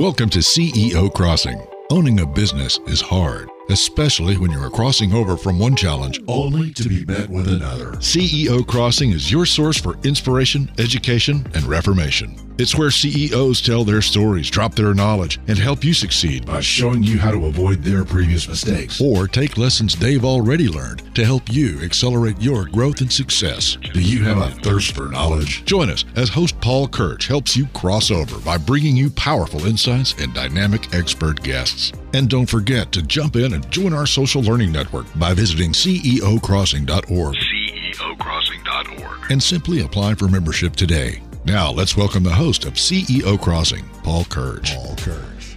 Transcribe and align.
Welcome 0.00 0.30
to 0.30 0.38
CEO 0.38 1.12
Crossing. 1.12 1.60
Owning 1.90 2.20
a 2.20 2.26
business 2.26 2.80
is 2.86 3.02
hard, 3.02 3.50
especially 3.70 4.36
when 4.36 4.50
you 4.50 4.58
are 4.60 4.70
crossing 4.70 5.12
over 5.12 5.36
from 5.36 5.58
one 5.58 5.76
challenge 5.76 6.20
only 6.28 6.72
to 6.74 6.88
be 6.88 7.04
met 7.04 7.28
with 7.28 7.48
another. 7.48 7.92
CEO 7.92 8.66
Crossing 8.66 9.10
is 9.10 9.30
your 9.30 9.46
source 9.46 9.78
for 9.78 9.98
inspiration, 10.04 10.70
education, 10.78 11.46
and 11.54 11.64
reformation. 11.64 12.36
It's 12.60 12.76
where 12.76 12.90
CEOs 12.90 13.62
tell 13.62 13.84
their 13.84 14.02
stories, 14.02 14.50
drop 14.50 14.74
their 14.74 14.92
knowledge, 14.92 15.40
and 15.48 15.56
help 15.56 15.82
you 15.82 15.94
succeed 15.94 16.44
by 16.44 16.60
showing 16.60 17.02
you 17.02 17.18
how 17.18 17.30
to 17.30 17.46
avoid 17.46 17.82
their 17.82 18.04
previous 18.04 18.46
mistakes 18.46 19.00
or 19.00 19.26
take 19.26 19.56
lessons 19.56 19.96
they've 19.96 20.26
already 20.26 20.68
learned 20.68 21.14
to 21.14 21.24
help 21.24 21.50
you 21.50 21.80
accelerate 21.80 22.38
your 22.38 22.66
growth 22.66 23.00
and 23.00 23.10
success. 23.10 23.78
Do 23.94 24.02
you 24.02 24.24
have 24.24 24.36
a 24.36 24.50
thirst 24.60 24.94
for 24.94 25.08
knowledge? 25.08 25.64
Join 25.64 25.88
us 25.88 26.04
as 26.16 26.28
host 26.28 26.60
Paul 26.60 26.86
Kirch 26.86 27.26
helps 27.26 27.56
you 27.56 27.64
cross 27.68 28.10
over 28.10 28.38
by 28.40 28.58
bringing 28.58 28.94
you 28.94 29.08
powerful 29.08 29.64
insights 29.64 30.14
and 30.18 30.34
dynamic 30.34 30.94
expert 30.94 31.42
guests. 31.42 31.92
And 32.12 32.28
don't 32.28 32.46
forget 32.46 32.90
to 32.92 33.02
jump 33.02 33.36
in 33.36 33.54
and 33.54 33.70
join 33.70 33.92
our 33.92 34.06
social 34.06 34.42
learning 34.42 34.72
network 34.72 35.06
by 35.18 35.32
visiting 35.32 35.72
ceocrossing.org. 35.72 37.36
ceocrossing.org. 37.36 39.30
And 39.30 39.42
simply 39.42 39.82
apply 39.82 40.14
for 40.14 40.26
membership 40.26 40.74
today. 40.74 41.22
Now, 41.44 41.70
let's 41.70 41.96
welcome 41.96 42.22
the 42.22 42.30
host 42.30 42.64
of 42.64 42.74
CEO 42.74 43.40
Crossing, 43.40 43.88
Paul 44.02 44.24
Kirch. 44.24 44.74
Paul 44.74 44.96
Kirch. 44.96 45.56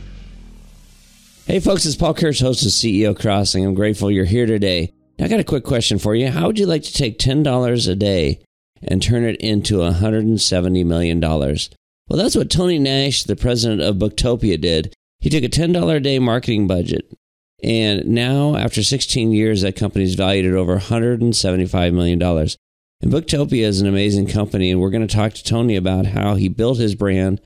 Hey, 1.45 1.59
folks, 1.59 1.85
it's 1.85 1.95
Paul 1.95 2.13
Kirch, 2.13 2.39
host 2.39 2.63
of 2.65 2.71
CEO 2.71 3.19
Crossing. 3.19 3.65
I'm 3.65 3.73
grateful 3.73 4.09
you're 4.09 4.23
here 4.23 4.45
today. 4.45 4.93
I 5.19 5.27
got 5.27 5.39
a 5.39 5.43
quick 5.43 5.63
question 5.63 5.99
for 5.99 6.15
you. 6.15 6.29
How 6.29 6.47
would 6.47 6.57
you 6.59 6.65
like 6.65 6.83
to 6.83 6.93
take 6.93 7.19
$10 7.19 7.89
a 7.89 7.95
day 7.95 8.39
and 8.81 9.01
turn 9.01 9.23
it 9.23 9.37
into 9.41 9.75
$170 9.75 10.85
million? 10.85 11.19
Well, 11.19 11.57
that's 12.09 12.35
what 12.35 12.49
Tony 12.49 12.79
Nash, 12.79 13.23
the 13.23 13.35
president 13.35 13.81
of 13.81 13.97
Booktopia, 13.97 14.59
did. 14.59 14.93
He 15.23 15.29
took 15.29 15.45
a 15.45 15.47
$10 15.47 15.95
a 15.95 15.99
day 16.01 16.19
marketing 16.19 16.67
budget. 16.67 17.09
And 17.63 18.07
now, 18.07 18.57
after 18.57 18.83
16 18.83 19.31
years, 19.31 19.61
that 19.61 19.77
company 19.77 20.03
is 20.03 20.15
valued 20.15 20.45
at 20.45 20.53
over 20.53 20.77
$175 20.77 21.93
million. 21.93 22.21
And 22.21 23.11
Booktopia 23.11 23.61
is 23.61 23.79
an 23.79 23.87
amazing 23.87 24.27
company, 24.27 24.69
and 24.69 24.81
we're 24.81 24.89
going 24.89 25.07
to 25.07 25.15
talk 25.15 25.31
to 25.31 25.43
Tony 25.43 25.77
about 25.77 26.07
how 26.07 26.35
he 26.35 26.49
built 26.49 26.77
his 26.77 26.93
brand 26.93 27.39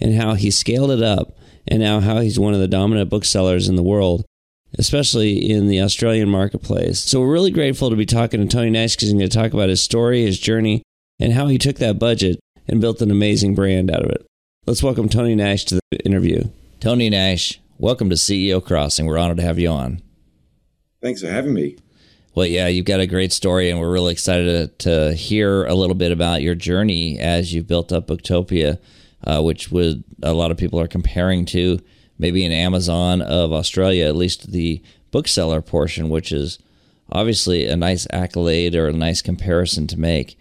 and 0.00 0.14
how 0.14 0.34
he 0.34 0.48
scaled 0.52 0.92
it 0.92 1.02
up, 1.02 1.36
and 1.66 1.80
now 1.80 1.98
how 1.98 2.20
he's 2.20 2.38
one 2.38 2.54
of 2.54 2.60
the 2.60 2.68
dominant 2.68 3.10
booksellers 3.10 3.68
in 3.68 3.74
the 3.74 3.82
world, 3.82 4.24
especially 4.78 5.50
in 5.50 5.66
the 5.66 5.80
Australian 5.80 6.28
marketplace. 6.28 7.00
So 7.00 7.18
we're 7.18 7.32
really 7.32 7.50
grateful 7.50 7.90
to 7.90 7.96
be 7.96 8.06
talking 8.06 8.42
to 8.42 8.46
Tony 8.46 8.70
Nash 8.70 8.94
because 8.94 9.08
he's 9.08 9.18
going 9.18 9.28
to 9.28 9.36
talk 9.36 9.52
about 9.52 9.70
his 9.70 9.82
story, 9.82 10.22
his 10.22 10.38
journey, 10.38 10.84
and 11.18 11.32
how 11.32 11.48
he 11.48 11.58
took 11.58 11.78
that 11.78 11.98
budget 11.98 12.38
and 12.68 12.80
built 12.80 13.02
an 13.02 13.10
amazing 13.10 13.56
brand 13.56 13.90
out 13.90 14.04
of 14.04 14.10
it. 14.10 14.24
Let's 14.66 14.84
welcome 14.84 15.08
Tony 15.08 15.34
Nash 15.34 15.64
to 15.64 15.80
the 15.90 15.98
interview. 16.04 16.44
Tony 16.84 17.08
Nash, 17.08 17.62
welcome 17.78 18.10
to 18.10 18.14
CEO 18.14 18.62
Crossing. 18.62 19.06
We're 19.06 19.16
honored 19.16 19.38
to 19.38 19.42
have 19.42 19.58
you 19.58 19.70
on. 19.70 20.02
Thanks 21.00 21.22
for 21.22 21.28
having 21.28 21.54
me. 21.54 21.78
Well, 22.34 22.44
yeah, 22.44 22.68
you've 22.68 22.84
got 22.84 23.00
a 23.00 23.06
great 23.06 23.32
story, 23.32 23.70
and 23.70 23.80
we're 23.80 23.90
really 23.90 24.12
excited 24.12 24.78
to, 24.80 24.90
to 24.90 25.14
hear 25.14 25.64
a 25.64 25.72
little 25.72 25.94
bit 25.94 26.12
about 26.12 26.42
your 26.42 26.54
journey 26.54 27.18
as 27.18 27.54
you've 27.54 27.66
built 27.66 27.90
up 27.90 28.08
Booktopia, 28.08 28.78
uh, 29.26 29.40
which 29.40 29.70
would 29.70 30.04
a 30.22 30.34
lot 30.34 30.50
of 30.50 30.58
people 30.58 30.78
are 30.78 30.86
comparing 30.86 31.46
to 31.46 31.80
maybe 32.18 32.44
an 32.44 32.52
Amazon 32.52 33.22
of 33.22 33.50
Australia, 33.50 34.04
at 34.04 34.14
least 34.14 34.52
the 34.52 34.82
bookseller 35.10 35.62
portion, 35.62 36.10
which 36.10 36.32
is 36.32 36.58
obviously 37.10 37.64
a 37.64 37.76
nice 37.76 38.06
accolade 38.10 38.74
or 38.74 38.88
a 38.88 38.92
nice 38.92 39.22
comparison 39.22 39.86
to 39.86 39.98
make. 39.98 40.38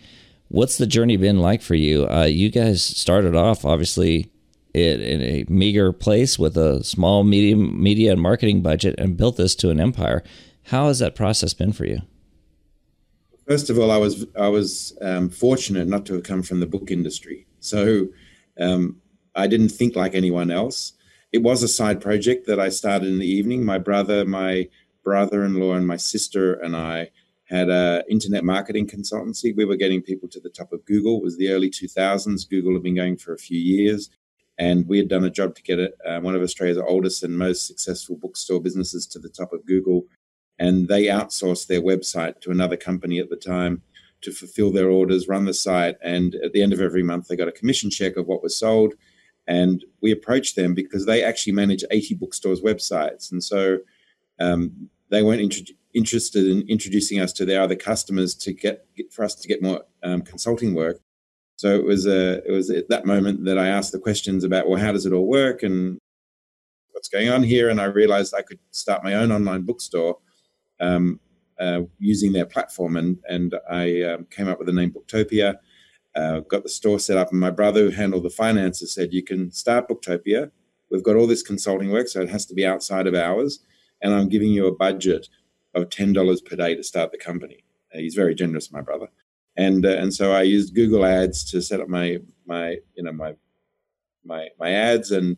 What's 0.50 0.78
the 0.78 0.88
journey 0.88 1.16
been 1.16 1.40
like 1.40 1.62
for 1.62 1.76
you? 1.76 2.06
Uh, 2.06 2.26
you 2.26 2.50
guys 2.50 2.84
started 2.84 3.34
off 3.34 3.64
obviously 3.64 4.33
in, 4.74 5.02
in 5.02 5.22
a 5.22 5.46
meager 5.48 5.92
place 5.92 6.40
with 6.40 6.58
a 6.58 6.84
small 6.84 7.24
medium 7.24 7.82
media 7.82 8.12
and 8.12 8.22
marketing 8.22 8.62
budget 8.62 8.96
and 8.98 9.18
built 9.18 9.38
this 9.38 9.56
to 9.56 9.70
an 9.70 9.80
empire. 9.80 10.24
How 10.64 10.88
has 10.88 11.00
that 11.00 11.16
process 11.16 11.54
been 11.54 11.74
for 11.74 11.86
you? 11.86 12.00
First 13.48 13.70
of 13.70 13.78
all, 13.78 13.92
I 13.92 13.98
was 13.98 14.26
I 14.40 14.48
was 14.48 14.98
um, 15.02 15.30
fortunate 15.30 15.88
not 15.88 16.06
to 16.06 16.14
have 16.14 16.24
come 16.24 16.44
from 16.44 16.62
the 16.62 16.66
book 16.66 16.90
industry, 16.90 17.46
so 17.60 18.08
um, 18.60 19.02
I 19.36 19.48
didn't 19.48 19.70
think 19.70 19.96
like 19.96 20.16
anyone 20.16 20.50
else. 20.50 20.94
It 21.34 21.44
was 21.44 21.62
a 21.62 21.68
side 21.68 22.00
project 22.00 22.48
that 22.48 22.60
I 22.60 22.70
started 22.70 23.10
in 23.10 23.20
the 23.20 23.28
evening. 23.28 23.66
My 23.66 23.80
brother, 23.80 24.24
my 24.24 24.70
brother-in-law, 25.04 25.74
and 25.74 25.86
my 25.86 25.98
sister 25.98 26.54
and 26.54 26.76
I 26.76 27.12
had 27.46 27.70
a 27.70 28.04
internet 28.10 28.46
marketing 28.46 28.88
consultancy. 28.88 29.56
We 29.56 29.66
were 29.66 29.76
getting 29.76 30.02
people 30.02 30.30
to 30.30 30.40
the 30.40 30.50
top 30.50 30.72
of 30.72 30.86
Google. 30.86 31.18
It 31.18 31.24
was 31.24 31.38
the 31.38 31.50
early 31.50 31.70
2000s. 31.70 32.50
Google 32.50 32.74
had 32.74 32.84
been 32.84 32.96
going 32.96 33.18
for 33.18 33.34
a 33.34 33.38
few 33.38 33.60
years, 33.60 34.10
and 34.58 34.88
we 34.88 34.98
had 34.98 35.08
done 35.08 35.24
a 35.24 35.30
job 35.30 35.56
to 35.56 35.64
get 35.64 35.80
it, 35.80 35.96
uh, 36.08 36.20
one 36.20 36.36
of 36.36 36.42
Australia's 36.42 36.78
oldest 36.78 37.24
and 37.24 37.38
most 37.38 37.68
successful 37.68 38.16
bookstore 38.16 38.62
businesses 38.62 39.08
to 39.08 39.20
the 39.20 39.30
top 39.30 39.52
of 39.54 39.66
Google 39.66 40.06
and 40.60 40.88
they 40.88 41.06
outsourced 41.06 41.68
their 41.68 41.82
website 41.82 42.40
to 42.42 42.52
another 42.52 42.78
company 42.78 43.20
at 43.20 43.30
the 43.30 43.36
time 43.36 43.82
to 44.22 44.32
fulfill 44.32 44.72
their 44.72 44.90
orders, 44.90 45.28
run 45.28 45.46
the 45.46 45.54
site, 45.54 45.98
and 46.02 46.36
at 46.36 46.54
the 46.54 46.62
end 46.62 46.74
of 46.74 46.80
every 46.80 47.04
month 47.04 47.28
they 47.28 47.36
got 47.36 47.48
a 47.48 47.54
commission 47.54 47.90
check 47.90 48.16
of 48.16 48.28
what 48.28 48.42
was 48.42 48.58
sold. 48.58 48.94
And 49.48 49.84
we 50.02 50.12
approached 50.12 50.56
them 50.56 50.74
because 50.74 51.06
they 51.06 51.22
actually 51.24 51.54
manage 51.54 51.84
80 51.92 52.16
bookstores' 52.16 52.62
websites, 52.62 53.32
and 53.32 53.44
so 53.44 53.80
um, 54.40 54.90
they 55.10 55.22
weren't 55.22 55.42
inter- 55.42 55.74
interested 55.94 56.48
in 56.48 56.66
introducing 56.70 57.20
us 57.20 57.34
to 57.34 57.46
their 57.46 57.62
other 57.62 57.76
customers 57.76 58.34
to 58.36 58.54
get, 58.54 58.86
get 58.96 59.12
for 59.12 59.26
us 59.26 59.36
to 59.36 59.48
get 59.48 59.62
more 59.62 59.84
um, 60.04 60.22
consulting 60.22 60.74
work. 60.74 61.02
So 61.56 61.76
it 61.76 61.86
was 61.86 62.06
a, 62.06 62.38
uh, 62.38 62.42
it 62.46 62.52
was 62.52 62.70
at 62.70 62.90
that 62.90 63.06
moment 63.06 63.46
that 63.46 63.58
I 63.58 63.68
asked 63.68 63.92
the 63.92 64.00
questions 64.00 64.44
about 64.44 64.68
well, 64.68 64.80
how 64.80 64.92
does 64.92 65.06
it 65.06 65.14
all 65.14 65.28
work 65.28 65.64
and 65.64 66.00
what's 66.92 67.10
going 67.10 67.30
on 67.30 67.44
here, 67.44 67.70
and 67.70 67.82
I 67.82 67.86
realized 67.86 68.34
I 68.34 68.42
could 68.42 68.60
start 68.72 69.04
my 69.04 69.14
own 69.14 69.32
online 69.32 69.64
bookstore 69.64 70.18
um, 70.80 71.20
uh, 71.60 71.82
using 72.00 72.34
their 72.34 72.46
platform. 72.46 72.98
And, 72.98 73.20
and 73.28 73.56
I 73.70 74.02
um, 74.04 74.26
came 74.30 74.48
up 74.48 74.58
with 74.58 74.68
the 74.68 74.74
name 74.74 74.92
Booktopia, 74.92 75.58
uh, 76.16 76.40
got 76.42 76.64
the 76.64 76.70
store 76.70 77.00
set 77.00 77.18
up. 77.18 77.32
And 77.32 77.40
my 77.40 77.52
brother, 77.52 77.82
who 77.84 77.90
handled 77.90 78.24
the 78.24 78.30
finances, 78.30 78.94
said, 78.94 79.14
You 79.14 79.24
can 79.24 79.52
start 79.52 79.88
Booktopia. 79.88 80.52
We've 80.90 81.04
got 81.04 81.16
all 81.16 81.28
this 81.28 81.42
consulting 81.42 81.92
work, 81.92 82.08
so 82.08 82.22
it 82.22 82.30
has 82.30 82.46
to 82.48 82.54
be 82.54 82.66
outside 82.66 83.08
of 83.08 83.16
hours. 83.16 83.60
And 84.02 84.14
I'm 84.14 84.30
giving 84.30 84.50
you 84.50 84.68
a 84.68 84.76
budget 84.76 85.28
of 85.74 85.90
$10 85.90 86.46
per 86.46 86.56
day 86.56 86.76
to 86.76 86.84
start 86.84 87.12
the 87.12 87.18
company. 87.18 87.64
Uh, 87.94 88.00
he's 88.00 88.16
very 88.16 88.36
generous, 88.36 88.72
my 88.72 88.82
brother. 88.82 89.08
And, 89.56 89.86
uh, 89.86 89.90
and 89.90 90.14
so 90.14 90.32
I 90.32 90.42
used 90.42 90.76
Google 90.76 91.06
Ads 91.06 91.50
to 91.52 91.62
set 91.62 91.80
up 91.80 91.88
my, 91.88 92.18
my, 92.46 92.78
you 92.96 93.04
know, 93.04 93.12
my, 93.12 93.34
my, 94.26 94.50
my 94.60 94.72
ads 94.72 95.12
and, 95.12 95.38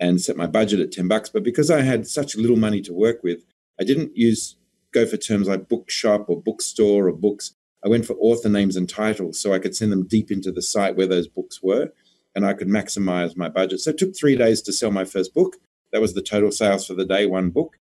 and 0.00 0.20
set 0.20 0.36
my 0.36 0.46
budget 0.46 0.80
at 0.80 0.92
10 0.92 1.08
bucks. 1.08 1.28
But 1.28 1.44
because 1.44 1.70
I 1.70 1.82
had 1.82 2.06
such 2.06 2.36
little 2.36 2.56
money 2.56 2.80
to 2.82 2.92
work 2.92 3.22
with, 3.22 3.44
I 3.80 3.84
didn't 3.84 4.16
use 4.16 4.56
go 4.92 5.06
for 5.06 5.16
terms 5.16 5.48
like 5.48 5.68
bookshop 5.68 6.28
or 6.28 6.40
bookstore 6.40 7.08
or 7.08 7.12
books. 7.12 7.54
I 7.84 7.88
went 7.88 8.06
for 8.06 8.14
author 8.14 8.48
names 8.48 8.76
and 8.76 8.88
titles 8.88 9.40
so 9.40 9.52
I 9.52 9.58
could 9.58 9.76
send 9.76 9.92
them 9.92 10.06
deep 10.06 10.30
into 10.30 10.50
the 10.50 10.62
site 10.62 10.96
where 10.96 11.06
those 11.06 11.28
books 11.28 11.62
were 11.62 11.90
and 12.34 12.46
I 12.46 12.54
could 12.54 12.68
maximize 12.68 13.36
my 13.36 13.48
budget. 13.48 13.80
So 13.80 13.90
it 13.90 13.98
took 13.98 14.16
three 14.16 14.36
days 14.36 14.62
to 14.62 14.72
sell 14.72 14.90
my 14.90 15.04
first 15.04 15.34
book. 15.34 15.56
That 15.92 16.00
was 16.00 16.14
the 16.14 16.22
total 16.22 16.50
sales 16.50 16.86
for 16.86 16.94
the 16.94 17.04
day, 17.04 17.26
one 17.26 17.50
book. 17.50 17.76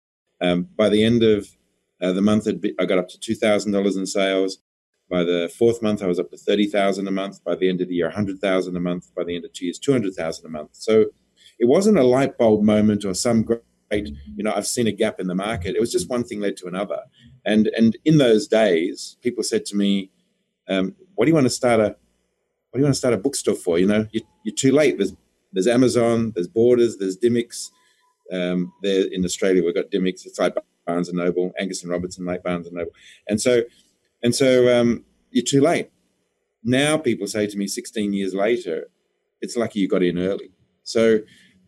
Um, 0.41 0.69
by 0.77 0.89
the 0.89 1.05
end 1.05 1.23
of 1.23 1.57
uh, 2.01 2.13
the 2.13 2.23
month, 2.23 2.49
I 2.49 2.85
got 2.85 2.99
up 2.99 3.09
to 3.11 3.19
$2,000 3.19 3.97
in 3.97 4.07
sales. 4.07 4.59
By 5.13 5.25
the 5.25 5.53
fourth 5.59 5.83
month, 5.83 6.03
I 6.03 6.07
was 6.07 6.19
up 6.19 6.31
to 6.31 6.39
30,000 6.39 7.07
a 7.07 7.11
month. 7.11 7.45
By 7.45 7.55
the 7.55 7.69
end 7.69 7.83
of 7.83 7.89
the 7.89 7.95
year, 7.95 8.07
100,000 8.07 8.75
a 8.75 8.81
month. 8.81 9.15
By 9.15 9.25
the 9.25 9.37
end 9.37 9.45
of 9.45 9.53
two 9.53 9.67
years, 9.67 9.79
200,000 9.79 10.47
a 10.47 10.49
month. 10.49 10.71
So 10.73 11.05
it 11.59 11.67
wasn't 11.67 11.99
a 11.99 12.03
light 12.03 12.39
bulb 12.39 12.63
moment 12.63 13.05
or 13.05 13.13
some 13.13 13.43
great 13.43 13.61
you 13.93 14.43
know, 14.43 14.53
I've 14.55 14.67
seen 14.67 14.87
a 14.87 14.93
gap 14.93 15.21
in 15.21 15.27
the 15.27 15.35
market. 15.35 15.77
It 15.77 15.81
was 15.81 15.93
just 15.93 16.09
one 16.09 16.25
thing 16.25 16.41
led 16.41 16.57
to 16.59 16.67
another. 16.67 17.01
And 17.45 17.69
and 17.77 17.97
in 18.05 18.19
those 18.19 18.49
days, 18.49 19.17
people 19.21 19.43
said 19.43 19.67
to 19.67 19.77
me, 19.77 20.11
um, 20.69 20.95
"What 21.15 21.27
do 21.27 21.31
you 21.31 21.35
want 21.35 21.47
to 21.47 21.51
start 21.51 21.81
a 21.81 21.97
What 22.71 22.75
do 22.75 22.79
you 22.79 22.85
want 22.85 22.95
to 22.95 22.99
start 22.99 23.15
a 23.15 23.19
bookstore 23.19 23.55
for? 23.55 23.79
You 23.79 23.87
know, 23.87 24.07
you, 24.13 24.23
are 24.47 24.57
too 24.57 24.73
late. 24.73 24.97
There's 24.97 25.15
there's 25.53 25.67
Amazon, 25.67 26.33
there's 26.35 26.49
Borders, 26.49 26.97
there's 26.97 27.19
Dymocks. 27.19 27.69
Um, 28.33 28.73
there 28.83 29.05
in 29.13 29.25
Australia, 29.25 29.63
we've 29.63 29.75
got 29.75 29.91
Dymocks. 29.91 30.25
It's 30.25 30.39
like 30.39 30.55
Barnes 30.87 31.09
and 31.09 31.19
Noble, 31.19 31.53
Angus 31.59 31.83
and 31.83 31.93
Robertson, 31.93 32.25
like 32.25 32.43
Barnes 32.43 32.67
and 32.67 32.77
Noble. 32.77 32.93
And 33.29 33.41
so, 33.41 33.63
and 34.23 34.35
so, 34.35 34.79
um, 34.79 35.05
you're 35.33 35.45
too 35.45 35.61
late. 35.61 35.91
Now 36.63 36.97
people 36.97 37.27
say 37.27 37.47
to 37.47 37.59
me, 37.59 37.67
16 37.67 38.13
years 38.13 38.35
later, 38.35 38.89
it's 39.41 39.57
lucky 39.57 39.81
you 39.81 39.89
got 39.89 40.03
in 40.03 40.19
early. 40.19 40.53
So 40.85 41.21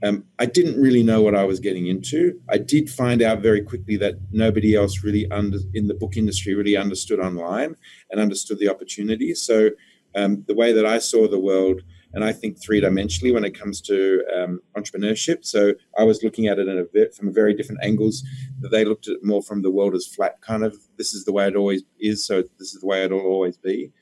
um, 0.03 0.25
I 0.39 0.47
didn't 0.47 0.81
really 0.81 1.03
know 1.03 1.23
what 1.23 1.35
I 1.35 1.45
was 1.45 1.61
getting 1.61 1.87
into. 1.87 2.39
I 2.49 2.59
did 2.59 2.91
find 2.91 3.23
out 3.23 3.41
very 3.41 3.63
quickly 3.63 3.97
that 3.97 4.15
nobody 4.31 4.77
else 4.77 5.03
really 5.03 5.29
under 5.31 5.59
in 5.73 5.89
the 5.89 5.95
book 5.95 6.17
industry 6.17 6.55
really 6.55 6.77
understood 6.77 7.21
online 7.21 7.77
and 8.11 8.21
understood 8.21 8.59
the 8.59 8.69
opportunity. 8.69 9.35
So 9.35 9.71
um, 10.15 10.45
the 10.47 10.55
way 10.55 10.73
that 10.73 10.87
I 10.87 10.99
saw 10.99 11.27
the 11.27 11.41
world, 11.41 11.81
and 12.13 12.23
I 12.23 12.33
think 12.33 12.63
three 12.63 12.81
dimensionally 12.81 13.35
when 13.35 13.45
it 13.45 13.59
comes 13.59 13.81
to 13.83 14.23
um, 14.37 14.61
entrepreneurship. 14.77 15.45
So 15.45 15.75
I 15.99 16.05
was 16.05 16.23
looking 16.23 16.47
at 16.47 16.61
it 16.61 16.69
a, 16.69 17.11
from 17.13 17.33
very 17.33 17.55
different 17.55 17.83
angles. 17.83 18.23
They 18.69 18.85
looked 18.85 19.09
at 19.09 19.17
it 19.17 19.25
more 19.25 19.43
from 19.43 19.63
the 19.63 19.71
world 19.71 19.95
as 19.95 20.07
flat, 20.07 20.41
kind 20.41 20.65
of. 20.65 20.77
This 20.97 21.15
is 21.15 21.25
the 21.25 21.33
way 21.33 21.47
it 21.47 21.57
always 21.57 21.83
is. 21.99 22.25
So 22.25 22.43
this 22.59 22.75
is 22.75 22.81
the 22.81 22.87
way 22.87 23.05
it'll 23.05 23.21
always 23.21 23.57
be. 23.57 23.93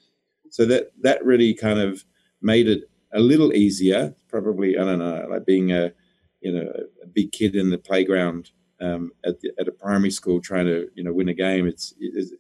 So 0.50 0.64
that 0.66 0.92
that 1.00 1.24
really 1.24 1.54
kind 1.54 1.80
of 1.80 2.04
made 2.40 2.68
it 2.68 2.90
a 3.14 3.20
little 3.20 3.52
easier, 3.52 4.14
probably, 4.28 4.78
I 4.78 4.84
don't 4.84 4.98
know, 4.98 5.26
like 5.30 5.46
being 5.46 5.72
a, 5.72 5.92
you 6.40 6.52
know 6.52 6.72
a 7.02 7.06
big 7.06 7.32
kid 7.32 7.56
in 7.56 7.70
the 7.70 7.78
playground 7.78 8.50
um, 8.80 9.12
at, 9.24 9.40
the, 9.40 9.52
at 9.58 9.68
a 9.68 9.72
primary 9.72 10.10
school 10.10 10.40
trying 10.40 10.66
to 10.66 10.88
you 10.94 11.04
know 11.04 11.12
win 11.12 11.28
a 11.28 11.34
game. 11.34 11.66
It's, 11.66 11.94
it's, 11.98 12.32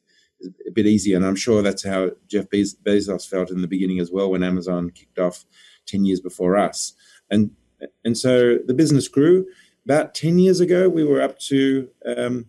a 0.66 0.72
bit 0.72 0.88
easier, 0.88 1.16
and 1.16 1.24
I'm 1.24 1.36
sure 1.36 1.62
that's 1.62 1.84
how 1.84 2.10
Jeff 2.26 2.46
Bezos 2.48 3.28
felt 3.28 3.52
in 3.52 3.60
the 3.60 3.68
beginning 3.68 4.00
as 4.00 4.10
well 4.10 4.32
when 4.32 4.42
Amazon 4.42 4.90
kicked 4.90 5.20
off 5.20 5.44
ten 5.86 6.04
years 6.04 6.18
before 6.18 6.56
us. 6.56 6.94
And 7.30 7.52
and 8.04 8.18
so 8.18 8.58
the 8.66 8.74
business 8.74 9.06
grew. 9.06 9.46
About 9.84 10.14
ten 10.14 10.38
years 10.38 10.60
ago, 10.60 10.88
we 10.88 11.04
were 11.04 11.20
up 11.20 11.38
to 11.40 11.88
um, 12.06 12.46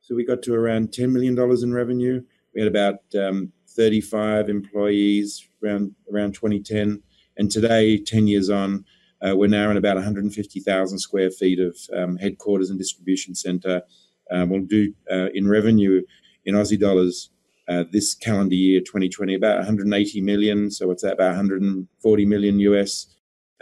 so 0.00 0.14
we 0.14 0.24
got 0.24 0.42
to 0.42 0.54
around 0.54 0.92
ten 0.92 1.12
million 1.12 1.34
dollars 1.34 1.62
in 1.62 1.72
revenue. 1.72 2.22
We 2.54 2.60
had 2.60 2.68
about 2.68 2.96
um, 3.18 3.52
35 3.68 4.48
employees 4.48 5.46
around 5.62 5.94
around 6.12 6.34
2010, 6.34 7.02
and 7.36 7.50
today, 7.50 7.98
10 7.98 8.26
years 8.28 8.50
on, 8.50 8.84
uh, 9.26 9.34
we're 9.34 9.48
now 9.48 9.70
in 9.70 9.76
about 9.76 9.96
150,000 9.96 10.98
square 10.98 11.30
feet 11.30 11.58
of 11.58 11.76
um, 11.96 12.16
headquarters 12.16 12.70
and 12.70 12.78
distribution 12.78 13.34
center. 13.34 13.82
Um, 14.30 14.50
we'll 14.50 14.62
do 14.62 14.92
uh, 15.10 15.28
in 15.34 15.48
revenue 15.48 16.02
in 16.44 16.54
Aussie 16.54 16.78
dollars 16.78 17.30
uh, 17.68 17.84
this 17.90 18.14
calendar 18.14 18.54
year, 18.54 18.80
2020, 18.80 19.34
about 19.34 19.56
180 19.56 20.20
million. 20.20 20.70
So 20.70 20.90
it's 20.90 21.02
about 21.02 21.18
140 21.18 22.26
million 22.26 22.58
US. 22.60 23.06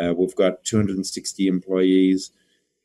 Uh, 0.02 0.12
we've 0.16 0.34
got 0.34 0.64
260 0.64 1.46
employees. 1.46 2.32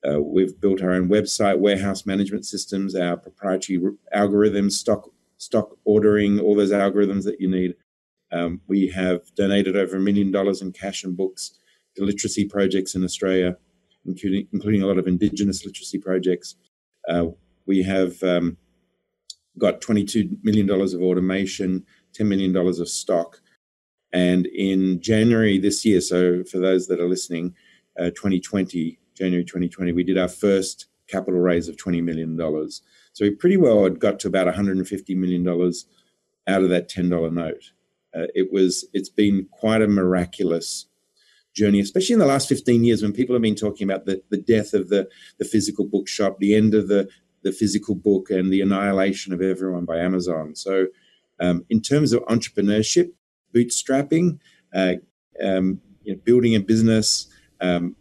Uh, 0.07 0.21
we've 0.21 0.59
built 0.59 0.81
our 0.81 0.91
own 0.91 1.09
website, 1.09 1.59
warehouse 1.59 2.05
management 2.05 2.45
systems, 2.45 2.95
our 2.95 3.17
proprietary 3.17 3.79
algorithms, 4.15 4.73
stock 4.73 5.09
stock 5.37 5.77
ordering, 5.85 6.39
all 6.39 6.55
those 6.55 6.71
algorithms 6.71 7.23
that 7.23 7.39
you 7.39 7.49
need. 7.49 7.75
Um, 8.31 8.61
we 8.67 8.87
have 8.89 9.21
donated 9.35 9.77
over 9.77 9.97
a 9.97 9.99
million 9.99 10.31
dollars 10.31 10.61
in 10.61 10.71
cash 10.71 11.03
and 11.03 11.15
books 11.15 11.59
to 11.95 12.03
literacy 12.03 12.45
projects 12.45 12.95
in 12.95 13.03
Australia, 13.03 13.55
including, 14.05 14.47
including 14.51 14.81
a 14.81 14.87
lot 14.87 14.97
of 14.97 15.07
Indigenous 15.07 15.65
literacy 15.65 15.99
projects. 15.99 16.55
Uh, 17.07 17.27
we 17.65 17.83
have 17.83 18.21
um, 18.23 18.57
got 19.57 19.81
$22 19.81 20.37
million 20.43 20.69
of 20.69 21.01
automation, 21.01 21.85
$10 22.17 22.27
million 22.27 22.55
of 22.55 22.89
stock. 22.89 23.39
And 24.13 24.45
in 24.47 25.01
January 25.01 25.57
this 25.57 25.85
year, 25.85 26.01
so 26.01 26.43
for 26.43 26.59
those 26.59 26.87
that 26.87 26.99
are 26.99 27.09
listening, 27.09 27.55
uh, 27.99 28.11
2020, 28.11 28.99
January 29.17 29.43
2020, 29.43 29.91
we 29.91 30.03
did 30.03 30.17
our 30.17 30.27
first 30.27 30.87
capital 31.07 31.39
raise 31.39 31.67
of 31.67 31.77
$20 31.77 32.03
million. 32.03 32.37
So 33.13 33.25
we 33.25 33.31
pretty 33.31 33.57
well 33.57 33.83
had 33.83 33.99
got 33.99 34.19
to 34.19 34.27
about 34.27 34.53
$150 34.53 35.15
million 35.15 35.47
out 35.47 36.63
of 36.63 36.69
that 36.69 36.89
$10 36.89 37.31
note. 37.31 37.71
Uh, 38.15 38.27
it 38.35 38.51
was, 38.51 38.85
it's 38.93 39.09
been 39.09 39.47
quite 39.51 39.81
a 39.81 39.87
miraculous 39.87 40.87
journey, 41.53 41.79
especially 41.79 42.13
in 42.13 42.19
the 42.19 42.25
last 42.25 42.47
15 42.47 42.83
years 42.83 43.01
when 43.01 43.11
people 43.11 43.35
have 43.35 43.41
been 43.41 43.55
talking 43.55 43.89
about 43.89 44.05
the, 44.05 44.21
the 44.29 44.37
death 44.37 44.73
of 44.73 44.89
the, 44.89 45.09
the 45.39 45.45
physical 45.45 45.85
bookshop, 45.85 46.37
the 46.39 46.55
end 46.55 46.73
of 46.73 46.87
the, 46.87 47.09
the 47.43 47.51
physical 47.51 47.95
book, 47.95 48.29
and 48.29 48.51
the 48.51 48.61
annihilation 48.61 49.33
of 49.33 49.41
everyone 49.41 49.85
by 49.85 49.97
Amazon. 49.97 50.55
So, 50.55 50.87
um, 51.39 51.65
in 51.69 51.81
terms 51.81 52.13
of 52.13 52.23
entrepreneurship, 52.25 53.11
bootstrapping, 53.53 54.39
uh, 54.73 54.95
um, 55.43 55.79
you 56.03 56.13
know, 56.13 56.19
building 56.23 56.55
a 56.55 56.59
business 56.59 57.27
um, 57.61 57.95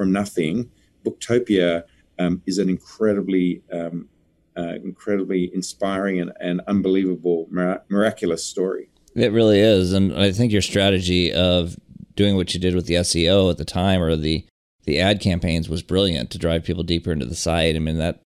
from 0.00 0.12
nothing, 0.12 0.70
Booktopia 1.04 1.82
um, 2.18 2.40
is 2.46 2.56
an 2.56 2.70
incredibly, 2.70 3.60
um, 3.70 4.08
uh, 4.56 4.76
incredibly 4.82 5.50
inspiring 5.52 6.18
and, 6.18 6.32
and 6.40 6.62
unbelievable, 6.66 7.46
miraculous 7.50 8.42
story. 8.42 8.88
It 9.14 9.30
really 9.30 9.60
is, 9.60 9.92
and 9.92 10.16
I 10.16 10.32
think 10.32 10.52
your 10.52 10.62
strategy 10.62 11.34
of 11.34 11.76
doing 12.16 12.34
what 12.34 12.54
you 12.54 12.60
did 12.60 12.74
with 12.74 12.86
the 12.86 12.94
SEO 12.94 13.50
at 13.50 13.58
the 13.58 13.64
time 13.66 14.00
or 14.00 14.16
the 14.16 14.46
the 14.84 14.98
ad 14.98 15.20
campaigns 15.20 15.68
was 15.68 15.82
brilliant 15.82 16.30
to 16.30 16.38
drive 16.38 16.64
people 16.64 16.82
deeper 16.82 17.12
into 17.12 17.26
the 17.26 17.34
site. 17.34 17.76
I 17.76 17.78
mean 17.78 17.98
that 17.98 18.22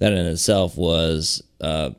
that 0.00 0.12
in 0.12 0.26
itself 0.26 0.76
was 0.76 1.44
uh, 1.60 1.90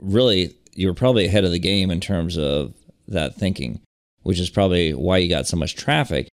really 0.00 0.56
you 0.72 0.86
were 0.86 0.94
probably 0.94 1.26
ahead 1.26 1.44
of 1.44 1.50
the 1.50 1.58
game 1.58 1.90
in 1.90 2.00
terms 2.00 2.38
of 2.38 2.72
that 3.08 3.34
thinking, 3.34 3.82
which 4.22 4.40
is 4.40 4.48
probably 4.48 4.94
why 4.94 5.18
you 5.18 5.28
got 5.28 5.46
so 5.46 5.58
much 5.58 5.76
traffic. 5.76 6.28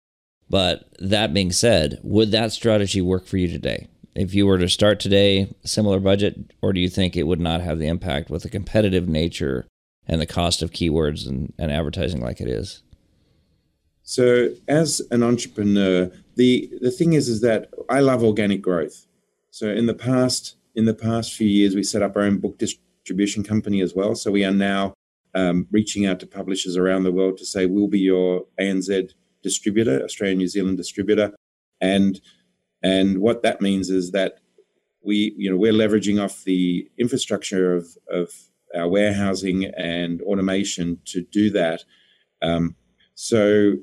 But 0.52 0.84
that 0.98 1.32
being 1.32 1.50
said, 1.50 1.98
would 2.02 2.30
that 2.32 2.52
strategy 2.52 3.00
work 3.00 3.24
for 3.24 3.38
you 3.38 3.48
today? 3.48 3.88
If 4.14 4.34
you 4.34 4.46
were 4.46 4.58
to 4.58 4.68
start 4.68 5.00
today, 5.00 5.50
similar 5.64 5.98
budget, 5.98 6.52
or 6.60 6.74
do 6.74 6.80
you 6.80 6.90
think 6.90 7.16
it 7.16 7.22
would 7.22 7.40
not 7.40 7.62
have 7.62 7.78
the 7.78 7.86
impact 7.86 8.28
with 8.28 8.42
the 8.42 8.50
competitive 8.50 9.08
nature 9.08 9.66
and 10.06 10.20
the 10.20 10.26
cost 10.26 10.60
of 10.60 10.70
keywords 10.70 11.26
and, 11.26 11.54
and 11.58 11.72
advertising 11.72 12.20
like 12.20 12.38
it 12.38 12.48
is? 12.48 12.82
So, 14.02 14.50
as 14.68 15.00
an 15.10 15.22
entrepreneur, 15.22 16.10
the 16.36 16.70
the 16.82 16.90
thing 16.90 17.14
is, 17.14 17.30
is 17.30 17.40
that 17.40 17.70
I 17.88 18.00
love 18.00 18.22
organic 18.22 18.60
growth. 18.60 19.06
So, 19.50 19.68
in 19.68 19.86
the 19.86 19.94
past, 19.94 20.56
in 20.74 20.84
the 20.84 20.92
past 20.92 21.32
few 21.32 21.48
years, 21.48 21.74
we 21.74 21.82
set 21.82 22.02
up 22.02 22.14
our 22.14 22.24
own 22.24 22.40
book 22.40 22.58
distribution 22.58 23.42
company 23.42 23.80
as 23.80 23.94
well. 23.94 24.14
So, 24.14 24.30
we 24.30 24.44
are 24.44 24.52
now 24.52 24.92
um, 25.34 25.66
reaching 25.70 26.04
out 26.04 26.20
to 26.20 26.26
publishers 26.26 26.76
around 26.76 27.04
the 27.04 27.12
world 27.12 27.38
to 27.38 27.46
say 27.46 27.64
we'll 27.64 27.88
be 27.88 28.00
your 28.00 28.44
ANZ 28.60 29.14
distributor, 29.42 30.02
Australian 30.04 30.38
New 30.38 30.48
Zealand 30.48 30.76
distributor, 30.76 31.32
and 31.80 32.20
and 32.82 33.18
what 33.18 33.42
that 33.42 33.60
means 33.60 33.90
is 33.90 34.10
that 34.12 34.38
we 35.04 35.34
you 35.36 35.50
know 35.50 35.56
we're 35.56 35.72
leveraging 35.72 36.22
off 36.22 36.44
the 36.44 36.88
infrastructure 36.98 37.74
of 37.74 37.86
of 38.10 38.30
our 38.74 38.88
warehousing 38.88 39.66
and 39.76 40.22
automation 40.22 40.98
to 41.04 41.22
do 41.22 41.50
that. 41.50 41.84
Um, 42.40 42.74
so 43.14 43.74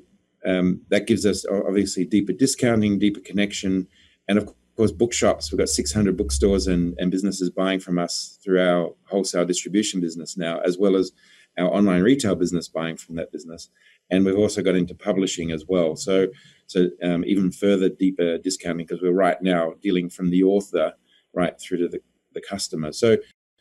um, 0.44 0.82
that 0.88 1.06
gives 1.06 1.24
us 1.24 1.44
obviously 1.46 2.04
deeper 2.04 2.32
discounting, 2.32 2.98
deeper 2.98 3.20
connection, 3.20 3.86
and 4.28 4.38
of 4.38 4.52
course 4.76 4.92
bookshops. 4.92 5.52
We've 5.52 5.58
got 5.58 5.68
600 5.68 6.16
bookstores 6.16 6.66
and, 6.66 6.94
and 6.98 7.10
businesses 7.10 7.50
buying 7.50 7.80
from 7.80 7.98
us 7.98 8.38
through 8.42 8.60
our 8.60 8.94
wholesale 9.04 9.44
distribution 9.44 10.00
business 10.00 10.36
now, 10.36 10.60
as 10.60 10.78
well 10.78 10.96
as 10.96 11.12
our 11.58 11.68
online 11.68 12.02
retail 12.02 12.34
business 12.34 12.68
buying 12.68 12.96
from 12.96 13.16
that 13.16 13.32
business. 13.32 13.68
And 14.10 14.24
we've 14.24 14.36
also 14.36 14.62
got 14.62 14.76
into 14.76 14.94
publishing 14.94 15.50
as 15.52 15.64
well. 15.68 15.96
So, 15.96 16.28
so 16.66 16.88
um, 17.02 17.24
even 17.24 17.50
further 17.52 17.88
deeper 17.88 18.38
discounting 18.38 18.86
because 18.86 19.02
we're 19.02 19.12
right 19.12 19.40
now 19.42 19.74
dealing 19.80 20.08
from 20.08 20.30
the 20.30 20.42
author 20.42 20.94
right 21.32 21.58
through 21.60 21.78
to 21.78 21.88
the, 21.88 22.00
the 22.34 22.40
customer. 22.40 22.92
So, 22.92 23.18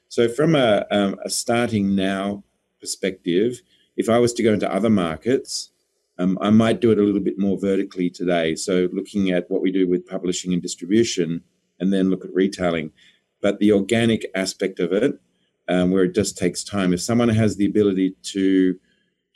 so 0.07 0.27
from 0.27 0.55
a, 0.55 0.85
um, 0.91 1.17
a 1.23 1.29
starting 1.29 1.95
now 1.95 2.43
perspective, 2.79 3.61
if 3.95 4.09
I 4.09 4.17
was 4.17 4.33
to 4.33 4.43
go 4.43 4.53
into 4.53 4.73
other 4.73 4.89
markets, 4.89 5.71
um, 6.17 6.37
I 6.41 6.49
might 6.49 6.81
do 6.81 6.91
it 6.91 6.97
a 6.97 7.03
little 7.03 7.21
bit 7.21 7.39
more 7.39 7.57
vertically 7.57 8.09
today. 8.09 8.55
So, 8.55 8.89
looking 8.91 9.31
at 9.31 9.49
what 9.49 9.61
we 9.61 9.71
do 9.71 9.87
with 9.87 10.05
publishing 10.05 10.51
and 10.51 10.61
distribution, 10.61 11.43
and 11.79 11.93
then 11.93 12.09
look 12.09 12.25
at 12.25 12.33
retailing. 12.33 12.91
But 13.41 13.59
the 13.59 13.71
organic 13.71 14.25
aspect 14.35 14.79
of 14.79 14.91
it, 14.91 15.17
um, 15.69 15.91
where 15.91 16.03
it 16.03 16.15
just 16.15 16.37
takes 16.37 16.63
time, 16.63 16.93
if 16.93 17.01
someone 17.01 17.29
has 17.29 17.55
the 17.55 17.65
ability 17.65 18.15
to 18.33 18.77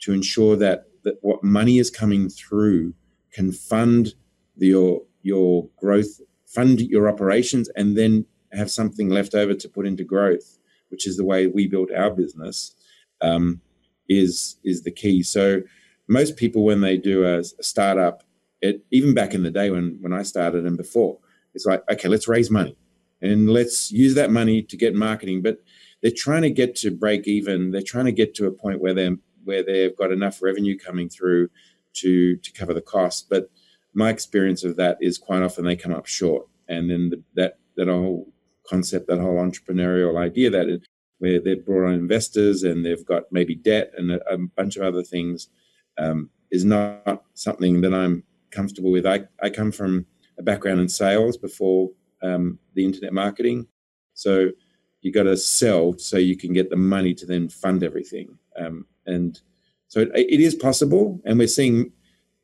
to 0.00 0.12
ensure 0.12 0.56
that 0.56 0.84
that 1.04 1.18
what 1.22 1.44
money 1.44 1.78
is 1.78 1.90
coming 1.90 2.28
through 2.28 2.94
can 3.32 3.52
fund 3.52 4.14
your 4.56 5.02
your 5.22 5.68
growth, 5.76 6.20
fund 6.46 6.80
your 6.80 7.08
operations, 7.08 7.68
and 7.76 7.96
then 7.96 8.26
have 8.52 8.70
something 8.70 9.08
left 9.08 9.34
over 9.34 9.54
to 9.54 9.68
put 9.68 9.86
into 9.86 10.04
growth, 10.04 10.58
which 10.88 11.06
is 11.06 11.16
the 11.16 11.24
way 11.24 11.46
we 11.46 11.66
built 11.66 11.90
our 11.92 12.10
business, 12.10 12.74
um, 13.20 13.60
is 14.08 14.56
is 14.64 14.82
the 14.82 14.90
key. 14.90 15.22
So 15.22 15.62
most 16.08 16.36
people 16.36 16.64
when 16.64 16.80
they 16.80 16.96
do 16.96 17.24
a, 17.24 17.38
a 17.38 17.62
startup, 17.62 18.22
it, 18.60 18.84
even 18.90 19.14
back 19.14 19.34
in 19.34 19.42
the 19.42 19.50
day 19.50 19.70
when 19.70 19.98
when 20.00 20.12
I 20.12 20.22
started 20.22 20.66
and 20.66 20.76
before, 20.76 21.18
it's 21.54 21.66
like 21.66 21.82
okay, 21.90 22.08
let's 22.08 22.28
raise 22.28 22.50
money 22.50 22.76
and 23.20 23.50
let's 23.50 23.90
use 23.90 24.14
that 24.14 24.30
money 24.30 24.62
to 24.62 24.76
get 24.76 24.94
marketing. 24.94 25.42
But 25.42 25.58
they're 26.02 26.12
trying 26.14 26.42
to 26.42 26.50
get 26.50 26.76
to 26.76 26.90
break 26.90 27.26
even. 27.26 27.70
They're 27.70 27.82
trying 27.82 28.04
to 28.04 28.12
get 28.12 28.34
to 28.34 28.46
a 28.46 28.52
point 28.52 28.80
where 28.80 28.94
they 28.94 29.10
where 29.44 29.62
they've 29.62 29.96
got 29.96 30.12
enough 30.12 30.42
revenue 30.42 30.78
coming 30.78 31.08
through 31.08 31.48
to 31.94 32.36
to 32.36 32.52
cover 32.52 32.74
the 32.74 32.80
cost. 32.80 33.28
But 33.28 33.50
my 33.92 34.10
experience 34.10 34.64
of 34.64 34.76
that 34.76 34.98
is 35.00 35.18
quite 35.18 35.42
often 35.42 35.64
they 35.64 35.76
come 35.76 35.94
up 35.94 36.06
short, 36.06 36.48
and 36.68 36.90
then 36.90 37.10
the, 37.10 37.22
that 37.34 37.58
that 37.76 37.88
whole 37.88 38.32
concept, 38.66 39.06
that 39.08 39.20
whole 39.20 39.36
entrepreneurial 39.36 40.18
idea 40.18 40.50
that 40.50 40.68
it, 40.68 40.86
where 41.18 41.40
they've 41.40 41.64
brought 41.64 41.88
on 41.88 41.94
investors 41.94 42.62
and 42.62 42.84
they've 42.84 43.06
got 43.06 43.24
maybe 43.30 43.54
debt 43.54 43.92
and 43.96 44.10
a, 44.10 44.32
a 44.32 44.38
bunch 44.38 44.76
of 44.76 44.82
other 44.82 45.02
things 45.02 45.48
um, 45.98 46.30
is 46.50 46.64
not 46.64 47.24
something 47.34 47.80
that 47.82 47.94
I'm 47.94 48.24
comfortable 48.50 48.90
with. 48.90 49.06
I, 49.06 49.24
I 49.42 49.50
come 49.50 49.72
from 49.72 50.06
a 50.38 50.42
background 50.42 50.80
in 50.80 50.88
sales 50.88 51.36
before 51.36 51.90
um, 52.22 52.58
the 52.74 52.84
internet 52.84 53.12
marketing. 53.12 53.66
So 54.14 54.50
you 55.00 55.12
got 55.12 55.24
to 55.24 55.36
sell 55.36 55.98
so 55.98 56.16
you 56.16 56.36
can 56.36 56.52
get 56.52 56.70
the 56.70 56.76
money 56.76 57.14
to 57.14 57.26
then 57.26 57.48
fund 57.48 57.82
everything. 57.82 58.38
Um, 58.58 58.86
and 59.06 59.40
so 59.88 60.00
it, 60.00 60.10
it 60.14 60.40
is 60.40 60.54
possible. 60.54 61.20
And 61.24 61.38
we're 61.38 61.48
seeing 61.48 61.92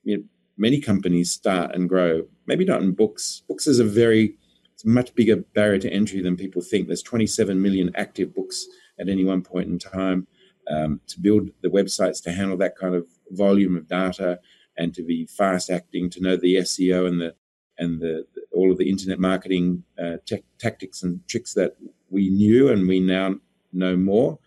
you 0.04 0.18
know, 0.18 0.22
many 0.56 0.80
companies 0.80 1.32
start 1.32 1.74
and 1.74 1.88
grow, 1.88 2.22
maybe 2.46 2.64
not 2.64 2.82
in 2.82 2.92
books. 2.92 3.42
Books 3.48 3.66
is 3.66 3.78
a 3.78 3.84
very, 3.84 4.36
it's 4.74 4.84
a 4.84 4.88
much 4.88 5.14
bigger 5.14 5.36
barrier 5.36 5.78
to 5.80 5.92
entry 5.92 6.22
than 6.22 6.36
people 6.36 6.62
think. 6.62 6.86
There's 6.86 7.02
27 7.02 7.60
million 7.60 7.90
active 7.94 8.34
books 8.34 8.66
at 8.98 9.08
any 9.08 9.24
one 9.24 9.42
point 9.42 9.68
in 9.68 9.78
time. 9.78 10.26
Um, 10.70 11.00
to 11.08 11.18
build 11.18 11.50
the 11.62 11.68
websites 11.68 12.22
to 12.22 12.32
handle 12.32 12.56
that 12.58 12.76
kind 12.76 12.94
of 12.94 13.04
volume 13.30 13.76
of 13.76 13.88
data 13.88 14.38
and 14.76 14.94
to 14.94 15.02
be 15.02 15.26
fast 15.26 15.68
acting, 15.68 16.10
to 16.10 16.20
know 16.20 16.36
the 16.36 16.56
SEO 16.56 17.08
and 17.08 17.20
the 17.20 17.34
and 17.78 18.00
the, 18.00 18.26
the, 18.34 18.42
all 18.52 18.70
of 18.70 18.78
the 18.78 18.88
internet 18.88 19.18
marketing 19.18 19.82
uh, 20.00 20.18
tactics 20.58 21.02
and 21.02 21.26
tricks 21.26 21.54
that 21.54 21.76
we 22.10 22.28
knew 22.28 22.68
and 22.68 22.86
we 22.86 23.00
now 23.00 23.34
know 23.72 23.96
more. 23.96 24.38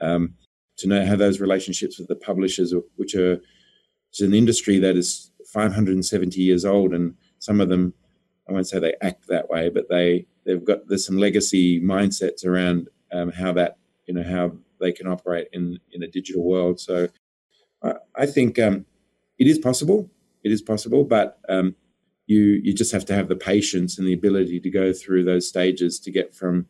Um, 0.00 0.34
to 0.82 0.88
know 0.88 1.04
how 1.06 1.16
those 1.16 1.40
relationships 1.40 1.98
with 1.98 2.08
the 2.08 2.16
publishers, 2.16 2.74
which 2.96 3.14
are 3.14 3.40
it's 4.10 4.20
an 4.20 4.34
industry 4.34 4.78
that 4.78 4.96
is 4.96 5.30
570 5.46 6.40
years 6.40 6.64
old, 6.64 6.92
and 6.92 7.14
some 7.38 7.60
of 7.60 7.68
them, 7.68 7.94
I 8.48 8.52
won't 8.52 8.68
say 8.68 8.78
they 8.78 8.94
act 9.00 9.26
that 9.28 9.48
way, 9.48 9.68
but 9.68 9.88
they 9.88 10.26
they've 10.44 10.64
got 10.64 10.86
there's 10.88 11.06
some 11.06 11.16
legacy 11.18 11.80
mindsets 11.80 12.44
around 12.44 12.88
um, 13.12 13.30
how 13.32 13.52
that 13.52 13.78
you 14.06 14.14
know 14.14 14.22
how 14.22 14.52
they 14.80 14.92
can 14.92 15.06
operate 15.06 15.48
in 15.52 15.78
in 15.92 16.02
a 16.02 16.08
digital 16.08 16.44
world. 16.44 16.78
So 16.78 17.08
I, 17.82 17.94
I 18.14 18.26
think 18.26 18.58
um, 18.58 18.84
it 19.38 19.46
is 19.46 19.58
possible. 19.58 20.10
It 20.44 20.52
is 20.52 20.62
possible, 20.62 21.04
but 21.04 21.38
um, 21.48 21.74
you 22.26 22.60
you 22.62 22.74
just 22.74 22.92
have 22.92 23.04
to 23.06 23.14
have 23.14 23.28
the 23.28 23.36
patience 23.36 23.98
and 23.98 24.06
the 24.06 24.12
ability 24.12 24.60
to 24.60 24.70
go 24.70 24.92
through 24.92 25.24
those 25.24 25.48
stages 25.48 25.98
to 26.00 26.10
get 26.10 26.34
from 26.34 26.66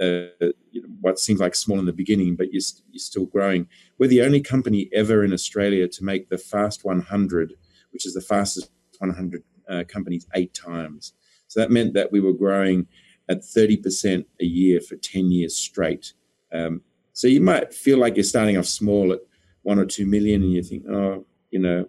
uh, 0.00 0.46
you 0.70 0.82
know, 0.82 0.88
what 1.00 1.18
seems 1.18 1.40
like 1.40 1.54
small 1.54 1.78
in 1.78 1.86
the 1.86 1.92
beginning, 1.92 2.36
but 2.36 2.52
you're, 2.52 2.62
you're 2.90 2.98
still 2.98 3.26
growing. 3.26 3.68
We're 3.98 4.08
the 4.08 4.22
only 4.22 4.40
company 4.40 4.88
ever 4.92 5.24
in 5.24 5.32
Australia 5.32 5.88
to 5.88 6.04
make 6.04 6.28
the 6.28 6.38
Fast 6.38 6.84
100, 6.84 7.54
which 7.92 8.06
is 8.06 8.14
the 8.14 8.20
fastest 8.20 8.70
100 8.98 9.42
uh, 9.68 9.84
companies 9.88 10.26
eight 10.34 10.54
times. 10.54 11.14
So 11.48 11.60
that 11.60 11.70
meant 11.70 11.94
that 11.94 12.12
we 12.12 12.20
were 12.20 12.32
growing 12.32 12.86
at 13.28 13.40
30% 13.40 14.24
a 14.40 14.44
year 14.44 14.80
for 14.80 14.96
10 14.96 15.30
years 15.30 15.56
straight. 15.56 16.12
Um, 16.52 16.82
so 17.12 17.28
you 17.28 17.40
might 17.40 17.72
feel 17.72 17.98
like 17.98 18.16
you're 18.16 18.24
starting 18.24 18.56
off 18.56 18.66
small 18.66 19.12
at 19.12 19.20
one 19.62 19.78
or 19.78 19.84
two 19.84 20.06
million, 20.06 20.42
and 20.42 20.52
you 20.52 20.62
think, 20.62 20.84
oh, 20.88 21.24
you 21.50 21.58
know, 21.58 21.88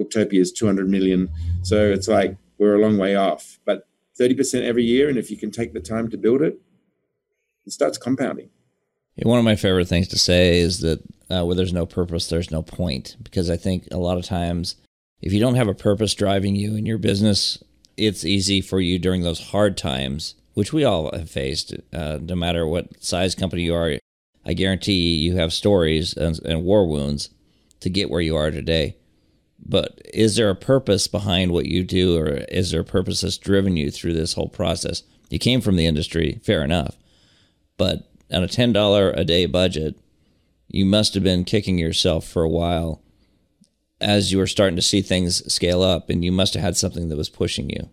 Booktopia 0.00 0.40
is 0.40 0.52
200 0.52 0.88
million. 0.88 1.28
So 1.62 1.76
it's 1.76 2.08
like 2.08 2.36
we're 2.58 2.76
a 2.76 2.80
long 2.80 2.98
way 2.98 3.16
off. 3.16 3.58
But 3.64 3.86
30% 4.18 4.62
every 4.62 4.84
year, 4.84 5.08
and 5.08 5.18
if 5.18 5.30
you 5.30 5.36
can 5.36 5.50
take 5.50 5.72
the 5.72 5.80
time 5.80 6.08
to 6.10 6.16
build 6.16 6.42
it, 6.42 6.58
it 7.66 7.72
starts 7.72 7.98
compounding. 7.98 8.50
One 9.22 9.38
of 9.38 9.44
my 9.44 9.56
favorite 9.56 9.88
things 9.88 10.08
to 10.08 10.18
say 10.18 10.58
is 10.58 10.80
that 10.80 11.02
uh, 11.30 11.44
where 11.44 11.54
there's 11.54 11.72
no 11.72 11.86
purpose, 11.86 12.28
there's 12.28 12.50
no 12.50 12.62
point. 12.62 13.16
Because 13.22 13.50
I 13.50 13.56
think 13.56 13.86
a 13.90 13.98
lot 13.98 14.18
of 14.18 14.24
times, 14.24 14.76
if 15.20 15.32
you 15.32 15.40
don't 15.40 15.54
have 15.54 15.68
a 15.68 15.74
purpose 15.74 16.14
driving 16.14 16.56
you 16.56 16.74
in 16.76 16.86
your 16.86 16.98
business, 16.98 17.62
it's 17.96 18.24
easy 18.24 18.60
for 18.60 18.80
you 18.80 18.98
during 18.98 19.22
those 19.22 19.48
hard 19.48 19.76
times, 19.76 20.34
which 20.54 20.72
we 20.72 20.84
all 20.84 21.14
have 21.14 21.30
faced, 21.30 21.74
uh, 21.92 22.18
no 22.20 22.34
matter 22.34 22.66
what 22.66 23.02
size 23.02 23.34
company 23.34 23.62
you 23.62 23.74
are. 23.74 23.98
I 24.44 24.54
guarantee 24.54 25.16
you 25.16 25.36
have 25.36 25.52
stories 25.52 26.16
and, 26.16 26.38
and 26.44 26.64
war 26.64 26.86
wounds 26.86 27.30
to 27.80 27.90
get 27.90 28.10
where 28.10 28.20
you 28.20 28.36
are 28.36 28.50
today. 28.50 28.96
But 29.64 30.00
is 30.12 30.34
there 30.34 30.50
a 30.50 30.56
purpose 30.56 31.06
behind 31.06 31.52
what 31.52 31.66
you 31.66 31.84
do, 31.84 32.18
or 32.18 32.28
is 32.48 32.72
there 32.72 32.80
a 32.80 32.84
purpose 32.84 33.20
that's 33.20 33.38
driven 33.38 33.76
you 33.76 33.90
through 33.90 34.14
this 34.14 34.34
whole 34.34 34.48
process? 34.48 35.04
You 35.30 35.38
came 35.38 35.60
from 35.60 35.76
the 35.76 35.86
industry, 35.86 36.40
fair 36.42 36.64
enough 36.64 36.96
but 37.82 38.08
on 38.30 38.44
a 38.44 38.46
$10 38.46 39.18
a 39.18 39.24
day 39.24 39.44
budget, 39.44 39.98
you 40.68 40.86
must 40.86 41.14
have 41.14 41.24
been 41.24 41.42
kicking 41.42 41.78
yourself 41.78 42.24
for 42.24 42.44
a 42.44 42.48
while 42.48 43.02
as 44.00 44.30
you 44.30 44.38
were 44.38 44.46
starting 44.46 44.76
to 44.76 44.82
see 44.82 45.02
things 45.02 45.52
scale 45.52 45.82
up, 45.82 46.08
and 46.08 46.24
you 46.24 46.30
must 46.30 46.54
have 46.54 46.62
had 46.62 46.76
something 46.76 47.08
that 47.08 47.16
was 47.16 47.28
pushing 47.28 47.70
you. 47.70 47.90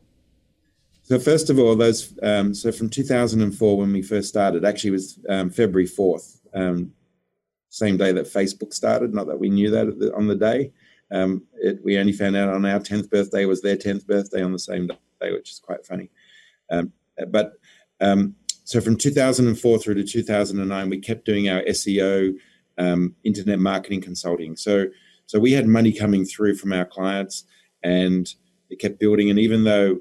So 1.01 1.17
first 1.17 1.49
of 1.49 1.57
all, 1.57 1.75
those 1.75 2.13
um, 2.21 2.53
so 2.53 2.71
from 2.71 2.89
2004 2.89 3.77
when 3.79 3.91
we 3.91 4.03
first 4.03 4.29
started, 4.29 4.63
actually 4.63 4.91
was 4.91 5.17
um, 5.27 5.49
February 5.49 5.87
4th, 5.87 6.37
um, 6.53 6.93
same 7.69 7.97
day 7.97 8.11
that 8.11 8.27
Facebook 8.27 8.75
started. 8.75 9.11
Not 9.11 9.25
that 9.25 9.39
we 9.39 9.49
knew 9.49 9.71
that 9.71 10.13
on 10.15 10.27
the 10.27 10.35
day. 10.35 10.71
Um, 11.09 11.45
it, 11.55 11.79
we 11.83 11.97
only 11.97 12.13
found 12.13 12.35
out 12.35 12.53
on 12.53 12.63
our 12.63 12.79
10th 12.79 13.09
birthday 13.09 13.45
was 13.45 13.63
their 13.63 13.75
10th 13.75 14.05
birthday 14.05 14.43
on 14.43 14.51
the 14.51 14.59
same 14.59 14.85
day, 14.85 15.31
which 15.31 15.49
is 15.49 15.59
quite 15.59 15.83
funny. 15.83 16.11
Um, 16.69 16.93
but 17.31 17.53
um, 17.99 18.35
so 18.69 18.79
from 18.79 18.97
2004 18.97 19.79
through 19.79 19.95
to 19.95 20.03
2009, 20.03 20.89
we 20.91 20.99
kept 20.99 21.25
doing 21.25 21.49
our 21.49 21.63
SEO, 21.63 22.35
um, 22.77 23.15
internet 23.23 23.57
marketing 23.57 23.99
consulting. 23.99 24.55
So 24.55 24.85
so 25.25 25.39
we 25.39 25.53
had 25.53 25.65
money 25.65 25.91
coming 25.91 26.23
through 26.23 26.53
from 26.53 26.71
our 26.73 26.85
clients, 26.85 27.45
and 27.81 28.31
it 28.69 28.77
kept 28.77 28.99
building. 28.99 29.31
And 29.31 29.39
even 29.39 29.63
though 29.63 29.97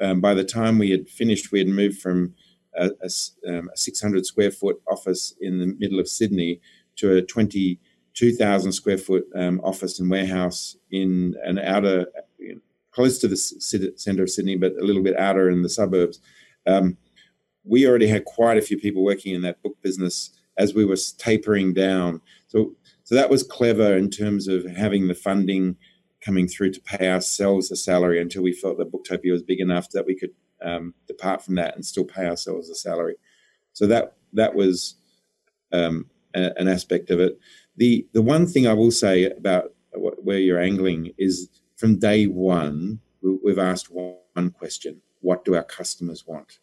um, 0.00 0.20
by 0.20 0.32
the 0.32 0.44
time 0.44 0.78
we 0.78 0.92
had 0.92 1.08
finished, 1.08 1.50
we 1.50 1.58
had 1.58 1.66
moved 1.66 2.00
from 2.00 2.36
a, 2.76 2.92
a, 3.02 3.58
um, 3.58 3.68
a 3.74 3.76
600 3.76 4.24
square 4.24 4.52
foot 4.52 4.80
office 4.88 5.34
in 5.40 5.58
the 5.58 5.74
middle 5.80 5.98
of 5.98 6.06
Sydney 6.06 6.60
to 6.98 7.16
a 7.16 7.22
22,000 7.22 8.70
square 8.70 8.98
foot 8.98 9.26
um, 9.34 9.60
office 9.64 9.98
and 9.98 10.08
warehouse 10.08 10.76
in 10.92 11.34
an 11.42 11.58
outer, 11.58 12.06
you 12.38 12.54
know, 12.54 12.60
close 12.92 13.18
to 13.18 13.26
the 13.26 13.36
center 13.36 14.22
of 14.22 14.30
Sydney, 14.30 14.54
but 14.54 14.72
a 14.80 14.84
little 14.84 15.02
bit 15.02 15.18
outer 15.18 15.50
in 15.50 15.62
the 15.62 15.68
suburbs. 15.68 16.20
Um, 16.64 16.96
we 17.64 17.86
already 17.86 18.06
had 18.06 18.24
quite 18.24 18.58
a 18.58 18.62
few 18.62 18.78
people 18.78 19.04
working 19.04 19.34
in 19.34 19.42
that 19.42 19.62
book 19.62 19.76
business 19.82 20.30
as 20.58 20.74
we 20.74 20.84
were 20.84 20.96
tapering 21.18 21.72
down. 21.72 22.20
So, 22.48 22.74
so 23.02 23.14
that 23.14 23.30
was 23.30 23.42
clever 23.42 23.96
in 23.96 24.10
terms 24.10 24.48
of 24.48 24.64
having 24.64 25.08
the 25.08 25.14
funding 25.14 25.76
coming 26.20 26.48
through 26.48 26.70
to 26.72 26.80
pay 26.80 27.10
ourselves 27.10 27.70
a 27.70 27.76
salary 27.76 28.20
until 28.20 28.42
we 28.42 28.52
felt 28.52 28.78
that 28.78 28.90
Booktopia 28.90 29.32
was 29.32 29.42
big 29.42 29.60
enough 29.60 29.90
that 29.90 30.06
we 30.06 30.14
could 30.14 30.30
um, 30.62 30.94
depart 31.06 31.44
from 31.44 31.56
that 31.56 31.74
and 31.74 31.84
still 31.84 32.04
pay 32.04 32.26
ourselves 32.26 32.70
a 32.70 32.74
salary. 32.74 33.16
So 33.72 33.86
that 33.88 34.14
that 34.32 34.54
was 34.54 34.96
um, 35.72 36.06
a, 36.34 36.52
an 36.58 36.68
aspect 36.68 37.10
of 37.10 37.20
it. 37.20 37.38
The 37.76 38.06
the 38.12 38.22
one 38.22 38.46
thing 38.46 38.66
I 38.66 38.72
will 38.72 38.90
say 38.90 39.24
about 39.24 39.74
what, 39.92 40.24
where 40.24 40.38
you're 40.38 40.60
angling 40.60 41.12
is 41.18 41.48
from 41.76 41.98
day 41.98 42.26
one 42.26 43.00
we've 43.20 43.58
asked 43.58 43.90
one 43.90 44.50
question: 44.50 45.02
What 45.20 45.44
do 45.44 45.54
our 45.54 45.64
customers 45.64 46.24
want? 46.26 46.60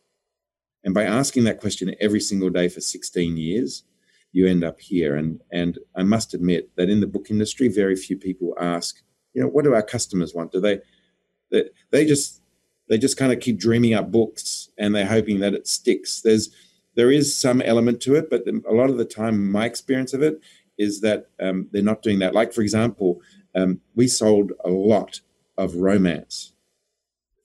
And 0.83 0.93
by 0.93 1.03
asking 1.03 1.43
that 1.43 1.59
question 1.59 1.95
every 1.99 2.19
single 2.19 2.49
day 2.49 2.67
for 2.67 2.81
16 2.81 3.37
years, 3.37 3.83
you 4.31 4.47
end 4.47 4.63
up 4.63 4.79
here. 4.79 5.15
And, 5.15 5.41
and 5.51 5.77
I 5.95 6.03
must 6.03 6.33
admit 6.33 6.69
that 6.75 6.89
in 6.89 7.01
the 7.01 7.07
book 7.07 7.29
industry, 7.29 7.67
very 7.67 7.95
few 7.95 8.17
people 8.17 8.55
ask, 8.59 9.01
you 9.33 9.41
know, 9.41 9.47
what 9.47 9.65
do 9.65 9.73
our 9.73 9.83
customers 9.83 10.33
want? 10.33 10.51
Do 10.51 10.59
they, 10.59 10.79
they, 11.51 11.65
they 11.91 12.05
just, 12.05 12.41
they 12.87 12.97
just 12.97 13.17
kind 13.17 13.31
of 13.31 13.39
keep 13.39 13.59
dreaming 13.59 13.93
up 13.93 14.11
books 14.11 14.69
and 14.77 14.95
they're 14.95 15.05
hoping 15.05 15.39
that 15.39 15.53
it 15.53 15.67
sticks. 15.67 16.21
There's, 16.21 16.49
there 16.95 17.11
is 17.11 17.37
some 17.37 17.61
element 17.61 18.01
to 18.01 18.15
it, 18.15 18.29
but 18.29 18.43
a 18.47 18.73
lot 18.73 18.89
of 18.89 18.97
the 18.97 19.05
time, 19.05 19.51
my 19.51 19.65
experience 19.65 20.13
of 20.13 20.21
it 20.21 20.41
is 20.77 21.01
that 21.01 21.27
um, 21.39 21.67
they're 21.71 21.81
not 21.81 22.01
doing 22.01 22.19
that. 22.19 22.33
Like, 22.33 22.53
for 22.53 22.61
example, 22.61 23.21
um, 23.55 23.81
we 23.95 24.07
sold 24.07 24.53
a 24.65 24.69
lot 24.69 25.21
of 25.57 25.75
romance 25.75 26.53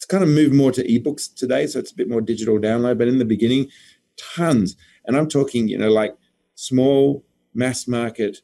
kind 0.08 0.22
of 0.22 0.30
moved 0.30 0.54
more 0.54 0.72
to 0.72 0.86
ebooks 0.86 1.32
today, 1.34 1.66
so 1.66 1.78
it's 1.78 1.92
a 1.92 1.96
bit 1.96 2.08
more 2.08 2.20
digital 2.20 2.58
download. 2.58 2.98
But 2.98 3.08
in 3.08 3.18
the 3.18 3.24
beginning, 3.24 3.70
tons, 4.16 4.76
and 5.04 5.16
I'm 5.16 5.28
talking, 5.28 5.68
you 5.68 5.78
know, 5.78 5.90
like 5.90 6.16
small 6.54 7.24
mass 7.54 7.86
market 7.86 8.38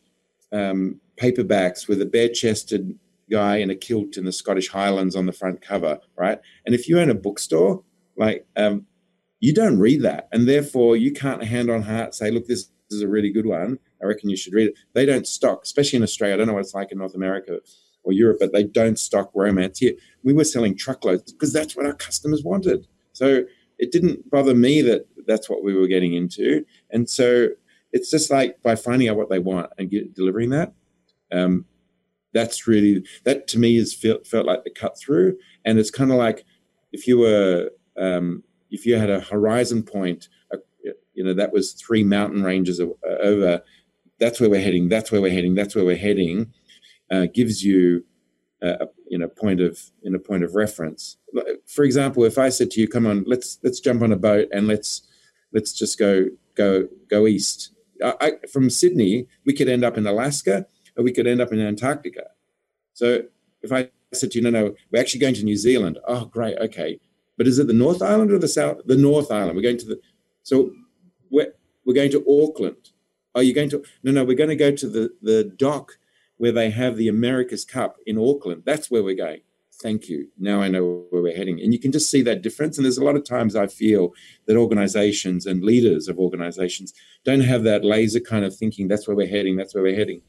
um, 0.52 1.00
paperbacks 1.21 1.88
with 1.88 2.00
a 2.00 2.07
bare-chested 2.07 2.99
guy 3.31 3.57
in 3.57 3.71
a 3.71 3.75
kilt 3.75 4.16
in 4.16 4.25
the 4.25 4.33
Scottish 4.33 4.69
Highlands 4.69 5.16
on 5.16 5.26
the 5.26 5.33
front 5.33 5.62
cover, 5.62 5.99
right? 6.16 6.38
And 6.66 6.75
if 6.75 6.88
you 6.88 6.99
own 6.99 7.11
a 7.11 7.14
bookstore, 7.14 7.83
like 8.16 8.47
um, 8.57 8.87
you 9.40 9.54
don't 9.54 9.78
read 9.78 10.02
that, 10.02 10.28
and 10.33 10.49
therefore 10.49 10.97
you 10.97 11.12
can't 11.12 11.45
hand 11.45 11.71
on 11.71 11.83
heart 11.83 12.14
say, 12.14 12.31
"Look, 12.31 12.47
this 12.47 12.71
is 12.90 13.02
a 13.02 13.09
really 13.09 13.31
good 13.31 13.47
one. 13.47 13.78
I 14.02 14.07
reckon 14.07 14.31
you 14.31 14.37
should 14.37 14.52
read 14.52 14.69
it." 14.69 14.75
They 14.92 15.07
don't 15.07 15.26
stock, 15.26 15.62
especially 15.64 15.97
in 15.97 16.02
Australia. 16.02 16.35
I 16.35 16.38
don't 16.38 16.47
know 16.47 16.54
what 16.54 16.61
it's 16.61 16.75
like 16.75 16.92
in 16.92 16.99
North 16.99 17.14
America 17.14 17.61
or 18.05 18.13
Europe, 18.13 18.39
but 18.41 18.53
they 18.53 18.65
don't 18.65 18.99
stock 18.99 19.31
romance 19.35 19.79
here. 19.79 19.93
We 20.25 20.33
were 20.33 20.45
selling 20.45 20.77
truckloads 20.77 21.33
because 21.33 21.53
that's 21.53 21.77
what 21.77 21.87
our 21.87 21.95
customers 21.95 22.43
wanted. 22.43 22.87
So 23.13 23.45
it 23.79 23.93
didn't 23.93 24.31
bother 24.31 24.55
me 24.55 24.83
that 24.83 25.07
that's 25.27 25.49
what 25.49 25.63
we 25.63 25.75
were 25.75 25.87
getting 25.87 26.15
into. 26.15 26.65
And 26.91 27.09
so 27.09 27.49
it's 27.93 28.11
just 28.11 28.31
like 28.31 28.61
by 28.63 28.77
finding 28.77 29.09
out 29.09 29.17
what 29.17 29.29
they 29.29 29.39
want 29.39 29.71
and 29.79 29.91
get, 29.91 30.15
delivering 30.15 30.51
that. 30.51 30.73
Um, 31.31 31.67
that's 32.33 32.67
really 32.67 33.05
that 33.25 33.47
to 33.49 33.59
me 33.59 33.77
has 33.77 33.93
felt 33.93 34.27
felt 34.27 34.47
like 34.47 34.65
the 34.65 34.71
cut 34.71 34.99
through, 34.99 35.37
and 35.65 35.79
it's 35.79 35.91
kind 35.91 36.11
of 36.11 36.17
like 36.17 36.45
if 36.93 37.07
you 37.07 37.19
were 37.19 37.71
um, 37.99 38.43
if 38.71 38.87
you 38.87 38.97
had 38.97 39.11
a 39.11 39.21
horizon 39.21 39.83
point, 39.83 40.29
uh, 40.53 40.59
you 41.15 41.23
know 41.23 41.35
that 41.35 41.53
was 41.53 41.73
three 41.73 42.03
mountain 42.03 42.43
ranges 42.43 42.81
over. 43.23 43.63
That's 44.19 44.41
where 44.41 44.49
we're 44.49 44.63
heading. 44.63 44.89
That's 44.89 45.13
where 45.13 45.21
we're 45.21 45.33
heading. 45.33 45.55
That's 45.55 45.75
where 45.75 45.85
we're 45.85 45.97
heading 45.97 46.53
uh, 47.12 47.26
gives 47.33 47.62
you 47.62 48.04
a, 48.62 48.87
you 49.09 49.19
know 49.19 49.28
point 49.28 49.61
of 49.61 49.78
in 50.02 50.14
a 50.14 50.19
point 50.19 50.45
of 50.45 50.54
reference. 50.54 51.16
For 51.66 51.85
example, 51.85 52.25
if 52.25 52.38
I 52.38 52.49
said 52.49 52.71
to 52.73 52.81
you, 52.81 52.88
"Come 52.88 53.07
on, 53.07 53.25
let's 53.26 53.59
let's 53.62 53.81
jump 53.81 54.02
on 54.02 54.12
a 54.12 54.16
boat 54.16 54.49
and 54.52 54.66
let's 54.66 55.02
let's 55.52 55.73
just 55.73 55.99
go 55.99 56.28
go 56.54 56.88
go 57.09 57.26
east." 57.26 57.71
I, 58.04 58.33
from 58.52 58.69
Sydney, 58.69 59.28
we 59.47 59.52
could 59.52 59.69
end 59.69 59.85
up 59.85 59.97
in 59.97 60.07
Alaska, 60.07 60.66
or 60.97 61.04
we 61.04 61.12
could 61.12 61.26
end 61.28 61.40
up 61.40 61.52
in 61.52 61.61
Antarctica. 61.61 62.31
So 62.95 63.23
if 63.62 63.71
I 63.71 63.90
said 64.12 64.33
to 64.33 64.38
you, 64.38 64.45
"No, 64.45 64.50
no, 64.50 64.75
we're 64.90 65.00
actually 65.00 65.21
going 65.21 65.35
to 65.35 65.45
New 65.45 65.57
Zealand," 65.57 65.99
oh, 66.07 66.25
great, 66.25 66.59
okay. 66.59 66.99
But 67.37 67.47
is 67.47 67.59
it 67.59 67.66
the 67.66 67.73
North 67.73 68.02
Island 68.02 68.31
or 68.31 68.38
the 68.38 68.49
South? 68.49 68.78
The 68.87 68.97
North 68.97 69.31
Island. 69.31 69.57
We're 69.57 69.62
going 69.62 69.78
to 69.78 69.87
the 69.87 70.00
so 70.42 70.73
we're 71.31 71.52
we're 71.85 71.95
going 71.95 72.11
to 72.12 72.25
Auckland. 72.28 72.90
Are 73.35 73.42
you 73.42 73.54
going 73.54 73.71
to? 73.71 73.83
No, 74.02 74.12
no, 74.12 74.25
we're 74.25 74.37
going 74.37 74.50
to 74.50 74.57
go 74.57 74.73
to 74.73 74.88
the 74.88 75.11
the 75.23 75.45
dock 75.45 75.99
where 76.43 76.51
they 76.51 76.71
have 76.71 76.97
the 76.97 77.07
America's 77.07 77.65
Cup 77.65 77.99
in 78.05 78.19
Auckland. 78.19 78.65
That's 78.67 78.91
where 78.91 79.05
we're 79.05 79.15
going. 79.15 79.43
thank 79.81 80.09
you. 80.09 80.27
Now 80.37 80.61
I 80.61 80.67
know 80.67 81.05
where 81.11 81.23
we're 81.23 81.37
heading. 81.37 81.61
And 81.61 81.73
you 81.73 81.79
can 81.79 81.93
just 81.93 82.11
see 82.11 82.21
that 82.23 82.43
difference. 82.43 82.77
And 82.77 82.85
there's 82.85 82.99
a 82.99 83.05
lot 83.05 83.15
of 83.15 83.23
times 83.23 83.55
I 83.55 83.69
feel 83.69 84.13
that 84.47 84.57
organizations 84.57 85.47
and 85.47 85.63
leaders 85.63 86.09
of 86.09 86.19
organizations 86.19 86.93
don't 87.25 87.43
have 87.43 87.63
that 87.63 87.85
laser 87.85 88.19
kind 88.19 88.45
of 88.45 88.57
thinking, 88.57 88.89
that's 88.89 89.07
where 89.07 89.17
we're 89.17 89.29
heading, 89.29 89.55
that's 89.55 89.73
where 89.73 89.85
we're 89.85 89.95
heading. 89.95 90.21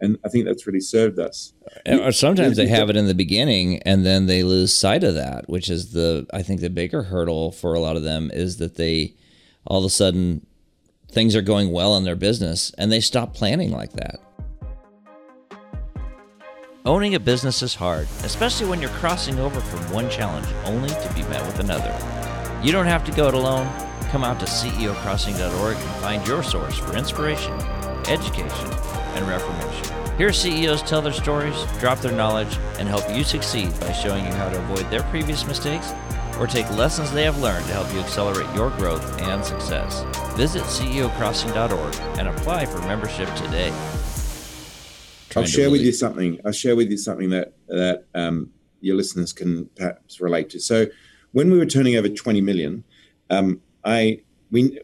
And 0.00 0.18
I 0.24 0.30
think 0.30 0.46
that's 0.46 0.66
really 0.66 0.80
served 0.80 1.18
us. 1.18 1.52
Or 1.86 2.10
sometimes 2.10 2.56
they 2.56 2.68
have 2.68 2.88
it 2.88 2.96
in 2.96 3.06
the 3.06 3.14
beginning 3.14 3.82
and 3.82 4.06
then 4.06 4.24
they 4.24 4.42
lose 4.42 4.72
sight 4.72 5.04
of 5.04 5.14
that, 5.14 5.46
which 5.50 5.68
is 5.68 5.92
the, 5.92 6.26
I 6.32 6.40
think 6.40 6.62
the 6.62 6.70
bigger 6.70 7.02
hurdle 7.02 7.52
for 7.52 7.74
a 7.74 7.80
lot 7.80 7.98
of 7.98 8.02
them 8.02 8.30
is 8.32 8.56
that 8.56 8.76
they 8.76 9.14
all 9.66 9.80
of 9.80 9.84
a 9.84 9.90
sudden 9.90 10.46
things 11.10 11.36
are 11.36 11.42
going 11.42 11.70
well 11.70 11.98
in 11.98 12.04
their 12.04 12.16
business 12.16 12.72
and 12.78 12.90
they 12.90 13.00
stop 13.00 13.34
planning 13.34 13.72
like 13.72 13.92
that. 13.92 14.20
Owning 16.86 17.14
a 17.14 17.20
business 17.20 17.60
is 17.60 17.74
hard, 17.74 18.08
especially 18.24 18.66
when 18.66 18.80
you're 18.80 18.88
crossing 18.92 19.38
over 19.38 19.60
from 19.60 19.92
one 19.92 20.08
challenge 20.08 20.46
only 20.64 20.88
to 20.88 21.12
be 21.14 21.22
met 21.24 21.44
with 21.44 21.58
another. 21.60 21.94
You 22.64 22.72
don't 22.72 22.86
have 22.86 23.04
to 23.04 23.12
go 23.12 23.28
it 23.28 23.34
alone. 23.34 23.70
Come 24.08 24.24
out 24.24 24.40
to 24.40 24.46
CEOcrossing.org 24.46 25.76
and 25.76 25.90
find 25.96 26.26
your 26.26 26.42
source 26.42 26.78
for 26.78 26.96
inspiration, 26.96 27.52
education, 28.08 28.72
and 29.14 29.28
reformation. 29.28 30.16
Here, 30.16 30.32
CEOs 30.32 30.80
tell 30.80 31.02
their 31.02 31.12
stories, 31.12 31.54
drop 31.80 31.98
their 31.98 32.12
knowledge, 32.12 32.56
and 32.78 32.88
help 32.88 33.14
you 33.14 33.24
succeed 33.24 33.78
by 33.80 33.92
showing 33.92 34.24
you 34.24 34.32
how 34.32 34.48
to 34.48 34.58
avoid 34.60 34.90
their 34.90 35.02
previous 35.04 35.46
mistakes 35.46 35.92
or 36.38 36.46
take 36.46 36.70
lessons 36.70 37.12
they 37.12 37.24
have 37.24 37.38
learned 37.40 37.66
to 37.66 37.72
help 37.74 37.92
you 37.92 38.00
accelerate 38.00 38.48
your 38.54 38.70
growth 38.70 39.20
and 39.20 39.44
success. 39.44 40.02
Visit 40.34 40.62
CEOcrossing.org 40.62 41.94
and 42.18 42.28
apply 42.28 42.64
for 42.64 42.78
membership 42.80 43.28
today. 43.34 43.70
I'll 45.36 45.44
share 45.44 45.66
really... 45.66 45.78
with 45.78 45.86
you 45.86 45.92
something. 45.92 46.40
I'll 46.44 46.52
share 46.52 46.76
with 46.76 46.90
you 46.90 46.96
something 46.96 47.30
that 47.30 47.54
that 47.68 48.04
um, 48.14 48.50
your 48.80 48.96
listeners 48.96 49.32
can 49.32 49.66
perhaps 49.76 50.20
relate 50.20 50.50
to. 50.50 50.60
So, 50.60 50.86
when 51.32 51.50
we 51.50 51.58
were 51.58 51.66
turning 51.66 51.96
over 51.96 52.08
20 52.08 52.40
million, 52.40 52.84
um, 53.30 53.60
I 53.84 54.22
we 54.50 54.78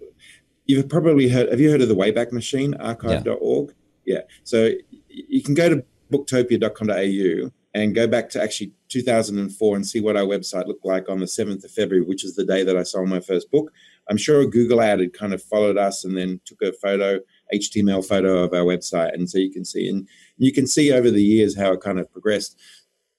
you've 0.67 0.89
probably 0.89 1.29
heard. 1.29 1.51
Have 1.51 1.61
you 1.61 1.71
heard 1.71 1.83
of 1.83 1.89
the 1.89 1.97
Wayback 1.97 2.33
Machine? 2.33 2.75
Archive.org. 2.75 3.75
Yeah. 4.05 4.15
yeah. 4.15 4.21
So 4.45 4.71
you 5.09 5.43
can 5.43 5.55
go 5.55 5.69
to 5.69 5.85
booktopia.com.au 6.13 7.51
and 7.75 7.95
go 7.95 8.07
back 8.07 8.31
to 8.31 8.43
actually 8.43 8.73
2004 8.89 9.77
and 9.77 9.87
see 9.87 10.01
what 10.01 10.17
our 10.17 10.25
website 10.25 10.67
looked 10.67 10.85
like 10.87 11.11
on 11.11 11.21
the 11.21 11.27
7th 11.27 11.63
of 11.63 11.71
February, 11.71 12.05
which 12.05 12.25
is 12.25 12.35
the 12.35 12.45
day 12.45 12.63
that 12.65 12.77
I 12.77 12.83
sold 12.83 13.09
my 13.09 13.21
first 13.21 13.51
book. 13.51 13.71
I'm 14.09 14.17
sure 14.17 14.41
a 14.41 14.47
Google 14.47 14.81
ad 14.81 15.01
had 15.01 15.13
kind 15.13 15.35
of 15.35 15.43
followed 15.43 15.77
us 15.77 16.05
and 16.05 16.17
then 16.17 16.41
took 16.47 16.63
a 16.63 16.73
photo, 16.73 17.21
HTML 17.53 18.03
photo 18.03 18.43
of 18.43 18.55
our 18.55 18.65
website. 18.65 19.13
And 19.13 19.29
so 19.29 19.37
you 19.37 19.51
can 19.51 19.65
see, 19.65 19.89
and 19.89 20.09
you 20.39 20.53
can 20.53 20.67
see 20.67 20.93
over 20.93 21.11
the 21.11 21.23
years 21.23 21.57
how 21.57 21.73
it 21.73 21.81
kind 21.81 21.99
of 21.99 22.11
progressed. 22.13 22.59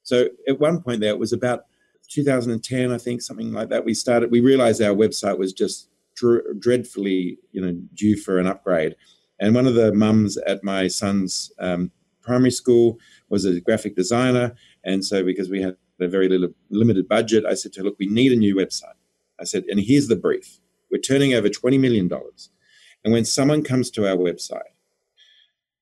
So 0.03 0.29
at 0.47 0.59
one 0.59 0.81
point 0.81 1.01
there, 1.01 1.11
it 1.11 1.19
was 1.19 1.33
about 1.33 1.65
2010, 2.09 2.91
I 2.91 2.97
think, 2.97 3.21
something 3.21 3.51
like 3.51 3.69
that. 3.69 3.85
We 3.85 3.93
started, 3.93 4.31
we 4.31 4.39
realized 4.39 4.81
our 4.81 4.95
website 4.95 5.37
was 5.37 5.53
just 5.53 5.89
dr- 6.15 6.59
dreadfully, 6.59 7.39
you 7.51 7.61
know, 7.61 7.73
due 7.93 8.15
for 8.15 8.39
an 8.39 8.47
upgrade. 8.47 8.95
And 9.39 9.53
one 9.53 9.67
of 9.67 9.75
the 9.75 9.93
mums 9.93 10.37
at 10.37 10.63
my 10.63 10.87
son's 10.87 11.51
um, 11.59 11.91
primary 12.21 12.51
school 12.51 12.99
was 13.29 13.45
a 13.45 13.61
graphic 13.61 13.95
designer. 13.95 14.55
And 14.83 15.05
so, 15.05 15.23
because 15.23 15.49
we 15.49 15.61
had 15.61 15.75
a 15.99 16.07
very 16.07 16.29
little, 16.29 16.49
limited 16.69 17.07
budget, 17.07 17.45
I 17.45 17.53
said 17.53 17.73
to 17.73 17.81
her, 17.81 17.85
Look, 17.85 17.97
we 17.99 18.07
need 18.07 18.31
a 18.31 18.35
new 18.35 18.55
website. 18.55 18.95
I 19.39 19.43
said, 19.43 19.65
and 19.69 19.79
here's 19.79 20.07
the 20.07 20.15
brief 20.15 20.59
we're 20.91 20.99
turning 20.99 21.33
over 21.33 21.49
$20 21.49 21.79
million. 21.79 22.09
And 23.03 23.13
when 23.13 23.25
someone 23.25 23.63
comes 23.63 23.91
to 23.91 24.07
our 24.07 24.15
website, 24.15 24.61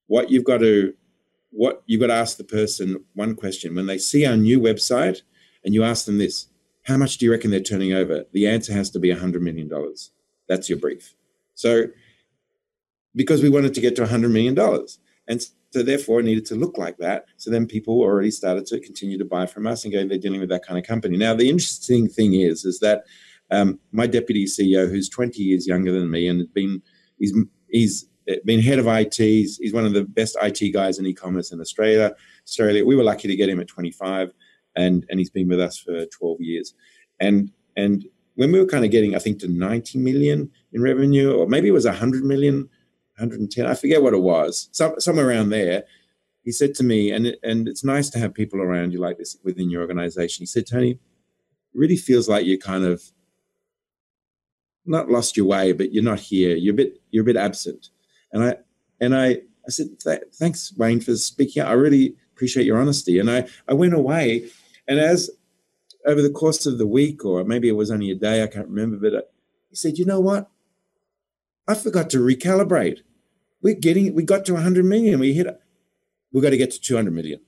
what 0.08 0.32
you've 0.32 0.44
got 0.44 0.60
to 0.60 0.94
what 1.55 1.83
you've 1.85 2.01
got 2.01 2.07
to 2.07 2.13
ask 2.13 2.38
the 2.38 2.43
person 2.43 3.03
one 3.13 3.35
question. 3.35 3.75
When 3.75 3.88
they 3.88 3.97
see 3.97 4.25
our 4.25 4.35
new 4.35 4.59
website 4.59 5.21
and 5.63 5.74
you 5.74 5.83
ask 5.83 6.05
them 6.05 6.17
this 6.17 6.47
how 6.83 6.97
much 6.97 7.17
do 7.17 7.25
you 7.25 7.31
reckon 7.31 7.50
they're 7.50 7.59
turning 7.59 7.93
over? 7.93 8.25
the 8.31 8.47
answer 8.47 8.71
has 8.71 8.91
to 8.91 9.00
be 9.00 9.09
$100 9.09 9.41
million 9.41 9.71
that's 10.47 10.69
your 10.69 10.77
brief. 10.77 11.15
So 11.56 11.86
because 13.15 13.41
we 13.41 13.49
wanted 13.49 13.73
to 13.73 13.82
get 13.82 13.95
to 13.95 14.03
$100 14.03 14.32
million 14.32 14.58
and 15.27 15.41
so 15.71 15.84
therefore 15.84 16.19
it 16.19 16.23
needed 16.23 16.45
to 16.47 16.56
look 16.56 16.77
like 16.77 16.97
that. 16.97 17.25
So 17.38 17.49
then 17.49 17.65
people 17.65 17.99
already 17.99 18.32
started 18.32 18.65
to 18.67 18.80
continue 18.80 19.17
to 19.17 19.25
buy 19.25 19.45
from 19.45 19.65
us 19.65 19.84
and 19.84 19.91
go 19.91 20.06
they're 20.06 20.17
dealing 20.17 20.39
with 20.39 20.49
that 20.49 20.65
kind 20.65 20.77
of 20.77 20.86
company. 20.86 21.17
Now 21.17 21.34
the 21.34 21.49
interesting 21.49 22.08
thing 22.08 22.34
is 22.34 22.65
is 22.65 22.80
that 22.80 23.03
um, 23.51 23.80
my 23.91 24.08
deputy 24.08 24.45
ceo 24.45 24.89
who's 24.89 25.08
20 25.10 25.41
years 25.41 25.67
younger 25.67 25.91
than 25.91 26.10
me 26.10 26.27
and 26.27 26.39
has 26.39 26.47
been 26.47 26.82
he's 27.19 27.34
he's 27.69 28.08
been 28.45 28.61
head 28.61 28.79
of 28.79 28.88
IT. 28.88 29.15
He's, 29.15 29.73
one 29.73 29.85
of 29.85 29.93
the 29.93 30.03
best 30.03 30.38
IT 30.41 30.73
guys 30.73 30.99
in 30.99 31.05
e-commerce 31.05 31.51
in 31.51 31.61
Australia. 31.61 32.15
Australia, 32.45 32.85
we 32.85 32.95
were 32.95 33.03
lucky 33.03 33.27
to 33.27 33.35
get 33.35 33.49
him 33.49 33.59
at 33.59 33.67
25, 33.67 34.33
and 34.75 35.05
and 35.09 35.19
he's 35.19 35.29
been 35.29 35.47
with 35.47 35.59
us 35.59 35.77
for 35.77 36.05
12 36.05 36.41
years. 36.41 36.73
And 37.19 37.51
and 37.77 38.05
when 38.35 38.51
we 38.51 38.59
were 38.59 38.65
kind 38.65 38.85
of 38.85 38.91
getting, 38.91 39.15
I 39.15 39.19
think, 39.19 39.39
to 39.39 39.47
90 39.47 39.97
million 39.99 40.51
in 40.73 40.81
revenue, 40.81 41.33
or 41.33 41.47
maybe 41.47 41.69
it 41.69 41.71
was 41.71 41.85
100 41.85 42.23
million, 42.23 42.69
110, 43.17 43.65
I 43.65 43.73
forget 43.73 44.01
what 44.01 44.13
it 44.13 44.21
was, 44.21 44.69
some, 44.73 44.99
somewhere 44.99 45.27
around 45.27 45.49
there. 45.49 45.85
He 46.43 46.51
said 46.51 46.75
to 46.75 46.83
me, 46.83 47.11
and 47.11 47.35
and 47.43 47.67
it's 47.67 47.83
nice 47.83 48.09
to 48.11 48.19
have 48.19 48.33
people 48.33 48.61
around 48.61 48.91
you 48.91 48.99
like 48.99 49.17
this 49.17 49.38
within 49.43 49.69
your 49.69 49.81
organization. 49.81 50.43
He 50.43 50.47
said, 50.47 50.67
Tony, 50.67 50.91
it 50.91 50.99
really 51.73 51.97
feels 51.97 52.29
like 52.29 52.45
you're 52.45 52.57
kind 52.57 52.85
of 52.85 53.01
not 54.85 55.09
lost 55.09 55.35
your 55.35 55.47
way, 55.47 55.71
but 55.71 55.91
you're 55.91 56.03
not 56.03 56.19
here. 56.19 56.55
You're 56.55 56.73
a 56.73 56.77
bit 56.77 57.01
you're 57.09 57.23
a 57.23 57.25
bit 57.25 57.38
absent. 57.38 57.89
And 58.36 58.43
I 58.43 58.58
and 59.00 59.15
I 59.15 59.30
I 59.65 59.69
said, 59.69 59.88
thanks, 60.34 60.74
Wayne, 60.78 61.00
for 61.00 61.15
speaking 61.15 61.63
out. 61.63 61.69
I 61.69 61.74
really 61.74 62.15
appreciate 62.34 62.67
your 62.67 62.78
honesty. 62.78 63.17
And 63.17 63.32
I 63.32 63.48
I 63.67 63.74
went 63.74 63.93
away, 63.93 64.50
and 64.88 65.00
as 65.00 65.32
over 66.06 66.21
the 66.21 66.30
course 66.30 66.65
of 66.65 66.78
the 66.78 66.86
week, 66.86 67.26
or 67.26 67.43
maybe 67.45 67.69
it 67.69 67.71
was 67.71 67.89
only 67.89 68.12
a 68.12 68.15
day, 68.15 68.43
I 68.43 68.48
can't 68.48 68.67
remember, 68.67 68.98
but 68.98 69.17
I, 69.17 69.24
he 69.69 69.76
said, 69.76 69.98
you 69.98 70.06
know 70.06 70.19
what? 70.19 70.52
I 71.67 71.74
forgot 71.74 72.12
to 72.12 72.19
recalibrate. 72.19 73.00
We're 73.62 73.74
getting 73.74 74.13
we 74.13 74.24
got 74.24 74.45
to 74.45 74.54
100 74.54 74.86
million. 74.86 75.19
We 75.19 75.34
hit. 75.34 75.48
We 76.32 76.41
got 76.41 76.50
to 76.50 76.58
get 76.58 76.71
to 76.71 76.80
200 76.82 77.12
million. 77.12 77.39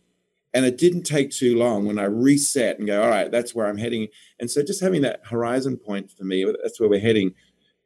And 0.53 0.65
it 0.65 0.77
didn't 0.77 1.03
take 1.03 1.31
too 1.31 1.57
long 1.57 1.85
when 1.85 1.99
I 1.99 2.05
reset 2.05 2.79
and 2.79 2.87
go, 2.87 3.03
all 3.03 3.09
right, 3.09 3.29
that's 3.29 3.53
where 3.53 3.67
I'm 3.67 3.77
heading. 3.77 4.07
And 4.39 4.49
so 4.49 4.63
just 4.63 4.81
having 4.81 5.01
that 5.01 5.19
horizon 5.25 5.75
point 5.77 6.09
for 6.09 6.23
me, 6.23 6.45
that's 6.63 6.79
where 6.79 6.89
we're 6.89 7.01
heading. 7.01 7.33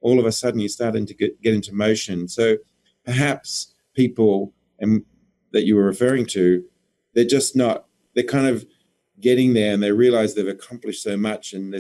All 0.02 0.20
of 0.20 0.26
a 0.26 0.32
sudden, 0.32 0.60
you're 0.60 0.70
starting 0.70 1.08
to 1.08 1.14
get, 1.16 1.42
get 1.42 1.56
into 1.56 1.74
motion. 1.74 2.28
So 2.28 2.58
perhaps 3.06 3.74
people 3.94 4.54
and 4.80 5.04
that 5.52 5.66
you 5.66 5.76
were 5.76 5.84
referring 5.84 6.26
to, 6.26 6.64
they're 7.14 7.26
just 7.26 7.56
not, 7.56 7.86
they're 8.16 8.24
kind 8.24 8.48
of 8.48 8.66
getting 9.20 9.54
there 9.54 9.74
and 9.74 9.84
they 9.84 9.92
realize 9.92 10.34
they've 10.34 10.48
accomplished 10.48 11.04
so 11.04 11.16
much 11.16 11.54
and 11.54 11.74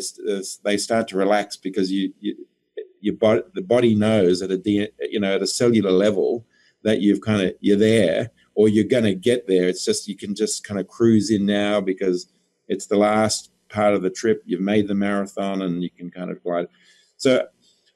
they 0.64 0.78
start 0.78 1.08
to 1.08 1.18
relax 1.18 1.58
because 1.58 1.92
you, 1.92 2.14
you 2.20 2.36
your 3.02 3.16
body, 3.16 3.42
the 3.56 3.62
body 3.62 3.96
knows 3.96 4.42
at 4.42 4.52
a, 4.52 4.62
you 4.64 5.20
know, 5.20 5.36
at 5.36 5.42
a 5.42 5.48
cellular 5.48 5.92
level 5.92 6.46
that 6.84 7.02
you've 7.02 7.22
kind 7.22 7.42
of, 7.42 7.54
you're 7.60 7.78
there 7.78 8.30
or 8.54 8.70
you're 8.70 8.84
going 8.84 9.04
to 9.04 9.16
get 9.16 9.48
there. 9.48 9.68
It's 9.68 9.84
just, 9.84 10.08
you 10.08 10.16
can 10.16 10.36
just 10.36 10.64
kind 10.64 10.80
of 10.80 10.88
cruise 10.88 11.32
in 11.32 11.46
now 11.46 11.82
because 11.82 12.28
it's 12.68 12.86
the 12.86 12.98
last 12.98 13.52
part 13.70 13.96
of 13.96 14.04
the 14.04 14.10
trip. 14.10 14.44
You've 14.46 14.62
made 14.62 14.88
the 14.88 14.94
marathon 14.94 15.64
and 15.64 15.82
you 15.82 15.90
can 15.90 16.12
kind 16.12 16.30
of 16.30 16.44
glide. 16.44 16.68
So 17.18 17.48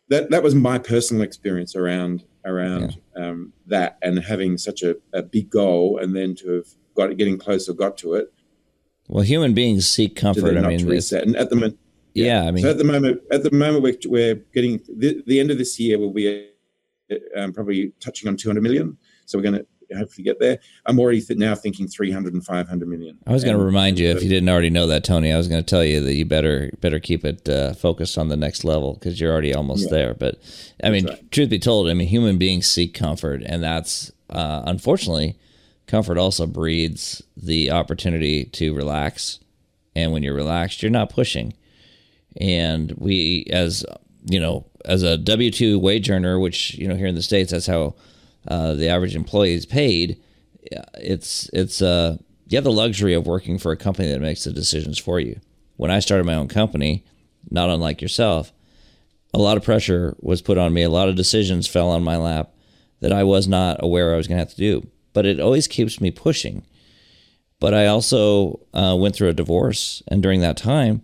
that, 0.09 0.31
that 0.31 0.43
was 0.43 0.55
my 0.55 0.79
personal 0.79 1.23
experience 1.23 1.75
around 1.75 2.23
around 2.45 2.97
yeah. 3.15 3.29
um, 3.29 3.53
that 3.67 3.97
and 4.01 4.19
having 4.19 4.57
such 4.57 4.83
a, 4.83 4.95
a 5.13 5.21
big 5.21 5.49
goal 5.49 5.97
and 5.97 6.15
then 6.15 6.35
to 6.35 6.51
have 6.51 6.67
got 6.95 7.11
it, 7.11 7.17
getting 7.17 7.37
closer, 7.37 7.73
got 7.73 7.97
to 7.97 8.13
it. 8.13 8.31
Well, 9.07 9.23
human 9.23 9.53
beings 9.53 9.87
seek 9.87 10.15
comfort. 10.15 10.57
I 10.57 10.67
mean, 10.67 10.85
reset. 10.87 11.23
and 11.23 11.35
at 11.35 11.49
the 11.49 11.55
moment, 11.55 11.77
yeah. 12.13 12.41
yeah. 12.43 12.47
I 12.47 12.51
mean, 12.51 12.63
so 12.63 12.71
at 12.71 12.77
the 12.77 12.83
moment, 12.83 13.21
at 13.31 13.43
the 13.43 13.51
moment 13.51 13.83
we're, 13.83 13.97
we're 14.07 14.35
getting 14.53 14.81
the, 14.87 15.21
the 15.27 15.39
end 15.39 15.51
of 15.51 15.57
this 15.57 15.79
year 15.79 15.99
will 15.99 16.13
be 16.13 16.49
um, 17.35 17.53
probably 17.53 17.93
touching 17.99 18.27
on 18.27 18.37
200 18.37 18.61
million. 18.61 18.97
So 19.25 19.37
we're 19.37 19.43
going 19.43 19.55
to 19.55 19.65
hopefully 19.95 20.23
get 20.23 20.39
there. 20.39 20.59
I'm 20.85 20.99
already 20.99 21.21
th- 21.21 21.37
now 21.37 21.55
thinking 21.55 21.87
300 21.87 22.33
and 22.33 22.45
500 22.45 22.87
million. 22.87 23.17
I 23.27 23.31
was 23.31 23.43
going 23.43 23.57
to 23.57 23.63
remind 23.63 23.99
you 23.99 24.09
if 24.09 24.23
you 24.23 24.29
didn't 24.29 24.49
already 24.49 24.69
know 24.69 24.87
that, 24.87 25.03
Tony. 25.03 25.31
I 25.31 25.37
was 25.37 25.47
going 25.47 25.63
to 25.63 25.69
tell 25.69 25.83
you 25.83 26.01
that 26.01 26.13
you 26.13 26.25
better 26.25 26.71
better 26.81 26.99
keep 26.99 27.25
it 27.25 27.47
uh, 27.47 27.73
focused 27.73 28.17
on 28.17 28.29
the 28.29 28.37
next 28.37 28.63
level 28.63 28.93
because 28.93 29.19
you're 29.19 29.31
already 29.31 29.53
almost 29.53 29.85
yeah. 29.85 29.91
there. 29.91 30.13
But 30.13 30.39
I 30.83 30.89
mean, 30.89 31.07
right. 31.07 31.31
truth 31.31 31.49
be 31.49 31.59
told, 31.59 31.89
I 31.89 31.93
mean, 31.93 32.07
human 32.07 32.37
beings 32.37 32.67
seek 32.67 32.93
comfort, 32.93 33.41
and 33.45 33.63
that's 33.63 34.11
uh, 34.29 34.63
unfortunately, 34.65 35.37
comfort 35.87 36.17
also 36.17 36.47
breeds 36.47 37.21
the 37.37 37.71
opportunity 37.71 38.45
to 38.45 38.73
relax. 38.73 39.39
And 39.95 40.11
when 40.11 40.23
you're 40.23 40.33
relaxed, 40.33 40.83
you're 40.83 40.91
not 40.91 41.09
pushing. 41.09 41.53
And 42.37 42.91
we, 42.97 43.47
as 43.49 43.85
you 44.25 44.39
know, 44.39 44.65
as 44.83 45.03
a 45.03 45.17
W 45.17 45.51
two 45.51 45.79
wage 45.79 46.09
earner, 46.09 46.39
which 46.39 46.75
you 46.75 46.87
know 46.87 46.95
here 46.95 47.07
in 47.07 47.15
the 47.15 47.21
states, 47.21 47.51
that's 47.51 47.67
how 47.67 47.95
uh, 48.47 48.73
the 48.73 48.89
average 48.89 49.15
employee 49.15 49.53
is 49.53 49.65
paid, 49.65 50.21
it's 50.95 51.49
it's 51.53 51.81
uh, 51.81 52.17
you 52.47 52.57
have 52.57 52.63
the 52.63 52.71
luxury 52.71 53.13
of 53.13 53.27
working 53.27 53.57
for 53.57 53.71
a 53.71 53.77
company 53.77 54.09
that 54.09 54.21
makes 54.21 54.43
the 54.43 54.51
decisions 54.51 54.97
for 54.97 55.19
you. 55.19 55.39
When 55.77 55.91
I 55.91 55.99
started 55.99 56.25
my 56.25 56.35
own 56.35 56.47
company, 56.47 57.05
not 57.49 57.69
unlike 57.69 58.01
yourself, 58.01 58.53
a 59.33 59.39
lot 59.39 59.57
of 59.57 59.63
pressure 59.63 60.15
was 60.19 60.41
put 60.41 60.57
on 60.57 60.73
me. 60.73 60.83
A 60.83 60.89
lot 60.89 61.09
of 61.09 61.15
decisions 61.15 61.67
fell 61.67 61.89
on 61.89 62.03
my 62.03 62.17
lap 62.17 62.51
that 63.01 63.11
I 63.11 63.23
was 63.23 63.47
not 63.47 63.83
aware 63.83 64.13
I 64.13 64.17
was 64.17 64.27
going 64.27 64.37
to 64.37 64.45
have 64.45 64.51
to 64.51 64.57
do. 64.57 64.87
But 65.13 65.25
it 65.25 65.39
always 65.39 65.67
keeps 65.67 65.99
me 65.99 66.11
pushing. 66.11 66.65
But 67.59 67.73
I 67.73 67.87
also 67.87 68.61
uh, 68.73 68.95
went 68.99 69.15
through 69.15 69.29
a 69.29 69.33
divorce, 69.33 70.03
and 70.07 70.21
during 70.21 70.41
that 70.41 70.57
time, 70.57 71.01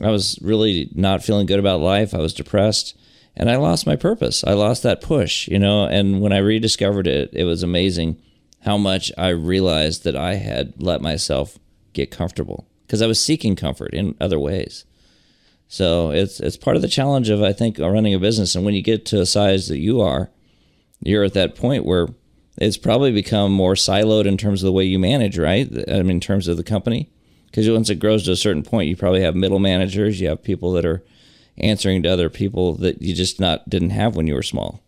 I 0.00 0.10
was 0.10 0.38
really 0.42 0.90
not 0.94 1.22
feeling 1.22 1.46
good 1.46 1.58
about 1.58 1.80
life. 1.80 2.14
I 2.14 2.18
was 2.18 2.34
depressed, 2.34 2.96
and 3.36 3.50
I 3.50 3.56
lost 3.56 3.86
my 3.86 3.96
purpose. 3.96 4.44
I 4.44 4.52
lost 4.52 4.82
that 4.82 5.00
push, 5.00 5.48
you 5.48 5.58
know. 5.58 5.84
And 5.84 6.20
when 6.20 6.32
I 6.32 6.38
rediscovered 6.38 7.06
it, 7.06 7.30
it 7.32 7.44
was 7.44 7.62
amazing 7.62 8.20
how 8.60 8.76
much 8.76 9.10
I 9.18 9.28
realized 9.28 10.04
that 10.04 10.16
I 10.16 10.34
had 10.34 10.74
let 10.80 11.00
myself 11.00 11.58
get 11.92 12.10
comfortable 12.10 12.68
because 12.86 13.02
I 13.02 13.06
was 13.06 13.20
seeking 13.20 13.56
comfort 13.56 13.94
in 13.94 14.14
other 14.20 14.38
ways. 14.38 14.84
So 15.68 16.10
it's 16.10 16.38
it's 16.40 16.56
part 16.56 16.76
of 16.76 16.82
the 16.82 16.88
challenge 16.88 17.30
of 17.30 17.42
I 17.42 17.52
think 17.52 17.78
running 17.78 18.14
a 18.14 18.18
business. 18.18 18.54
And 18.54 18.64
when 18.64 18.74
you 18.74 18.82
get 18.82 19.06
to 19.06 19.20
a 19.20 19.26
size 19.26 19.68
that 19.68 19.78
you 19.78 20.00
are, 20.00 20.30
you're 21.00 21.24
at 21.24 21.34
that 21.34 21.56
point 21.56 21.84
where 21.86 22.08
it's 22.58 22.76
probably 22.76 23.10
become 23.10 23.52
more 23.52 23.74
siloed 23.74 24.26
in 24.26 24.36
terms 24.36 24.62
of 24.62 24.66
the 24.66 24.72
way 24.72 24.84
you 24.84 24.98
manage, 24.98 25.38
right? 25.38 25.68
I 25.88 26.02
mean, 26.02 26.10
in 26.10 26.20
terms 26.20 26.48
of 26.48 26.58
the 26.58 26.62
company, 26.62 27.10
because 27.46 27.68
once 27.70 27.88
it 27.88 27.98
grows 27.98 28.24
to 28.24 28.32
a 28.32 28.36
certain 28.36 28.62
point, 28.62 28.88
you 28.88 28.96
probably 28.96 29.22
have 29.22 29.34
middle 29.34 29.58
managers, 29.58 30.20
you 30.20 30.28
have 30.28 30.42
people 30.42 30.72
that 30.72 30.84
are 30.84 31.02
answering 31.58 32.02
to 32.02 32.08
other 32.08 32.30
people 32.30 32.74
that 32.76 33.02
you 33.02 33.14
just 33.14 33.40
not 33.40 33.68
didn't 33.68 33.90
have 33.90 34.16
when 34.16 34.26
you 34.26 34.34
were 34.34 34.42
small. 34.42 34.82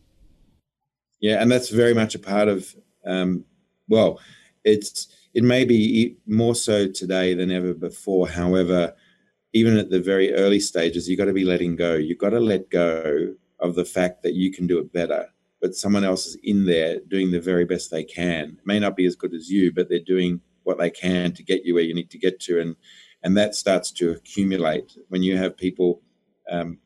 Yeah, 1.21 1.41
and 1.41 1.51
that's 1.51 1.71
very 1.71 1.95
much 1.95 2.15
a 2.15 2.19
part 2.19 2.49
of. 2.49 2.75
Um, 3.07 3.45
well, 3.89 4.21
it's 4.65 5.09
it 5.35 5.43
may 5.43 5.65
be 5.65 6.17
more 6.27 6.55
so 6.55 6.89
today 6.89 7.35
than 7.35 7.51
ever 7.51 7.75
before. 7.75 8.29
However, 8.29 8.95
even 9.53 9.77
at 9.77 9.91
the 9.91 10.01
very 10.01 10.35
early 10.35 10.61
stages, 10.61 11.09
you've 11.09 11.19
got 11.19 11.27
to 11.27 11.33
be 11.33 11.45
letting 11.45 11.77
go. 11.77 11.95
You've 11.95 12.19
got 12.19 12.31
to 12.31 12.41
let 12.41 12.71
go 12.71 13.35
of 13.61 13.75
the 13.75 13.85
fact 13.85 14.23
that 14.23 14.35
you 14.35 14.53
can 14.53 14.67
do 14.67 14.79
it 14.79 14.93
better, 14.93 15.29
but 15.61 15.75
someone 15.75 16.05
else 16.05 16.27
is 16.27 16.37
in 16.43 16.67
there 16.67 16.99
doing 17.09 17.31
the 17.31 17.41
very 17.41 17.65
best 17.65 17.91
they 17.91 18.05
can. 18.05 18.57
It 18.59 18.67
may 18.67 18.79
not 18.79 18.97
be 18.97 19.07
as 19.07 19.17
good 19.17 19.33
as 19.33 19.51
you, 19.51 19.73
but 19.73 19.89
they're 19.89 20.01
doing 20.01 20.41
what 20.65 20.79
they 20.79 20.91
can 20.91 21.33
to 21.33 21.43
get 21.43 21.65
you 21.65 21.75
where 21.75 21.85
you 21.85 21.95
need 21.95 22.11
to 22.11 22.19
get 22.19 22.41
to, 22.41 22.61
and 22.61 22.77
and 23.23 23.37
that 23.39 23.55
starts 23.55 23.91
to 23.93 24.11
accumulate 24.11 24.99
when 25.09 25.23
you 25.23 25.37
have 25.39 25.57
people, 25.57 26.03
um, 26.51 26.79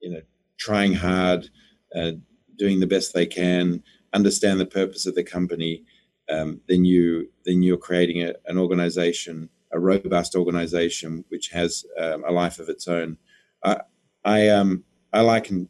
you 0.00 0.10
know, 0.10 0.22
trying 0.58 0.94
hard, 0.94 1.48
uh, 1.94 2.12
doing 2.56 2.80
the 2.80 2.86
best 2.86 3.12
they 3.12 3.26
can, 3.26 3.82
understand 4.12 4.60
the 4.60 4.66
purpose 4.66 5.06
of 5.06 5.14
the 5.14 5.24
company. 5.24 5.84
Um, 6.28 6.60
then 6.68 6.84
you 6.84 7.28
then 7.44 7.62
you're 7.62 7.76
creating 7.76 8.22
a, 8.22 8.34
an 8.46 8.56
organization 8.56 9.50
a 9.72 9.78
robust 9.78 10.34
organization 10.34 11.24
which 11.28 11.48
has 11.48 11.84
um, 11.98 12.24
a 12.26 12.32
life 12.32 12.58
of 12.58 12.68
its 12.68 12.88
own. 12.88 13.16
I, 13.64 13.80
I, 14.24 14.48
um, 14.48 14.84
I 15.12 15.20
liken 15.20 15.68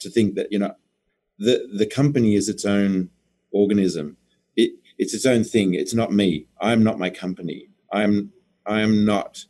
to 0.00 0.10
think 0.10 0.34
that, 0.34 0.50
you 0.50 0.58
know, 0.58 0.74
the, 1.38 1.68
the 1.76 1.86
company 1.86 2.34
is 2.34 2.48
its 2.48 2.64
own 2.64 3.10
organism. 3.52 4.16
It, 4.56 4.72
it's 4.98 5.14
its 5.14 5.26
own 5.26 5.44
thing. 5.44 5.74
It's 5.74 5.94
not 5.94 6.12
me. 6.12 6.46
I'm 6.60 6.82
not 6.82 6.98
my 6.98 7.10
company. 7.10 7.68
I'm, 7.92 8.32
I 8.64 8.80
am 8.80 9.04
not 9.04 9.44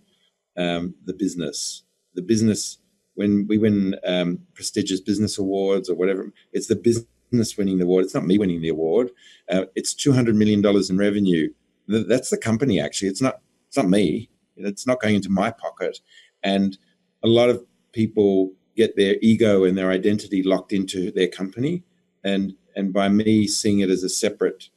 um, 0.56 0.94
the 1.04 1.14
business. 1.14 1.84
The 2.14 2.22
business, 2.22 2.78
when 3.16 3.46
we 3.48 3.58
win 3.58 3.96
um, 4.06 4.38
prestigious 4.54 5.00
business 5.00 5.38
awards 5.38 5.90
or 5.90 5.96
whatever, 5.96 6.32
it's 6.52 6.68
the 6.68 6.76
business 6.76 7.56
winning 7.56 7.78
the 7.78 7.84
award. 7.84 8.04
It's 8.04 8.14
not 8.14 8.26
me 8.26 8.38
winning 8.38 8.62
the 8.62 8.68
award. 8.68 9.10
Uh, 9.50 9.64
it's 9.74 9.94
$200 9.94 10.34
million 10.34 10.64
in 10.64 10.98
revenue. 10.98 11.52
That's 11.88 12.30
the 12.30 12.38
company, 12.38 12.80
actually. 12.80 13.08
It's 13.08 13.22
not 13.22 13.40
it's 13.68 13.76
not 13.76 13.88
me. 13.88 14.30
It's 14.56 14.86
not 14.86 15.00
going 15.00 15.16
into 15.16 15.28
my 15.28 15.50
pocket. 15.50 15.98
And 16.42 16.78
a 17.22 17.28
lot 17.28 17.50
of 17.50 17.64
people 17.92 18.52
get 18.76 18.96
their 18.96 19.16
ego 19.20 19.64
and 19.64 19.76
their 19.76 19.90
identity 19.90 20.42
locked 20.42 20.72
into 20.72 21.10
their 21.10 21.28
company. 21.28 21.82
And 22.24 22.54
and 22.76 22.92
by 22.92 23.08
me 23.08 23.46
seeing 23.46 23.80
it 23.80 23.90
as 23.90 24.02
a 24.02 24.08
separate 24.08 24.68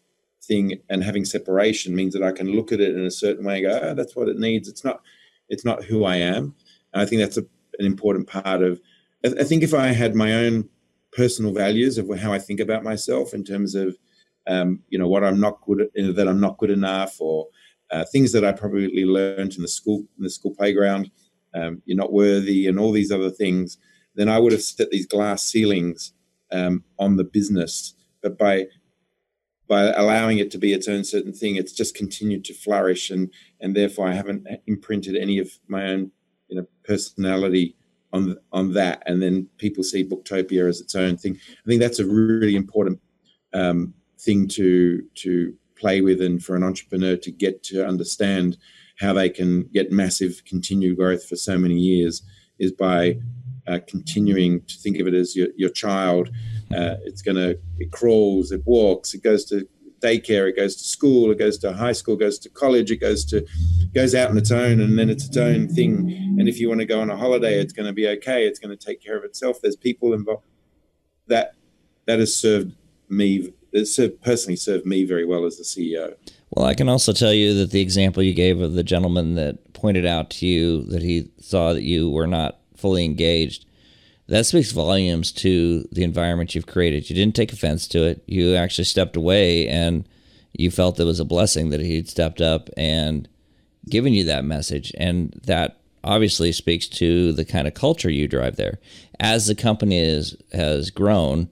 thing 0.41 0.79
and 0.89 1.03
having 1.03 1.25
separation 1.25 1.95
means 1.95 2.13
that 2.13 2.23
I 2.23 2.31
can 2.31 2.47
look 2.47 2.71
at 2.71 2.79
it 2.79 2.95
in 2.95 3.05
a 3.05 3.11
certain 3.11 3.45
way 3.45 3.63
and 3.63 3.65
go, 3.65 3.79
oh, 3.89 3.93
that's 3.93 4.15
what 4.15 4.29
it 4.29 4.39
needs. 4.39 4.67
It's 4.67 4.83
not 4.83 5.01
it's 5.49 5.65
not 5.65 5.83
who 5.83 6.03
I 6.05 6.17
am. 6.17 6.55
And 6.93 7.01
I 7.01 7.05
think 7.05 7.21
that's 7.21 7.37
a, 7.37 7.45
an 7.79 7.85
important 7.85 8.27
part 8.27 8.61
of 8.61 8.79
I 9.25 9.43
think 9.43 9.63
if 9.63 9.73
I 9.73 9.87
had 9.87 10.15
my 10.15 10.33
own 10.33 10.69
personal 11.11 11.53
values 11.53 11.97
of 11.97 12.09
how 12.19 12.31
I 12.31 12.39
think 12.39 12.59
about 12.59 12.83
myself 12.83 13.33
in 13.33 13.43
terms 13.43 13.75
of 13.75 13.97
um, 14.47 14.81
you 14.89 14.97
know 14.97 15.07
what 15.07 15.23
I'm 15.23 15.39
not 15.39 15.61
good 15.61 15.81
at, 15.81 16.15
that 16.15 16.27
I'm 16.27 16.39
not 16.39 16.57
good 16.57 16.71
enough 16.71 17.19
or 17.19 17.47
uh, 17.91 18.05
things 18.11 18.31
that 18.31 18.45
I 18.45 18.51
probably 18.51 19.05
learned 19.05 19.55
in 19.55 19.61
the 19.61 19.67
school 19.67 20.05
in 20.17 20.23
the 20.23 20.29
school 20.29 20.55
playground. 20.55 21.11
Um, 21.53 21.81
you're 21.85 21.97
not 21.97 22.13
worthy, 22.13 22.67
and 22.67 22.79
all 22.79 22.91
these 22.91 23.11
other 23.11 23.29
things. 23.29 23.77
Then 24.15 24.29
I 24.29 24.39
would 24.39 24.51
have 24.51 24.61
set 24.61 24.89
these 24.89 25.05
glass 25.05 25.43
ceilings 25.43 26.13
um, 26.51 26.83
on 26.97 27.17
the 27.17 27.23
business. 27.23 27.93
But 28.21 28.37
by 28.37 28.67
by 29.67 29.91
allowing 29.91 30.39
it 30.39 30.49
to 30.51 30.57
be 30.57 30.73
its 30.73 30.87
own 30.87 31.03
certain 31.03 31.33
thing, 31.33 31.55
it's 31.55 31.73
just 31.73 31.95
continued 31.95 32.45
to 32.45 32.53
flourish, 32.53 33.09
and 33.09 33.31
and 33.59 33.75
therefore 33.75 34.07
I 34.07 34.13
haven't 34.13 34.47
imprinted 34.67 35.15
any 35.15 35.39
of 35.39 35.51
my 35.67 35.87
own 35.87 36.11
you 36.49 36.57
know 36.57 36.67
personality 36.83 37.75
on 38.13 38.37
on 38.51 38.73
that. 38.73 39.03
And 39.05 39.21
then 39.21 39.47
people 39.57 39.83
see 39.83 40.03
Booktopia 40.03 40.67
as 40.67 40.81
its 40.81 40.95
own 40.95 41.17
thing. 41.17 41.37
I 41.51 41.67
think 41.67 41.81
that's 41.81 41.99
a 41.99 42.05
really 42.05 42.55
important 42.55 42.99
um, 43.53 43.93
thing 44.19 44.47
to 44.49 45.01
to 45.15 45.53
play 45.75 46.01
with 46.01 46.21
and 46.21 46.43
for 46.43 46.55
an 46.55 46.63
entrepreneur 46.63 47.15
to 47.15 47.31
get 47.31 47.63
to 47.63 47.87
understand 47.87 48.57
how 48.99 49.13
they 49.13 49.29
can 49.29 49.63
get 49.73 49.91
massive 49.91 50.43
continued 50.45 50.97
growth 50.97 51.25
for 51.25 51.37
so 51.37 51.57
many 51.57 51.75
years 51.75 52.21
is 52.59 52.71
by 52.73 53.17
uh, 53.67 53.79
continuing 53.87 54.61
to 54.65 54.75
think 54.77 54.99
of 54.99 55.07
it 55.07 55.13
as 55.13 55.35
your, 55.35 55.47
your 55.55 55.69
child. 55.69 56.29
Uh, 56.75 56.95
it's 57.05 57.21
going 57.21 57.37
to, 57.37 57.57
it 57.79 57.91
crawls, 57.91 58.51
it 58.51 58.61
walks, 58.65 59.13
it 59.13 59.23
goes 59.23 59.45
to 59.45 59.67
daycare, 59.99 60.49
it 60.49 60.55
goes 60.55 60.75
to 60.75 60.83
school, 60.83 61.31
it 61.31 61.39
goes 61.39 61.57
to 61.59 61.73
high 61.73 61.91
school, 61.91 62.15
goes 62.15 62.39
to 62.39 62.49
college, 62.49 62.91
it 62.91 62.97
goes 62.97 63.25
to, 63.25 63.45
goes 63.93 64.15
out 64.15 64.29
on 64.29 64.37
its 64.37 64.51
own 64.51 64.79
and 64.79 64.97
then 64.97 65.09
it's 65.09 65.25
its 65.25 65.37
own 65.37 65.67
thing. 65.67 66.11
And 66.39 66.47
if 66.47 66.59
you 66.59 66.69
want 66.69 66.81
to 66.81 66.85
go 66.85 67.01
on 67.01 67.09
a 67.09 67.17
holiday, 67.17 67.59
it's 67.59 67.73
going 67.73 67.87
to 67.87 67.93
be 67.93 68.07
okay. 68.07 68.45
It's 68.45 68.59
going 68.59 68.75
to 68.75 68.85
take 68.85 69.01
care 69.01 69.17
of 69.17 69.23
itself. 69.23 69.61
There's 69.61 69.75
people 69.75 70.13
involved 70.13 70.45
that, 71.27 71.53
that 72.05 72.19
has 72.19 72.35
served 72.35 72.73
me 73.09 73.53
it 73.71 73.85
served, 73.85 74.21
personally 74.21 74.55
served 74.55 74.85
me 74.85 75.03
very 75.05 75.25
well 75.25 75.45
as 75.45 75.57
the 75.57 75.63
CEO. 75.63 76.15
Well, 76.51 76.65
I 76.65 76.73
can 76.73 76.89
also 76.89 77.13
tell 77.13 77.33
you 77.33 77.53
that 77.55 77.71
the 77.71 77.81
example 77.81 78.23
you 78.23 78.33
gave 78.33 78.61
of 78.61 78.73
the 78.73 78.83
gentleman 78.83 79.35
that 79.35 79.73
pointed 79.73 80.05
out 80.05 80.31
to 80.31 80.47
you 80.47 80.83
that 80.85 81.03
he 81.03 81.29
saw 81.39 81.73
that 81.73 81.83
you 81.83 82.09
were 82.09 82.27
not 82.27 82.59
fully 82.75 83.05
engaged, 83.05 83.65
that 84.29 84.45
speaks 84.45 84.71
volumes 84.71 85.31
to 85.31 85.87
the 85.91 86.03
environment 86.03 86.53
you've 86.53 86.67
created. 86.67 87.09
You 87.09 87.15
didn't 87.15 87.35
take 87.35 87.51
offense 87.51 87.87
to 87.89 88.03
it. 88.03 88.23
You 88.27 88.55
actually 88.55 88.85
stepped 88.85 89.15
away 89.15 89.67
and 89.67 90.07
you 90.53 90.69
felt 90.69 90.99
it 90.99 91.05
was 91.05 91.19
a 91.19 91.25
blessing 91.25 91.71
that 91.71 91.81
he'd 91.81 92.07
stepped 92.07 92.39
up 92.39 92.69
and 92.77 93.27
given 93.89 94.13
you 94.13 94.23
that 94.25 94.45
message. 94.45 94.93
And 94.97 95.31
that 95.45 95.79
obviously 96.03 96.51
speaks 96.51 96.87
to 96.87 97.33
the 97.33 97.43
kind 97.43 97.67
of 97.67 97.73
culture 97.73 98.09
you 98.09 98.27
drive 98.27 98.55
there. 98.55 98.79
As 99.19 99.47
the 99.47 99.55
company 99.55 99.97
is, 99.97 100.35
has 100.53 100.91
grown, 100.91 101.49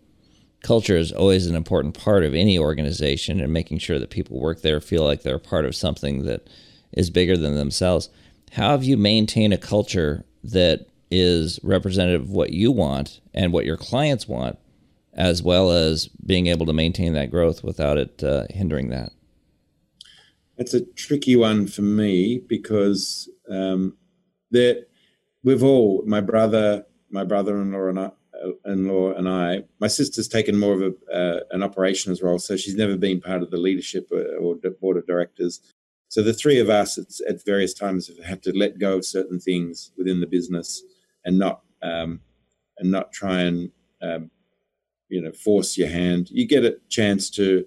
culture 0.62 0.98
is 0.98 1.12
always 1.12 1.48
an 1.48 1.56
important 1.56 1.98
part 1.98 2.24
of 2.24 2.36
any 2.36 2.60
organization 2.60 3.42
and 3.42 3.52
making 3.52 3.80
sure 3.80 3.98
that 3.98 4.12
people 4.12 4.40
work 4.40 4.62
there 4.62 4.80
feel 4.80 5.04
like 5.04 5.24
they're 5.24 5.40
part 5.40 5.66
of 5.66 5.76
something 5.76 6.26
that 6.26 6.48
is 6.92 7.10
bigger 7.10 7.38
than 7.38 7.56
themselves. 7.56 8.10
How 8.52 8.70
have 8.70 8.84
you 8.84 8.98
maintained 8.98 9.54
a 9.54 9.58
culture 9.58 10.26
that 10.44 10.88
is 11.10 11.60
representative 11.64 12.22
of 12.22 12.32
what 12.32 12.52
you 12.52 12.72
want 12.72 13.22
and 13.34 13.54
what 13.54 13.66
your 13.66 13.78
clients 13.78 14.28
want, 14.28 14.58
as 15.14 15.42
well 15.42 15.72
as 15.72 16.08
being 16.08 16.48
able 16.48 16.66
to 16.66 16.74
maintain 16.74 17.14
that 17.14 17.32
growth 17.32 17.64
without 17.64 17.98
it 17.98 18.24
uh, 18.24 18.46
hindering 18.50 18.90
that? 18.90 19.12
It's 20.58 20.74
a 20.74 20.82
tricky 20.82 21.36
one 21.36 21.68
for 21.68 21.84
me 21.84 22.42
because 22.48 23.30
um, 23.50 23.96
that 24.52 24.88
we've 25.44 25.64
all 25.64 26.04
my 26.06 26.22
brother, 26.22 26.86
my 27.10 27.24
brother-in-law, 27.24 27.88
and 27.88 28.00
I, 28.00 28.12
in-law 28.66 29.14
and 29.14 29.30
I, 29.30 29.64
my 29.80 29.88
sister's 29.88 30.28
taken 30.28 30.58
more 30.58 30.74
of 30.74 30.82
a, 30.82 31.14
uh, 31.14 31.40
an 31.52 31.64
operations 31.64 32.22
role, 32.22 32.40
so 32.40 32.58
she's 32.58 32.76
never 32.76 32.98
been 32.98 33.22
part 33.22 33.42
of 33.42 33.52
the 33.52 33.58
leadership 33.58 34.10
or, 34.12 34.26
or 34.38 34.56
board 34.82 34.98
of 34.98 35.08
directors. 35.08 35.62
So 36.10 36.24
the 36.24 36.34
three 36.34 36.60
of 36.60 36.70
us, 36.70 36.98
at 37.28 37.46
various 37.46 37.74
times, 37.74 38.08
have 38.08 38.26
had 38.26 38.44
to 38.44 38.52
let 38.56 38.80
go 38.80 38.98
of 38.98 39.06
certain 39.06 39.40
things 39.40 39.92
within 39.98 40.22
the 40.22 40.28
business 40.28 40.82
and 41.28 41.38
not 41.38 41.62
um, 41.84 42.22
and 42.80 42.90
not 42.90 43.12
try 43.12 43.42
and 43.42 43.70
um, 44.02 44.32
you 45.10 45.22
know 45.22 45.32
force 45.32 45.78
your 45.78 45.90
hand. 45.90 46.30
You 46.32 46.48
get 46.48 46.66
a 46.66 46.78
chance 46.90 47.30
to, 47.32 47.66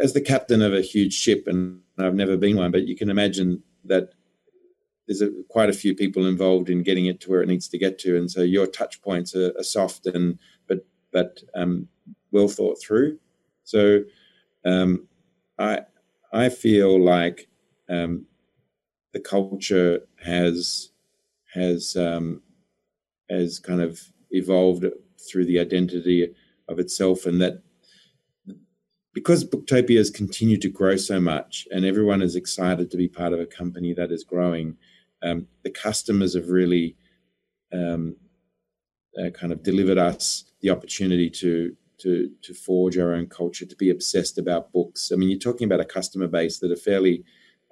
as 0.00 0.12
the 0.12 0.20
captain 0.20 0.62
of 0.62 0.72
a 0.72 0.82
huge 0.82 1.14
ship, 1.14 1.48
and 1.48 1.80
I've 1.98 2.14
never 2.14 2.36
been 2.36 2.56
one, 2.56 2.70
but 2.70 2.86
you 2.86 2.94
can 2.94 3.10
imagine 3.10 3.62
that 3.86 4.10
there's 5.08 5.22
a, 5.22 5.30
quite 5.48 5.70
a 5.70 5.72
few 5.72 5.96
people 5.96 6.26
involved 6.26 6.70
in 6.70 6.84
getting 6.84 7.06
it 7.06 7.20
to 7.22 7.30
where 7.30 7.42
it 7.42 7.48
needs 7.48 7.68
to 7.68 7.78
get 7.78 7.98
to, 8.00 8.16
and 8.16 8.30
so 8.30 8.42
your 8.42 8.66
touch 8.66 9.02
points 9.02 9.34
are, 9.34 9.52
are 9.58 9.64
soft 9.64 10.06
and 10.06 10.38
but 10.68 10.86
but 11.10 11.40
um, 11.54 11.88
well 12.30 12.48
thought 12.48 12.80
through. 12.80 13.18
So 13.64 14.02
um, 14.64 15.08
I 15.58 15.80
I 16.34 16.50
feel 16.50 17.02
like 17.02 17.48
um, 17.88 18.26
the 19.12 19.20
culture 19.20 20.00
has 20.22 20.91
has 21.54 21.96
um, 21.96 22.42
has 23.30 23.58
kind 23.58 23.80
of 23.80 24.00
evolved 24.30 24.84
through 25.30 25.46
the 25.46 25.58
identity 25.58 26.34
of 26.68 26.78
itself, 26.78 27.26
and 27.26 27.40
that 27.40 27.62
because 29.14 29.44
Booktopia 29.44 29.98
has 29.98 30.10
continued 30.10 30.62
to 30.62 30.70
grow 30.70 30.96
so 30.96 31.20
much, 31.20 31.66
and 31.70 31.84
everyone 31.84 32.22
is 32.22 32.34
excited 32.34 32.90
to 32.90 32.96
be 32.96 33.08
part 33.08 33.32
of 33.32 33.40
a 33.40 33.46
company 33.46 33.92
that 33.94 34.10
is 34.10 34.24
growing, 34.24 34.76
um, 35.22 35.46
the 35.64 35.70
customers 35.70 36.34
have 36.34 36.48
really 36.48 36.96
um, 37.72 38.16
uh, 39.22 39.30
kind 39.30 39.52
of 39.52 39.62
delivered 39.62 39.98
us 39.98 40.44
the 40.60 40.70
opportunity 40.70 41.28
to 41.28 41.76
to 41.98 42.30
to 42.42 42.54
forge 42.54 42.98
our 42.98 43.14
own 43.14 43.26
culture, 43.26 43.66
to 43.66 43.76
be 43.76 43.90
obsessed 43.90 44.38
about 44.38 44.72
books. 44.72 45.10
I 45.12 45.16
mean, 45.16 45.30
you're 45.30 45.38
talking 45.38 45.66
about 45.66 45.80
a 45.80 45.84
customer 45.84 46.26
base 46.26 46.58
that 46.58 46.72
are 46.72 46.76
fairly 46.76 47.24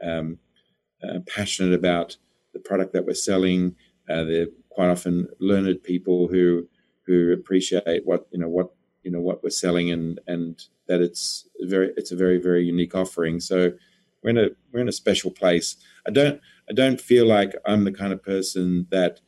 um, 0.03 0.39
uh, 1.03 1.21
passionate 1.27 1.75
about 1.75 2.17
the 2.53 2.61
product 2.61 2.93
that 2.93 3.07
we're 3.07 3.15
selling. 3.15 3.77
Uh, 4.09 4.25
they're 4.25 4.49
quite 4.71 4.91
often 4.91 5.29
learned 5.41 5.83
people 5.83 6.29
who 6.29 6.67
who 7.07 7.33
appreciate 7.33 8.03
what 8.05 8.27
you 8.33 8.39
know 8.39 8.49
what 8.49 8.71
you 9.03 9.11
know 9.11 9.21
what 9.21 9.43
we're 9.43 9.51
selling 9.51 9.91
and 9.91 10.21
and 10.27 10.65
that 10.87 11.01
it's 11.01 11.49
very 11.63 11.93
it's 11.97 12.13
a 12.13 12.17
very 12.17 12.39
very 12.39 12.65
unique 12.65 12.95
offering. 12.95 13.41
So 13.41 13.73
we're 14.23 14.31
in 14.31 14.39
a 14.39 14.49
we're 14.73 14.81
in 14.81 14.89
a 14.89 14.93
special 14.93 15.31
place. 15.31 15.77
I 16.07 16.11
don't 16.11 16.41
I 16.69 16.73
don't 16.73 17.01
feel 17.01 17.27
like 17.27 17.55
I'm 17.67 17.85
the 17.85 17.93
kind 17.93 18.13
of 18.13 18.23
person 18.23 18.87
that 18.91 19.21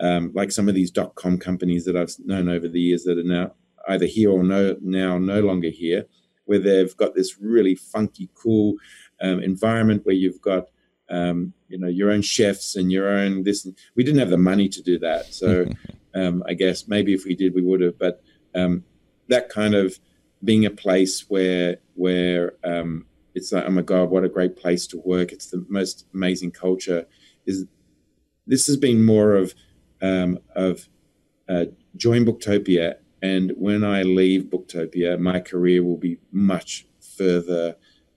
um, 0.00 0.32
like 0.34 0.50
some 0.50 0.68
of 0.68 0.74
these 0.74 0.90
dot 0.90 1.14
com 1.14 1.38
companies 1.38 1.84
that 1.84 1.96
I've 1.96 2.14
known 2.24 2.48
over 2.48 2.68
the 2.68 2.80
years 2.80 3.04
that 3.04 3.18
are 3.18 3.22
now 3.22 3.52
either 3.88 4.06
here 4.06 4.30
or 4.30 4.42
no 4.42 4.76
now 4.80 5.18
no 5.18 5.40
longer 5.40 5.70
here, 5.70 6.06
where 6.46 6.58
they've 6.58 6.96
got 6.96 7.14
this 7.14 7.38
really 7.40 7.74
funky, 7.74 8.28
cool 8.34 8.74
um, 9.20 9.40
environment 9.42 10.04
where 10.04 10.14
you've 10.14 10.40
got 10.40 10.64
um, 11.10 11.52
you 11.68 11.78
know 11.78 11.88
your 11.88 12.10
own 12.10 12.22
chefs 12.22 12.76
and 12.76 12.90
your 12.90 13.08
own 13.08 13.44
this. 13.44 13.66
We 13.96 14.04
didn't 14.04 14.20
have 14.20 14.30
the 14.30 14.38
money 14.38 14.68
to 14.68 14.82
do 14.82 14.98
that, 15.00 15.32
so 15.32 15.66
um, 16.14 16.42
I 16.46 16.54
guess 16.54 16.88
maybe 16.88 17.14
if 17.14 17.24
we 17.24 17.34
did, 17.34 17.54
we 17.54 17.62
would 17.62 17.80
have. 17.80 17.98
But 17.98 18.22
um, 18.54 18.84
that 19.28 19.48
kind 19.48 19.74
of 19.74 19.98
being 20.44 20.64
a 20.66 20.70
place 20.70 21.26
where 21.28 21.78
where 21.94 22.54
um, 22.64 23.06
it's 23.34 23.52
like 23.52 23.64
oh 23.66 23.70
my 23.70 23.82
god, 23.82 24.10
what 24.10 24.24
a 24.24 24.28
great 24.28 24.56
place 24.56 24.86
to 24.88 24.98
work! 25.04 25.32
It's 25.32 25.48
the 25.48 25.64
most 25.68 26.06
amazing 26.14 26.52
culture. 26.52 27.06
Is 27.46 27.66
this 28.46 28.66
has 28.66 28.76
been 28.76 29.04
more 29.04 29.34
of 29.34 29.54
um, 30.00 30.38
of 30.54 30.88
uh, 31.48 31.66
join 31.96 32.24
Booktopia 32.24 32.96
and 33.22 33.52
when 33.56 33.84
I 33.84 34.02
leave 34.02 34.46
Booktopia, 34.46 35.18
my 35.18 35.38
career 35.38 35.84
will 35.84 35.96
be 35.96 36.18
much 36.32 36.86
further 37.16 37.76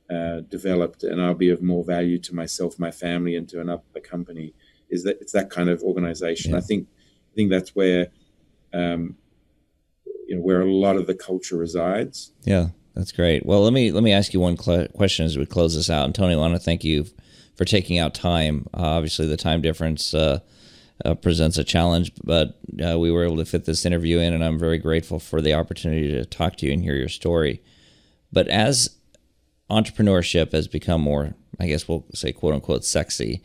uh, 0.09 0.41
developed, 0.41 1.03
and 1.03 1.21
I'll 1.21 1.33
be 1.33 1.49
of 1.49 1.61
more 1.61 1.83
value 1.83 2.19
to 2.19 2.35
myself, 2.35 2.77
my 2.77 2.91
family, 2.91 3.35
and 3.35 3.47
to 3.49 3.61
another 3.61 3.81
company. 4.03 4.53
Is 4.89 5.03
that 5.03 5.19
it's 5.19 5.33
that 5.33 5.49
kind 5.49 5.69
of 5.69 5.81
organization? 5.81 6.51
Yeah. 6.51 6.57
I 6.57 6.61
think 6.61 6.87
I 7.31 7.35
think 7.35 7.49
that's 7.49 7.75
where 7.75 8.07
um, 8.73 9.17
you 10.27 10.35
know 10.35 10.41
where 10.41 10.61
a 10.61 10.71
lot 10.71 10.95
of 10.95 11.07
the 11.07 11.15
culture 11.15 11.57
resides. 11.57 12.31
Yeah, 12.43 12.69
that's 12.93 13.11
great. 13.11 13.45
Well, 13.45 13.61
let 13.61 13.73
me 13.73 13.91
let 13.91 14.03
me 14.03 14.13
ask 14.13 14.33
you 14.33 14.39
one 14.39 14.57
cl- 14.57 14.87
question 14.89 15.25
as 15.25 15.37
we 15.37 15.45
close 15.45 15.75
this 15.75 15.89
out. 15.89 16.05
And 16.05 16.13
Tony, 16.13 16.33
I 16.33 16.37
want 16.37 16.53
to 16.53 16.59
thank 16.59 16.83
you 16.83 17.05
for 17.55 17.65
taking 17.65 17.97
out 17.97 18.13
time. 18.13 18.67
Uh, 18.73 18.81
obviously, 18.81 19.27
the 19.27 19.37
time 19.37 19.61
difference. 19.61 20.13
Uh, 20.13 20.39
uh, 21.03 21.13
presents 21.13 21.57
a 21.57 21.63
challenge, 21.65 22.13
but 22.23 22.57
uh, 22.81 22.97
we 22.97 23.11
were 23.11 23.25
able 23.25 23.35
to 23.35 23.43
fit 23.43 23.65
this 23.65 23.85
interview 23.85 24.17
in, 24.19 24.31
and 24.31 24.41
I'm 24.41 24.57
very 24.57 24.77
grateful 24.77 25.19
for 25.19 25.41
the 25.41 25.53
opportunity 25.53 26.09
to 26.11 26.23
talk 26.25 26.55
to 26.57 26.65
you 26.65 26.71
and 26.71 26.81
hear 26.81 26.95
your 26.95 27.09
story. 27.09 27.61
But 28.31 28.47
as 28.47 28.95
entrepreneurship 29.69 30.51
has 30.51 30.67
become 30.67 31.01
more, 31.01 31.36
I 31.60 31.67
guess 31.67 31.88
we'll 31.88 32.06
say, 32.13 32.32
quote 32.32 32.54
unquote, 32.54 32.86
sexy, 32.86 33.41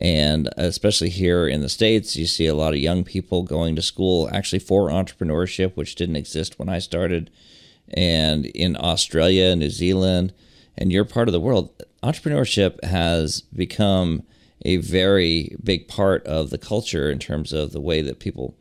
and 0.00 0.48
especially 0.56 1.08
here 1.08 1.46
in 1.46 1.60
the 1.60 1.68
States, 1.68 2.16
you 2.16 2.26
see 2.26 2.46
a 2.46 2.54
lot 2.54 2.72
of 2.72 2.80
young 2.80 3.04
people 3.04 3.42
going 3.42 3.76
to 3.76 3.82
school 3.82 4.28
actually 4.32 4.58
for 4.58 4.88
entrepreneurship, 4.88 5.76
which 5.76 5.94
didn't 5.94 6.16
exist 6.16 6.58
when 6.58 6.68
I 6.68 6.78
started. 6.80 7.30
And 7.92 8.46
in 8.46 8.76
Australia, 8.76 9.54
New 9.54 9.70
Zealand, 9.70 10.32
and 10.76 10.90
your 10.90 11.04
part 11.04 11.28
of 11.28 11.32
the 11.32 11.40
world, 11.40 11.70
entrepreneurship 12.02 12.82
has 12.82 13.42
become 13.42 14.24
a 14.64 14.76
very 14.78 15.56
big 15.62 15.86
part 15.86 16.26
of 16.26 16.50
the 16.50 16.58
culture 16.58 17.10
in 17.10 17.18
terms 17.18 17.52
of 17.52 17.72
the 17.72 17.80
way 17.80 18.02
that 18.02 18.18
people 18.18 18.56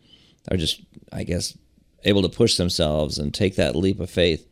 are 0.52 0.58
just, 0.58 0.82
I 1.12 1.24
guess, 1.24 1.58
able 2.04 2.22
to 2.22 2.30
push 2.30 2.58
themselves 2.58 3.18
and 3.18 3.34
take 3.34 3.56
that 3.56 3.76
leap 3.76 4.00
of 4.00 4.10
faith. 4.10 4.48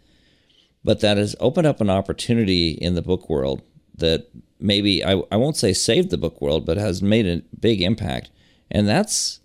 But 0.84 1.00
that 1.02 1.18
has 1.18 1.36
opened 1.40 1.68
up 1.68 1.82
an 1.82 1.90
opportunity 1.90 2.72
in 2.72 2.96
the 2.96 3.02
book 3.02 3.30
world 3.30 3.62
that 3.98 4.28
maybe 4.60 5.04
I, 5.04 5.22
I 5.32 5.38
won't 5.38 5.58
say 5.58 5.74
saved 5.74 6.10
the 6.10 6.18
book 6.18 6.42
world, 6.42 6.66
but 6.66 6.78
has 6.78 7.02
made 7.02 7.28
a 7.28 7.44
big 7.60 7.82
impact. 7.82 8.32
And 8.70 8.88
that's 8.88 9.40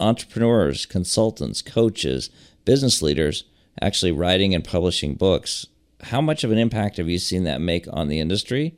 entrepreneurs, 0.00 0.86
consultants, 0.86 1.62
coaches, 1.62 2.30
business 2.64 3.02
leaders 3.02 3.44
actually 3.80 4.12
writing 4.12 4.54
and 4.54 4.64
publishing 4.64 5.14
books. 5.14 5.66
How 6.04 6.20
much 6.20 6.44
of 6.44 6.52
an 6.52 6.58
impact 6.58 6.96
have 6.96 7.08
you 7.08 7.18
seen 7.18 7.44
that 7.44 7.60
make 7.60 7.86
on 7.92 8.08
the 8.08 8.20
industry? 8.20 8.76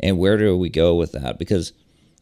And 0.00 0.18
where 0.18 0.36
do 0.36 0.56
we 0.56 0.68
go 0.68 0.94
with 0.94 1.12
that? 1.12 1.38
Because 1.38 1.72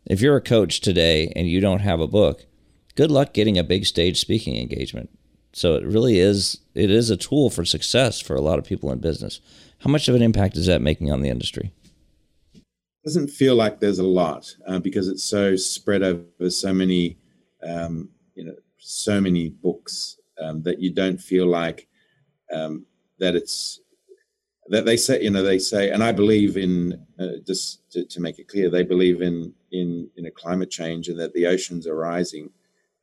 if 0.07 0.21
you're 0.21 0.37
a 0.37 0.43
coach 0.43 0.81
today 0.81 1.33
and 1.37 1.49
you 1.49 1.61
don't 1.61 1.81
have 1.81 2.01
a 2.01 2.07
book, 2.07 2.47
good 2.95 3.11
luck 3.11 3.33
getting 3.33 3.59
a 3.59 3.65
big 3.65 3.87
stage 3.87 4.19
speaking 4.19 4.57
engagement. 4.57 5.11
So 5.53 5.75
it 5.75 5.85
really 5.85 6.19
is 6.19 6.59
it 6.75 6.91
is 6.91 7.11
a 7.11 7.17
tool 7.17 7.51
for 7.51 7.65
success 7.65 8.21
for 8.21 8.35
a 8.35 8.41
lot 8.41 8.59
of 8.59 8.65
people 8.65 8.93
in 8.93 8.99
business. 9.01 9.41
How 9.81 9.91
much 9.91 10.09
of 10.09 10.15
an 10.15 10.23
impact 10.23 10.57
is 10.57 10.67
that 10.67 10.83
making 10.83 11.11
on 11.11 11.23
the 11.23 11.29
industry? 11.29 11.73
It 12.55 12.63
Doesn't 13.05 13.29
feel 13.29 13.55
like 13.55 13.81
there's 13.81 13.99
a 13.99 14.07
lot 14.07 14.55
uh, 14.67 14.79
because 14.79 15.09
it's 15.09 15.25
so 15.25 15.57
spread 15.57 16.03
over 16.03 16.51
so 16.51 16.73
many, 16.73 17.19
um, 17.67 18.11
you 18.35 18.45
know, 18.45 18.55
so 18.79 19.21
many 19.21 19.49
books 19.49 20.19
um, 20.41 20.63
that 20.63 20.81
you 20.81 20.93
don't 20.93 21.21
feel 21.21 21.47
like 21.47 21.89
um, 22.53 22.87
that 23.19 23.35
it's 23.35 23.81
that 24.69 24.85
they 24.85 24.97
say, 24.97 25.21
you 25.21 25.31
know, 25.31 25.43
they 25.43 25.59
say, 25.59 25.91
and 25.91 26.03
I 26.05 26.13
believe 26.13 26.57
in 26.57 27.05
uh, 27.19 27.41
just 27.45 27.91
to, 27.91 28.05
to, 28.05 28.21
make 28.21 28.39
it 28.39 28.47
clear, 28.47 28.71
they 28.71 28.85
believe 28.85 29.21
in 29.21 29.53
in 29.73 30.09
in 30.17 30.27
a 30.27 30.31
climate 30.31 30.71
change 30.71 31.09
and 31.09 31.19
that 31.19 31.33
the 31.33 31.47
oceans 31.47 31.87
are 31.87 31.97
rising, 31.97 32.51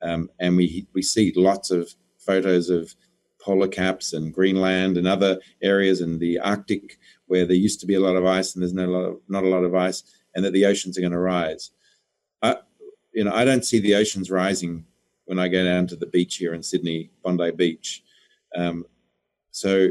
um, 0.02 0.30
and 0.40 0.56
we 0.56 0.88
we 0.94 1.02
see 1.02 1.34
lots 1.36 1.72
of 1.72 1.94
photos 2.28 2.70
of 2.70 2.94
polar 3.40 3.68
caps 3.68 4.14
and 4.14 4.34
Greenland 4.34 4.98
and 4.98 5.08
other 5.08 5.40
areas 5.62 6.02
in 6.02 6.20
the 6.20 6.38
Arctic 6.40 7.00
where 7.28 7.46
there 7.46 7.56
used 7.56 7.80
to 7.80 7.86
be 7.86 7.96
a 7.96 8.00
lot 8.00 8.16
of 8.16 8.26
ice 8.26 8.54
and 8.54 8.62
there's 8.62 8.74
no 8.74 8.88
lot 8.88 9.06
of, 9.06 9.18
not 9.28 9.44
a 9.44 9.48
lot 9.56 9.64
of 9.64 9.74
ice, 9.74 10.04
and 10.36 10.44
that 10.44 10.54
the 10.54 10.66
oceans 10.66 10.98
are 10.98 11.02
going 11.02 11.14
to 11.14 11.20
rise. 11.20 11.72
I, 12.42 12.58
you 13.14 13.24
know, 13.24 13.34
I 13.34 13.46
don't 13.46 13.66
see 13.66 13.80
the 13.80 13.96
oceans 13.96 14.30
rising 14.30 14.86
when 15.26 15.40
I 15.40 15.48
go 15.48 15.64
down 15.64 15.88
to 15.88 15.96
the 15.96 16.06
beach 16.06 16.36
here 16.36 16.54
in 16.54 16.64
Sydney, 16.64 17.12
Bondi 17.24 17.52
Beach. 17.52 18.04
Um, 18.56 18.86
so, 19.52 19.90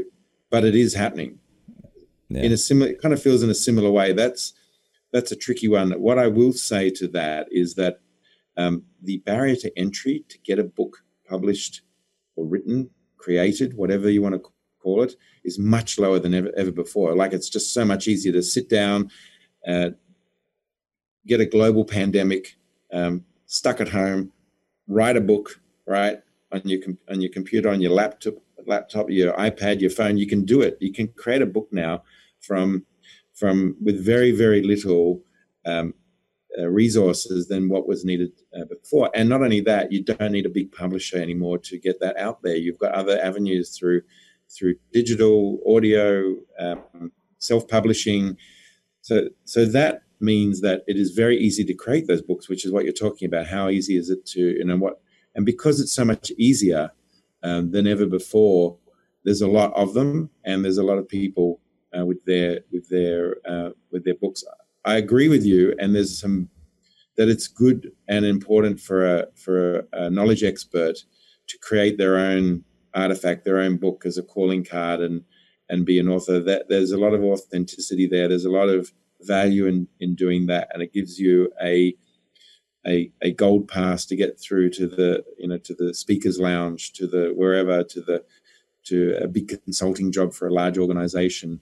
but 0.49 0.63
it 0.63 0.75
is 0.75 0.93
happening 0.93 1.39
yeah. 2.29 2.43
in 2.43 2.51
a 2.51 2.57
similar 2.57 2.91
it 2.91 3.01
kind 3.01 3.13
of 3.13 3.21
feels 3.21 3.43
in 3.43 3.49
a 3.49 3.55
similar 3.55 3.91
way. 3.91 4.13
That's 4.13 4.53
that's 5.11 5.31
a 5.31 5.35
tricky 5.35 5.67
one. 5.67 5.91
What 5.91 6.19
I 6.19 6.27
will 6.27 6.53
say 6.53 6.89
to 6.91 7.07
that 7.09 7.47
is 7.51 7.75
that 7.75 7.99
um, 8.57 8.83
the 9.01 9.17
barrier 9.19 9.55
to 9.57 9.77
entry 9.77 10.25
to 10.29 10.37
get 10.39 10.59
a 10.59 10.63
book 10.63 11.03
published 11.29 11.81
or 12.37 12.45
written, 12.45 12.89
created, 13.17 13.75
whatever 13.75 14.09
you 14.09 14.21
want 14.21 14.35
to 14.35 14.49
call 14.81 15.03
it, 15.03 15.15
is 15.43 15.59
much 15.59 15.99
lower 15.99 16.19
than 16.19 16.33
ever, 16.33 16.51
ever 16.55 16.71
before. 16.71 17.15
Like 17.15 17.33
it's 17.33 17.49
just 17.49 17.73
so 17.73 17.83
much 17.83 18.07
easier 18.07 18.31
to 18.31 18.41
sit 18.41 18.69
down, 18.69 19.11
uh, 19.67 19.89
get 21.25 21.41
a 21.41 21.45
global 21.45 21.83
pandemic, 21.83 22.57
um, 22.93 23.25
stuck 23.47 23.81
at 23.81 23.89
home, 23.89 24.31
write 24.87 25.17
a 25.17 25.21
book, 25.21 25.59
right 25.85 26.19
on 26.53 26.61
your 26.63 26.79
on 27.09 27.19
your 27.19 27.31
computer, 27.31 27.69
on 27.69 27.81
your 27.81 27.91
laptop, 27.91 28.35
laptop, 28.65 29.09
your 29.09 29.33
iPad, 29.33 29.81
your 29.81 29.89
phone. 29.89 30.17
You 30.17 30.27
can 30.27 30.45
do 30.45 30.61
it. 30.61 30.77
You 30.79 30.93
can 30.93 31.09
create 31.09 31.41
a 31.41 31.45
book 31.45 31.67
now 31.71 32.03
from 32.39 32.85
from 33.33 33.75
with 33.83 34.03
very 34.03 34.31
very 34.31 34.61
little 34.63 35.21
um, 35.65 35.93
uh, 36.57 36.67
resources 36.67 37.47
than 37.47 37.69
what 37.69 37.87
was 37.87 38.05
needed 38.05 38.31
uh, 38.57 38.65
before. 38.65 39.09
And 39.13 39.29
not 39.29 39.41
only 39.41 39.61
that, 39.61 39.91
you 39.91 40.03
don't 40.03 40.31
need 40.31 40.45
a 40.45 40.49
big 40.49 40.71
publisher 40.71 41.17
anymore 41.17 41.57
to 41.59 41.77
get 41.77 41.99
that 41.99 42.17
out 42.17 42.41
there. 42.41 42.55
You've 42.55 42.79
got 42.79 42.93
other 42.93 43.19
avenues 43.21 43.77
through 43.77 44.01
through 44.49 44.75
digital, 44.93 45.59
audio, 45.67 46.35
um, 46.57 47.11
self-publishing. 47.37 48.37
So 49.01 49.29
so 49.43 49.65
that 49.65 50.03
means 50.19 50.61
that 50.61 50.83
it 50.87 50.97
is 50.97 51.11
very 51.11 51.37
easy 51.37 51.63
to 51.65 51.73
create 51.73 52.07
those 52.07 52.21
books, 52.21 52.49
which 52.49 52.65
is 52.65 52.71
what 52.71 52.85
you're 52.85 52.93
talking 52.93 53.27
about. 53.27 53.47
How 53.47 53.69
easy 53.69 53.97
is 53.97 54.09
it 54.09 54.25
to 54.27 54.39
you 54.39 54.65
know 54.65 54.77
what? 54.77 55.01
And 55.35 55.45
because 55.45 55.79
it's 55.79 55.93
so 55.93 56.05
much 56.05 56.31
easier 56.37 56.91
um, 57.43 57.71
than 57.71 57.85
ever 57.87 58.07
before, 58.07 58.77
there's 59.23 59.41
a 59.41 59.47
lot 59.47 59.73
of 59.75 59.93
them, 59.93 60.29
and 60.45 60.63
there's 60.63 60.77
a 60.77 60.83
lot 60.83 60.97
of 60.97 61.07
people 61.07 61.59
uh, 61.97 62.05
with 62.05 62.23
their 62.25 62.61
with 62.71 62.89
their 62.89 63.35
uh, 63.47 63.71
with 63.91 64.05
their 64.05 64.15
books. 64.15 64.43
I 64.87 64.95
agree 64.95 65.27
with 65.27 65.45
you, 65.45 65.75
and 65.79 65.93
there's 65.93 66.17
some 66.17 66.49
that 67.17 67.27
it's 67.27 67.49
good 67.49 67.91
and 68.07 68.25
important 68.25 68.79
for 68.79 69.05
a 69.05 69.27
for 69.35 69.79
a, 69.79 69.83
a 70.05 70.09
knowledge 70.09 70.43
expert 70.45 70.95
to 71.47 71.57
create 71.59 71.97
their 71.97 72.17
own 72.17 72.63
artifact, 72.93 73.43
their 73.43 73.59
own 73.59 73.75
book 73.77 74.03
as 74.05 74.17
a 74.17 74.23
calling 74.23 74.63
card, 74.63 75.01
and 75.01 75.25
and 75.67 75.85
be 75.85 75.99
an 75.99 76.07
author. 76.07 76.39
That 76.39 76.69
there's 76.69 76.93
a 76.93 76.97
lot 76.97 77.13
of 77.13 77.21
authenticity 77.21 78.07
there. 78.07 78.29
There's 78.29 78.45
a 78.45 78.49
lot 78.49 78.69
of 78.69 78.93
value 79.19 79.65
in 79.65 79.89
in 79.99 80.15
doing 80.15 80.47
that, 80.47 80.69
and 80.73 80.81
it 80.81 80.93
gives 80.93 81.19
you 81.19 81.51
a 81.61 81.93
a, 82.87 83.11
a 83.21 83.31
gold 83.31 83.67
pass 83.67 84.05
to 84.05 84.15
get 84.15 84.39
through 84.39 84.69
to 84.71 84.87
the 84.87 85.25
you 85.37 85.49
know 85.49 85.57
to 85.57 85.73
the 85.73 85.93
speakers 85.93 86.39
lounge 86.39 86.93
to 86.93 87.07
the 87.07 87.33
wherever 87.35 87.83
to 87.83 88.01
the 88.01 88.23
to 88.85 89.17
a 89.21 89.27
big 89.27 89.49
consulting 89.65 90.13
job 90.13 90.33
for 90.33 90.47
a 90.47 90.53
large 90.53 90.77
organization 90.77 91.59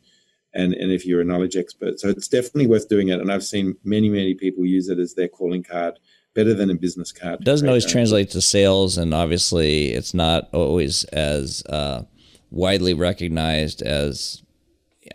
and 0.56 0.74
and 0.74 0.92
if 0.92 1.06
you're 1.06 1.22
a 1.22 1.26
knowledge 1.26 1.56
expert 1.56 2.00
so 2.00 2.10
it's 2.10 2.28
definitely 2.28 2.68
worth 2.68 2.90
doing 2.90 3.10
it 3.10 3.20
and 3.20 3.32
i've 3.32 3.44
seen 3.44 3.76
many 3.84 4.10
many 4.10 4.34
people 4.34 4.66
use 4.66 4.90
it 4.90 4.98
as 4.98 5.14
their 5.14 5.28
calling 5.28 5.64
card 5.64 6.00
better 6.34 6.54
than 6.54 6.70
a 6.70 6.76
business 6.76 7.12
card 7.12 7.42
it 7.42 7.46
doesn't 7.46 7.68
always 7.68 7.86
translate 7.86 8.30
to 8.30 8.42
sales 8.42 8.98
and 8.98 9.14
obviously 9.14 9.92
it's 9.92 10.14
not 10.14 10.50
always 10.54 11.04
as 11.06 11.64
uh, 11.70 12.04
widely 12.52 12.94
recognized 12.94 13.82
as 13.82 14.42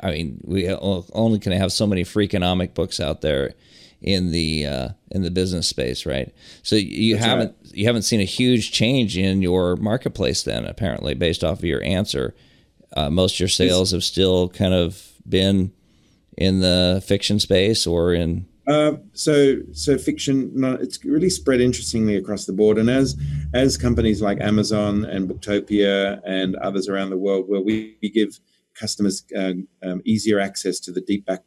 i 0.02 0.10
mean 0.10 0.40
we 0.44 0.68
only 0.68 1.38
can 1.38 1.52
have 1.52 1.72
so 1.72 1.86
many 1.86 2.04
freakonomic 2.04 2.74
books 2.74 3.00
out 3.00 3.20
there 3.20 3.54
in 4.02 4.30
the 4.30 4.66
uh, 4.66 4.88
in 5.10 5.22
the 5.22 5.30
business 5.30 5.68
space, 5.68 6.06
right? 6.06 6.32
So 6.62 6.76
you 6.76 7.14
That's 7.16 7.26
haven't 7.26 7.56
right. 7.62 7.74
you 7.74 7.86
haven't 7.86 8.02
seen 8.02 8.20
a 8.20 8.24
huge 8.24 8.72
change 8.72 9.16
in 9.16 9.42
your 9.42 9.76
marketplace 9.76 10.42
then, 10.42 10.64
apparently, 10.64 11.14
based 11.14 11.44
off 11.44 11.58
of 11.58 11.64
your 11.64 11.82
answer. 11.82 12.34
Uh, 12.96 13.10
most 13.10 13.34
of 13.34 13.40
your 13.40 13.48
sales 13.48 13.92
have 13.92 14.02
still 14.02 14.48
kind 14.48 14.74
of 14.74 15.09
been 15.28 15.72
in 16.36 16.60
the 16.60 17.02
fiction 17.06 17.38
space 17.38 17.86
or 17.86 18.12
in 18.14 18.46
uh, 18.66 18.92
so 19.14 19.56
so 19.72 19.98
fiction 19.98 20.50
no, 20.54 20.74
it's 20.74 21.04
really 21.04 21.30
spread 21.30 21.60
interestingly 21.60 22.16
across 22.16 22.46
the 22.46 22.52
board 22.52 22.78
and 22.78 22.88
as 22.88 23.16
as 23.52 23.76
companies 23.76 24.22
like 24.22 24.40
amazon 24.40 25.04
and 25.04 25.28
booktopia 25.28 26.20
and 26.24 26.56
others 26.56 26.88
around 26.88 27.10
the 27.10 27.16
world 27.16 27.48
where 27.48 27.60
we, 27.60 27.96
we 28.02 28.08
give 28.08 28.38
customers 28.74 29.24
uh, 29.36 29.52
um, 29.82 30.00
easier 30.04 30.38
access 30.38 30.78
to 30.78 30.92
the 30.92 31.00
deep 31.00 31.26
back 31.26 31.42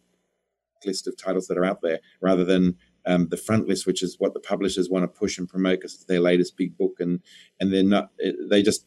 list 0.86 1.08
of 1.08 1.16
titles 1.18 1.48
that 1.48 1.58
are 1.58 1.66
out 1.66 1.82
there 1.82 2.00
rather 2.22 2.44
than 2.44 2.76
um, 3.06 3.28
the 3.30 3.38
front 3.38 3.68
list, 3.68 3.86
which 3.86 4.04
is 4.04 4.20
what 4.20 4.34
the 4.34 4.40
publishers 4.40 4.90
want 4.90 5.04
to 5.04 5.08
push 5.20 5.38
and 5.38 5.48
promote 5.48 5.80
because 5.80 5.96
it's 5.96 6.06
their 6.06 6.20
latest 6.20 6.58
big 6.58 6.78
book, 6.78 6.98
and 7.00 7.20
and 7.60 7.74
they're 7.74 7.84
not. 7.84 8.12
They 8.50 8.62
just 8.62 8.86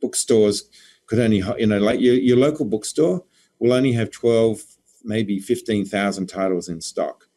bookstores 0.00 0.68
could 1.06 1.20
only 1.20 1.42
you 1.58 1.66
know 1.66 1.78
like 1.78 2.00
your, 2.00 2.14
your 2.14 2.36
local 2.36 2.64
bookstore 2.64 3.24
will 3.62 3.72
only 3.72 3.92
have 3.92 4.10
twelve, 4.10 4.62
maybe 5.04 5.38
fifteen 5.38 5.84
thousand 5.84 6.26
titles 6.26 6.68
in 6.68 6.80
stock. 6.80 7.28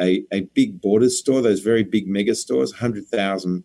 A 0.00 0.24
a 0.32 0.42
big 0.54 0.80
Borders 0.80 1.18
store, 1.18 1.42
those 1.42 1.60
very 1.60 1.84
big 1.84 2.08
mega 2.08 2.34
stores, 2.34 2.72
hundred 2.72 3.06
thousand 3.06 3.64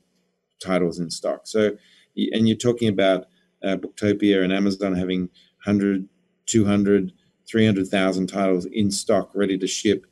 titles 0.62 1.00
in 1.00 1.10
stock. 1.10 1.42
So, 1.46 1.78
and 2.16 2.48
you're 2.48 2.58
talking 2.58 2.90
about 2.90 3.28
uh, 3.64 3.78
Booktopia 3.78 4.44
and 4.44 4.54
Amazon 4.54 4.94
having 4.94 5.22
100, 5.66 6.08
200, 6.46 7.14
300,000 7.50 8.28
titles 8.28 8.66
in 8.66 8.92
stock, 8.92 9.32
ready 9.34 9.58
to 9.58 9.68
ship. 9.68 10.06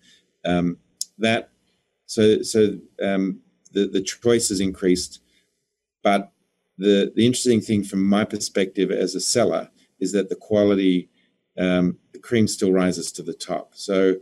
Um, 0.46 0.78
that 1.18 1.50
so 2.06 2.42
so 2.42 2.78
um, 3.04 3.42
the 3.74 3.88
the 3.88 4.02
choice 4.02 4.50
has 4.50 4.60
increased, 4.60 5.20
but 6.04 6.32
the 6.78 7.12
the 7.16 7.26
interesting 7.26 7.62
thing 7.62 7.84
from 7.84 8.04
my 8.08 8.24
perspective 8.24 8.92
as 8.92 9.16
a 9.16 9.20
seller 9.20 9.70
is 10.00 10.12
that 10.14 10.30
the 10.30 10.36
quality, 10.36 11.10
um, 11.58 11.98
the 12.14 12.20
cream 12.20 12.48
still 12.48 12.72
rises 12.72 13.12
to 13.14 13.24
the 13.24 13.34
top. 13.34 13.72
So 13.74 14.16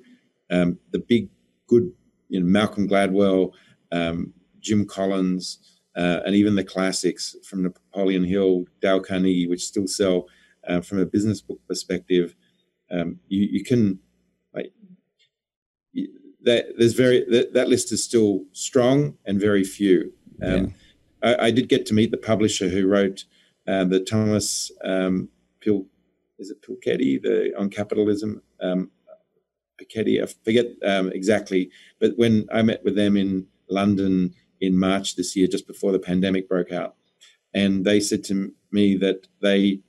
um, 0.49 0.79
the 0.91 0.99
big 0.99 1.29
good, 1.67 1.91
you 2.29 2.39
know, 2.39 2.45
Malcolm 2.45 2.87
Gladwell, 2.87 3.51
um, 3.91 4.33
Jim 4.59 4.85
Collins, 4.85 5.59
uh, 5.95 6.19
and 6.25 6.35
even 6.35 6.55
the 6.55 6.63
classics 6.63 7.35
from 7.43 7.63
Napoleon 7.63 8.23
Hill, 8.23 8.65
Dale 8.81 8.99
Carnegie, 8.99 9.47
which 9.47 9.65
still 9.65 9.87
sell 9.87 10.27
uh, 10.67 10.81
from 10.81 10.99
a 10.99 11.05
business 11.05 11.41
book 11.41 11.59
perspective 11.67 12.35
um, 12.91 13.19
you, 13.27 13.47
you 13.51 13.63
can 13.63 13.99
like 14.53 14.71
that 16.41 16.65
there's 16.77 16.93
very 16.93 17.25
that, 17.29 17.53
that 17.53 17.69
list 17.69 17.91
is 17.91 18.03
still 18.03 18.43
strong 18.51 19.17
and 19.25 19.39
very 19.39 19.63
few 19.63 20.13
um, 20.43 20.73
yeah. 21.23 21.35
I, 21.37 21.47
I, 21.47 21.51
did 21.51 21.69
get 21.69 21.85
to 21.87 21.93
meet 21.93 22.11
the 22.11 22.17
publisher 22.17 22.69
who 22.69 22.87
wrote 22.87 23.25
uh, 23.67 23.85
the 23.85 23.99
thomas 23.99 24.71
um, 24.83 25.29
Pil, 25.59 25.85
is 26.37 26.49
it 26.49 26.61
Pilkedy 26.61 27.21
the 27.21 27.53
on 27.57 27.69
capitalism 27.69 28.41
um, 28.61 28.91
Piketty, 29.79 30.21
I 30.21 30.27
forget 30.43 30.67
um, 30.85 31.11
exactly, 31.11 31.69
but 31.99 32.13
when 32.17 32.47
I 32.53 32.61
met 32.61 32.83
with 32.83 32.95
them 32.95 33.17
in 33.17 33.47
London 33.69 34.33
in 34.61 34.77
March 34.77 35.15
this 35.15 35.35
year, 35.35 35.47
just 35.47 35.67
before 35.67 35.91
the 35.91 35.99
pandemic 35.99 36.47
broke 36.47 36.71
out, 36.71 36.95
and 37.53 37.85
they 37.85 37.99
said 37.99 38.23
to 38.25 38.53
me 38.71 38.95
that 38.97 39.27
they 39.41 39.81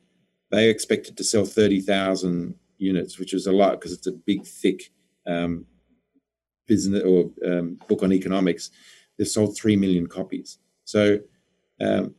they 0.50 0.68
expected 0.68 1.16
to 1.16 1.24
sell 1.24 1.44
thirty 1.44 1.80
thousand 1.80 2.54
units, 2.78 3.18
which 3.18 3.32
was 3.32 3.46
a 3.46 3.52
lot 3.52 3.72
because 3.72 3.92
it's 3.92 4.06
a 4.06 4.12
big, 4.12 4.44
thick 4.44 4.90
um, 5.26 5.66
business 6.66 7.02
or 7.04 7.30
um, 7.46 7.78
book 7.88 8.02
on 8.02 8.12
economics. 8.12 8.70
They've 9.16 9.28
sold 9.28 9.56
three 9.56 9.76
million 9.76 10.06
copies. 10.08 10.58
So 10.84 11.20
um, 11.80 12.14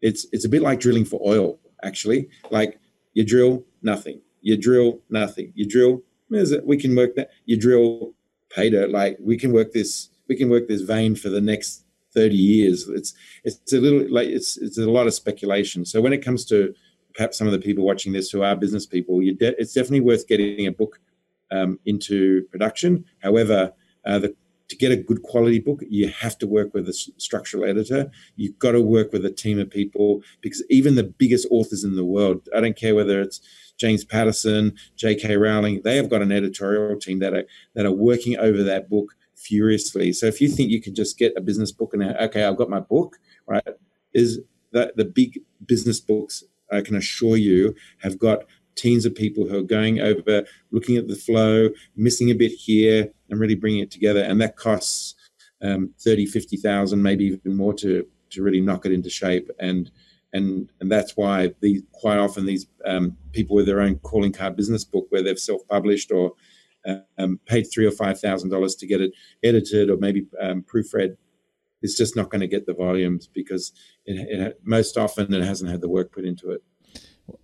it's 0.00 0.26
it's 0.32 0.44
a 0.44 0.48
bit 0.48 0.62
like 0.62 0.80
drilling 0.80 1.04
for 1.04 1.20
oil, 1.24 1.58
actually. 1.82 2.28
Like 2.50 2.80
you 3.12 3.24
drill 3.24 3.64
nothing, 3.82 4.20
you 4.40 4.56
drill 4.56 5.00
nothing, 5.10 5.52
you 5.54 5.66
drill. 5.66 6.02
We 6.64 6.76
can 6.76 6.94
work 6.94 7.16
that. 7.16 7.30
You 7.46 7.56
drill 7.56 8.14
pay 8.50 8.70
dirt. 8.70 8.90
Like 8.90 9.18
we 9.20 9.36
can 9.36 9.52
work 9.52 9.72
this. 9.72 10.10
We 10.28 10.36
can 10.36 10.48
work 10.48 10.68
this 10.68 10.82
vein 10.82 11.16
for 11.16 11.28
the 11.28 11.40
next 11.40 11.84
thirty 12.14 12.36
years. 12.36 12.88
It's 12.88 13.14
it's 13.44 13.72
a 13.72 13.80
little 13.80 14.12
like 14.12 14.28
it's 14.28 14.56
it's 14.58 14.78
a 14.78 14.90
lot 14.90 15.06
of 15.06 15.14
speculation. 15.14 15.84
So 15.84 16.00
when 16.00 16.12
it 16.12 16.24
comes 16.24 16.44
to 16.46 16.74
perhaps 17.14 17.38
some 17.38 17.46
of 17.46 17.52
the 17.52 17.58
people 17.58 17.84
watching 17.84 18.12
this 18.12 18.30
who 18.30 18.42
are 18.42 18.54
business 18.54 18.86
people, 18.86 19.20
de- 19.20 19.60
it's 19.60 19.74
definitely 19.74 20.00
worth 20.00 20.28
getting 20.28 20.66
a 20.66 20.72
book 20.72 21.00
um, 21.50 21.78
into 21.86 22.42
production. 22.52 23.04
However, 23.20 23.72
uh, 24.06 24.18
the, 24.20 24.34
to 24.68 24.76
get 24.76 24.92
a 24.92 24.96
good 24.96 25.22
quality 25.24 25.58
book, 25.58 25.82
you 25.88 26.08
have 26.08 26.38
to 26.38 26.46
work 26.46 26.72
with 26.72 26.88
a 26.88 26.92
structural 26.92 27.64
editor. 27.64 28.08
You've 28.36 28.58
got 28.60 28.72
to 28.72 28.80
work 28.80 29.12
with 29.12 29.24
a 29.24 29.30
team 29.30 29.58
of 29.58 29.68
people 29.68 30.22
because 30.40 30.62
even 30.70 30.94
the 30.94 31.02
biggest 31.02 31.48
authors 31.50 31.82
in 31.82 31.96
the 31.96 32.04
world, 32.04 32.48
I 32.54 32.60
don't 32.60 32.76
care 32.76 32.94
whether 32.94 33.20
it's 33.20 33.40
James 33.80 34.04
Patterson, 34.04 34.74
J.K. 34.96 35.36
Rowling, 35.38 35.80
they 35.82 35.96
have 35.96 36.10
got 36.10 36.20
an 36.20 36.30
editorial 36.30 36.98
team 37.00 37.18
that 37.20 37.32
are 37.32 37.44
that 37.74 37.86
are 37.86 37.92
working 37.92 38.36
over 38.38 38.62
that 38.62 38.90
book 38.90 39.14
furiously. 39.34 40.12
So 40.12 40.26
if 40.26 40.40
you 40.40 40.48
think 40.48 40.70
you 40.70 40.82
can 40.82 40.94
just 40.94 41.18
get 41.18 41.32
a 41.36 41.40
business 41.40 41.72
book 41.72 41.94
and 41.94 42.02
okay, 42.02 42.44
I've 42.44 42.58
got 42.58 42.68
my 42.68 42.80
book, 42.80 43.16
right? 43.46 43.64
Is 44.12 44.40
that 44.72 44.96
the 44.96 45.06
big 45.06 45.40
business 45.66 45.98
books 45.98 46.44
I 46.70 46.82
can 46.82 46.94
assure 46.94 47.36
you, 47.36 47.74
have 48.02 48.18
got 48.18 48.44
teams 48.76 49.04
of 49.04 49.14
people 49.14 49.48
who 49.48 49.58
are 49.58 49.62
going 49.62 50.00
over, 50.00 50.44
looking 50.70 50.96
at 50.96 51.08
the 51.08 51.16
flow, 51.16 51.70
missing 51.96 52.30
a 52.30 52.34
bit 52.34 52.52
here, 52.52 53.10
and 53.28 53.40
really 53.40 53.54
bringing 53.54 53.80
it 53.80 53.90
together. 53.90 54.20
And 54.20 54.40
that 54.40 54.56
costs 54.56 55.14
um, 55.62 55.92
30, 56.00 56.26
50,000, 56.26 57.02
maybe 57.02 57.24
even 57.24 57.56
more 57.56 57.74
to, 57.74 58.06
to 58.30 58.42
really 58.42 58.60
knock 58.60 58.86
it 58.86 58.92
into 58.92 59.10
shape. 59.10 59.50
And 59.58 59.90
and 60.32 60.70
and 60.80 60.90
that's 60.90 61.16
why 61.16 61.52
the 61.60 61.82
quite 61.92 62.18
often 62.18 62.46
these 62.46 62.66
um, 62.84 63.16
people 63.32 63.56
with 63.56 63.66
their 63.66 63.80
own 63.80 63.98
calling 63.98 64.32
card 64.32 64.56
business 64.56 64.84
book, 64.84 65.06
where 65.10 65.22
they've 65.22 65.38
self-published 65.38 66.10
or 66.12 66.32
um, 67.18 67.38
paid 67.46 67.64
three 67.64 67.86
or 67.86 67.90
five 67.90 68.20
thousand 68.20 68.50
dollars 68.50 68.74
to 68.76 68.86
get 68.86 69.00
it 69.00 69.12
edited 69.42 69.90
or 69.90 69.96
maybe 69.96 70.26
um, 70.40 70.62
proofread, 70.62 71.16
it's 71.82 71.96
just 71.96 72.16
not 72.16 72.30
going 72.30 72.40
to 72.40 72.46
get 72.46 72.66
the 72.66 72.74
volumes 72.74 73.26
because 73.26 73.72
it, 74.06 74.40
it, 74.40 74.60
most 74.64 74.96
often 74.96 75.32
it 75.32 75.44
hasn't 75.44 75.70
had 75.70 75.80
the 75.80 75.88
work 75.88 76.12
put 76.12 76.24
into 76.24 76.50
it. 76.50 76.62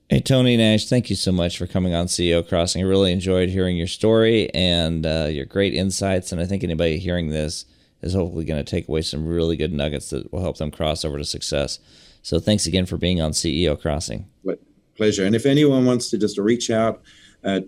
Hey, 0.09 0.20
Tony 0.20 0.57
Nash, 0.57 0.88
thank 0.88 1.11
you 1.11 1.16
so 1.16 1.33
much 1.33 1.59
for 1.59 1.66
coming 1.66 1.94
on 1.94 2.07
CEO 2.07 2.46
Crossing. 2.46 2.83
I 2.83 2.87
really 2.87 3.12
enjoyed 3.12 3.49
hearing 3.49 3.77
your 3.77 3.87
story 3.87 4.53
and 4.55 5.05
uh, 5.05 5.29
your 5.31 5.44
great 5.44 5.75
insights. 5.75 6.33
And 6.33 6.40
I 6.40 6.44
think 6.46 6.64
anybody 6.64 6.99
hearing 6.99 7.29
this 7.29 7.64
is 8.03 8.14
hopefully 8.14 8.44
going 8.44 8.64
to 8.64 8.70
take 8.70 8.88
away 8.88 9.03
some 9.03 9.27
really 9.27 9.57
good 9.57 9.72
nuggets 9.72 10.11
that 10.11 10.33
will 10.33 10.42
help 10.42 10.59
them 10.59 10.70
cross 10.70 11.05
over 11.05 11.18
to 11.18 11.25
success. 11.25 11.79
So 12.26 12.40
thanks 12.40 12.66
again 12.66 12.86
for 12.86 12.96
being 12.96 13.20
on 13.20 13.30
CEO 13.30 13.80
Crossing. 13.80 14.26
What 14.42 14.58
pleasure. 14.96 15.24
And 15.24 15.36
if 15.36 15.46
anyone 15.46 15.86
wants 15.86 16.10
to 16.10 16.18
just 16.18 16.38
reach 16.38 16.72
out, 16.72 17.00
uh, 17.44 17.60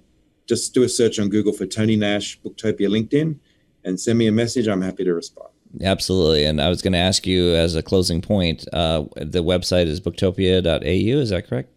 just 0.49 0.75
do 0.75 0.83
a 0.83 0.89
search 0.89 1.21
on 1.21 1.29
Google 1.29 1.53
for 1.53 1.65
Tony 1.65 1.95
Nash, 1.95 2.41
Booktopia 2.41 2.89
LinkedIn, 2.89 3.39
and 3.85 4.01
send 4.01 4.19
me 4.19 4.27
a 4.27 4.33
message. 4.33 4.67
I'm 4.67 4.83
happy 4.83 5.05
to 5.05 5.15
respond. 5.15 5.51
Absolutely. 5.81 6.45
And 6.45 6.61
I 6.61 6.71
was 6.71 6.83
going 6.83 6.95
to 6.95 6.99
ask 6.99 7.25
you 7.25 7.55
as 7.55 7.77
a 7.77 7.85
closing 7.85 8.21
point 8.21 8.67
uh, 8.73 9.05
the 9.15 9.45
website 9.45 9.87
is 9.87 10.01
booktopia.au. 10.01 11.21
Is 11.21 11.31
that 11.31 11.47
correct? 11.47 11.71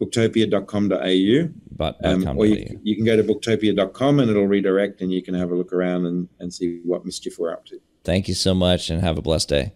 booktopia.com.au. 0.00 1.52
But, 1.76 2.04
um, 2.04 2.36
or 2.36 2.46
you, 2.46 2.80
you, 2.82 2.96
can 2.96 3.04
go 3.04 3.14
to 3.14 3.22
booktopia.com 3.22 4.18
and 4.18 4.28
it'll 4.28 4.48
redirect 4.48 5.00
and 5.00 5.12
you 5.12 5.22
can 5.22 5.34
have 5.34 5.52
a 5.52 5.54
look 5.54 5.72
around 5.72 6.06
and, 6.06 6.28
and 6.40 6.52
see 6.52 6.80
what 6.84 7.06
mischief 7.06 7.38
we're 7.38 7.52
up 7.52 7.66
to. 7.66 7.80
Thank 8.02 8.26
you 8.26 8.34
so 8.34 8.52
much 8.52 8.90
and 8.90 9.00
have 9.00 9.16
a 9.16 9.22
blessed 9.22 9.50
day. 9.50 9.74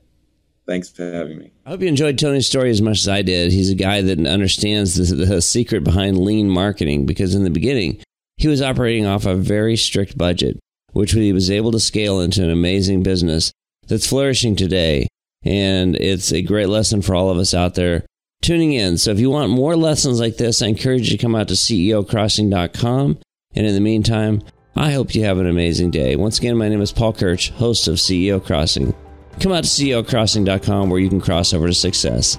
Thanks 0.67 0.89
for 0.89 1.05
having 1.05 1.39
me. 1.39 1.53
I 1.67 1.71
hope 1.71 1.83
you 1.83 1.89
enjoyed 1.89 2.19
Tony's 2.19 2.47
story 2.47 2.71
as 2.71 2.81
much 2.81 2.99
as 2.99 3.09
I 3.09 3.23
did. 3.23 3.53
He's 3.53 3.71
a 3.71 3.75
guy 3.75 4.01
that 4.01 4.27
understands 4.27 4.95
the, 4.95 5.15
the 5.15 5.43
secret 5.43 5.85
behind 5.85 6.19
lean 6.19 6.49
marketing 6.49 7.05
because 7.05 7.35
in 7.35 7.45
the 7.45 7.51
beginning, 7.51 8.03
he 8.37 8.49
was 8.49 8.62
operating 8.62 9.07
off 9.07 9.27
a 9.27 9.35
very 9.35 9.77
strict 9.77 10.17
budget 10.17 10.59
which 10.95 11.12
he 11.12 11.33
was 11.33 11.51
able 11.51 11.73
to 11.73 11.81
scale 11.81 12.21
into 12.21 12.43
an 12.43 12.51
amazing 12.51 13.03
business 13.03 13.53
that's 13.87 14.07
flourishing 14.07 14.57
today. 14.57 15.07
And 15.43 15.97
it's 15.97 16.33
a 16.33 16.41
great 16.41 16.69
lesson 16.69 17.03
for 17.03 17.15
all 17.15 17.29
of 17.29 17.37
us 17.37 17.53
out 17.53 17.75
there 17.75 18.07
tuning 18.41 18.73
in. 18.73 18.97
So 18.97 19.11
if 19.11 19.19
you 19.19 19.29
want 19.29 19.51
more 19.51 19.77
lessons 19.77 20.21
like 20.21 20.39
this, 20.39 20.62
I 20.62 20.69
encourage 20.69 21.11
you 21.11 21.19
to 21.19 21.23
come 21.23 21.35
out 21.35 21.49
to 21.49 21.55
CEOcrossing.com. 21.55 23.19
And 23.57 23.67
in 23.67 23.75
the 23.75 23.81
meantime, 23.81 24.43
I 24.75 24.93
hope 24.93 25.15
you 25.15 25.25
have 25.25 25.39
an 25.39 25.47
amazing 25.47 25.91
day. 25.91 26.17
Once 26.17 26.39
again, 26.39 26.57
my 26.57 26.69
name 26.69 26.81
is 26.81 26.93
Paul 26.93 27.12
Kirch, 27.12 27.51
host 27.51 27.89
of 27.89 27.97
CEO 27.97 28.45
Crossing. 28.45 28.95
Come 29.41 29.53
out 29.53 29.64
to 29.64 29.70
CEOcrossing.com 29.70 30.91
where 30.91 31.01
you 31.01 31.09
can 31.09 31.20
cross 31.20 31.53
over 31.53 31.66
to 31.66 31.74
success. 31.74 32.39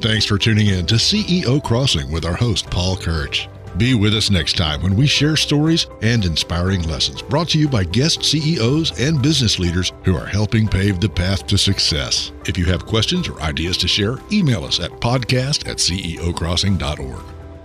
Thanks 0.00 0.24
for 0.24 0.38
tuning 0.38 0.68
in 0.68 0.86
to 0.86 0.94
CEO 0.94 1.62
Crossing 1.62 2.10
with 2.12 2.24
our 2.24 2.36
host, 2.36 2.70
Paul 2.70 2.96
Kirch. 2.96 3.48
Be 3.76 3.94
with 3.94 4.14
us 4.14 4.30
next 4.30 4.56
time 4.56 4.82
when 4.82 4.96
we 4.96 5.06
share 5.06 5.36
stories 5.36 5.86
and 6.02 6.24
inspiring 6.24 6.82
lessons 6.82 7.22
brought 7.22 7.48
to 7.50 7.58
you 7.58 7.68
by 7.68 7.84
guest 7.84 8.24
CEOs 8.24 8.98
and 9.00 9.22
business 9.22 9.58
leaders 9.58 9.92
who 10.04 10.16
are 10.16 10.26
helping 10.26 10.66
pave 10.66 11.00
the 11.00 11.08
path 11.08 11.46
to 11.48 11.58
success. 11.58 12.32
If 12.46 12.56
you 12.58 12.64
have 12.66 12.86
questions 12.86 13.28
or 13.28 13.40
ideas 13.40 13.76
to 13.78 13.88
share, 13.88 14.16
email 14.32 14.64
us 14.64 14.80
at 14.80 14.90
podcast 14.92 15.68
at 15.68 15.76
ceocrossing.org. 15.76 17.22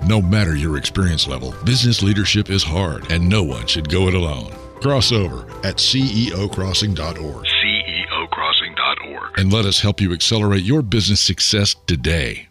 No 0.07 0.21
matter 0.21 0.55
your 0.55 0.77
experience 0.77 1.27
level, 1.27 1.53
business 1.63 2.03
leadership 2.03 2.49
is 2.49 2.63
hard 2.63 3.11
and 3.11 3.27
no 3.27 3.41
one 3.41 3.65
should 3.65 3.89
go 3.89 4.07
it 4.07 4.13
alone. 4.13 4.51
Crossover 4.81 5.49
at 5.63 5.77
ceocrossing.org. 5.77 7.45
And 9.37 9.51
let 9.51 9.65
us 9.65 9.81
help 9.81 10.01
you 10.01 10.13
accelerate 10.13 10.63
your 10.63 10.81
business 10.81 11.19
success 11.19 11.75
today. 11.87 12.47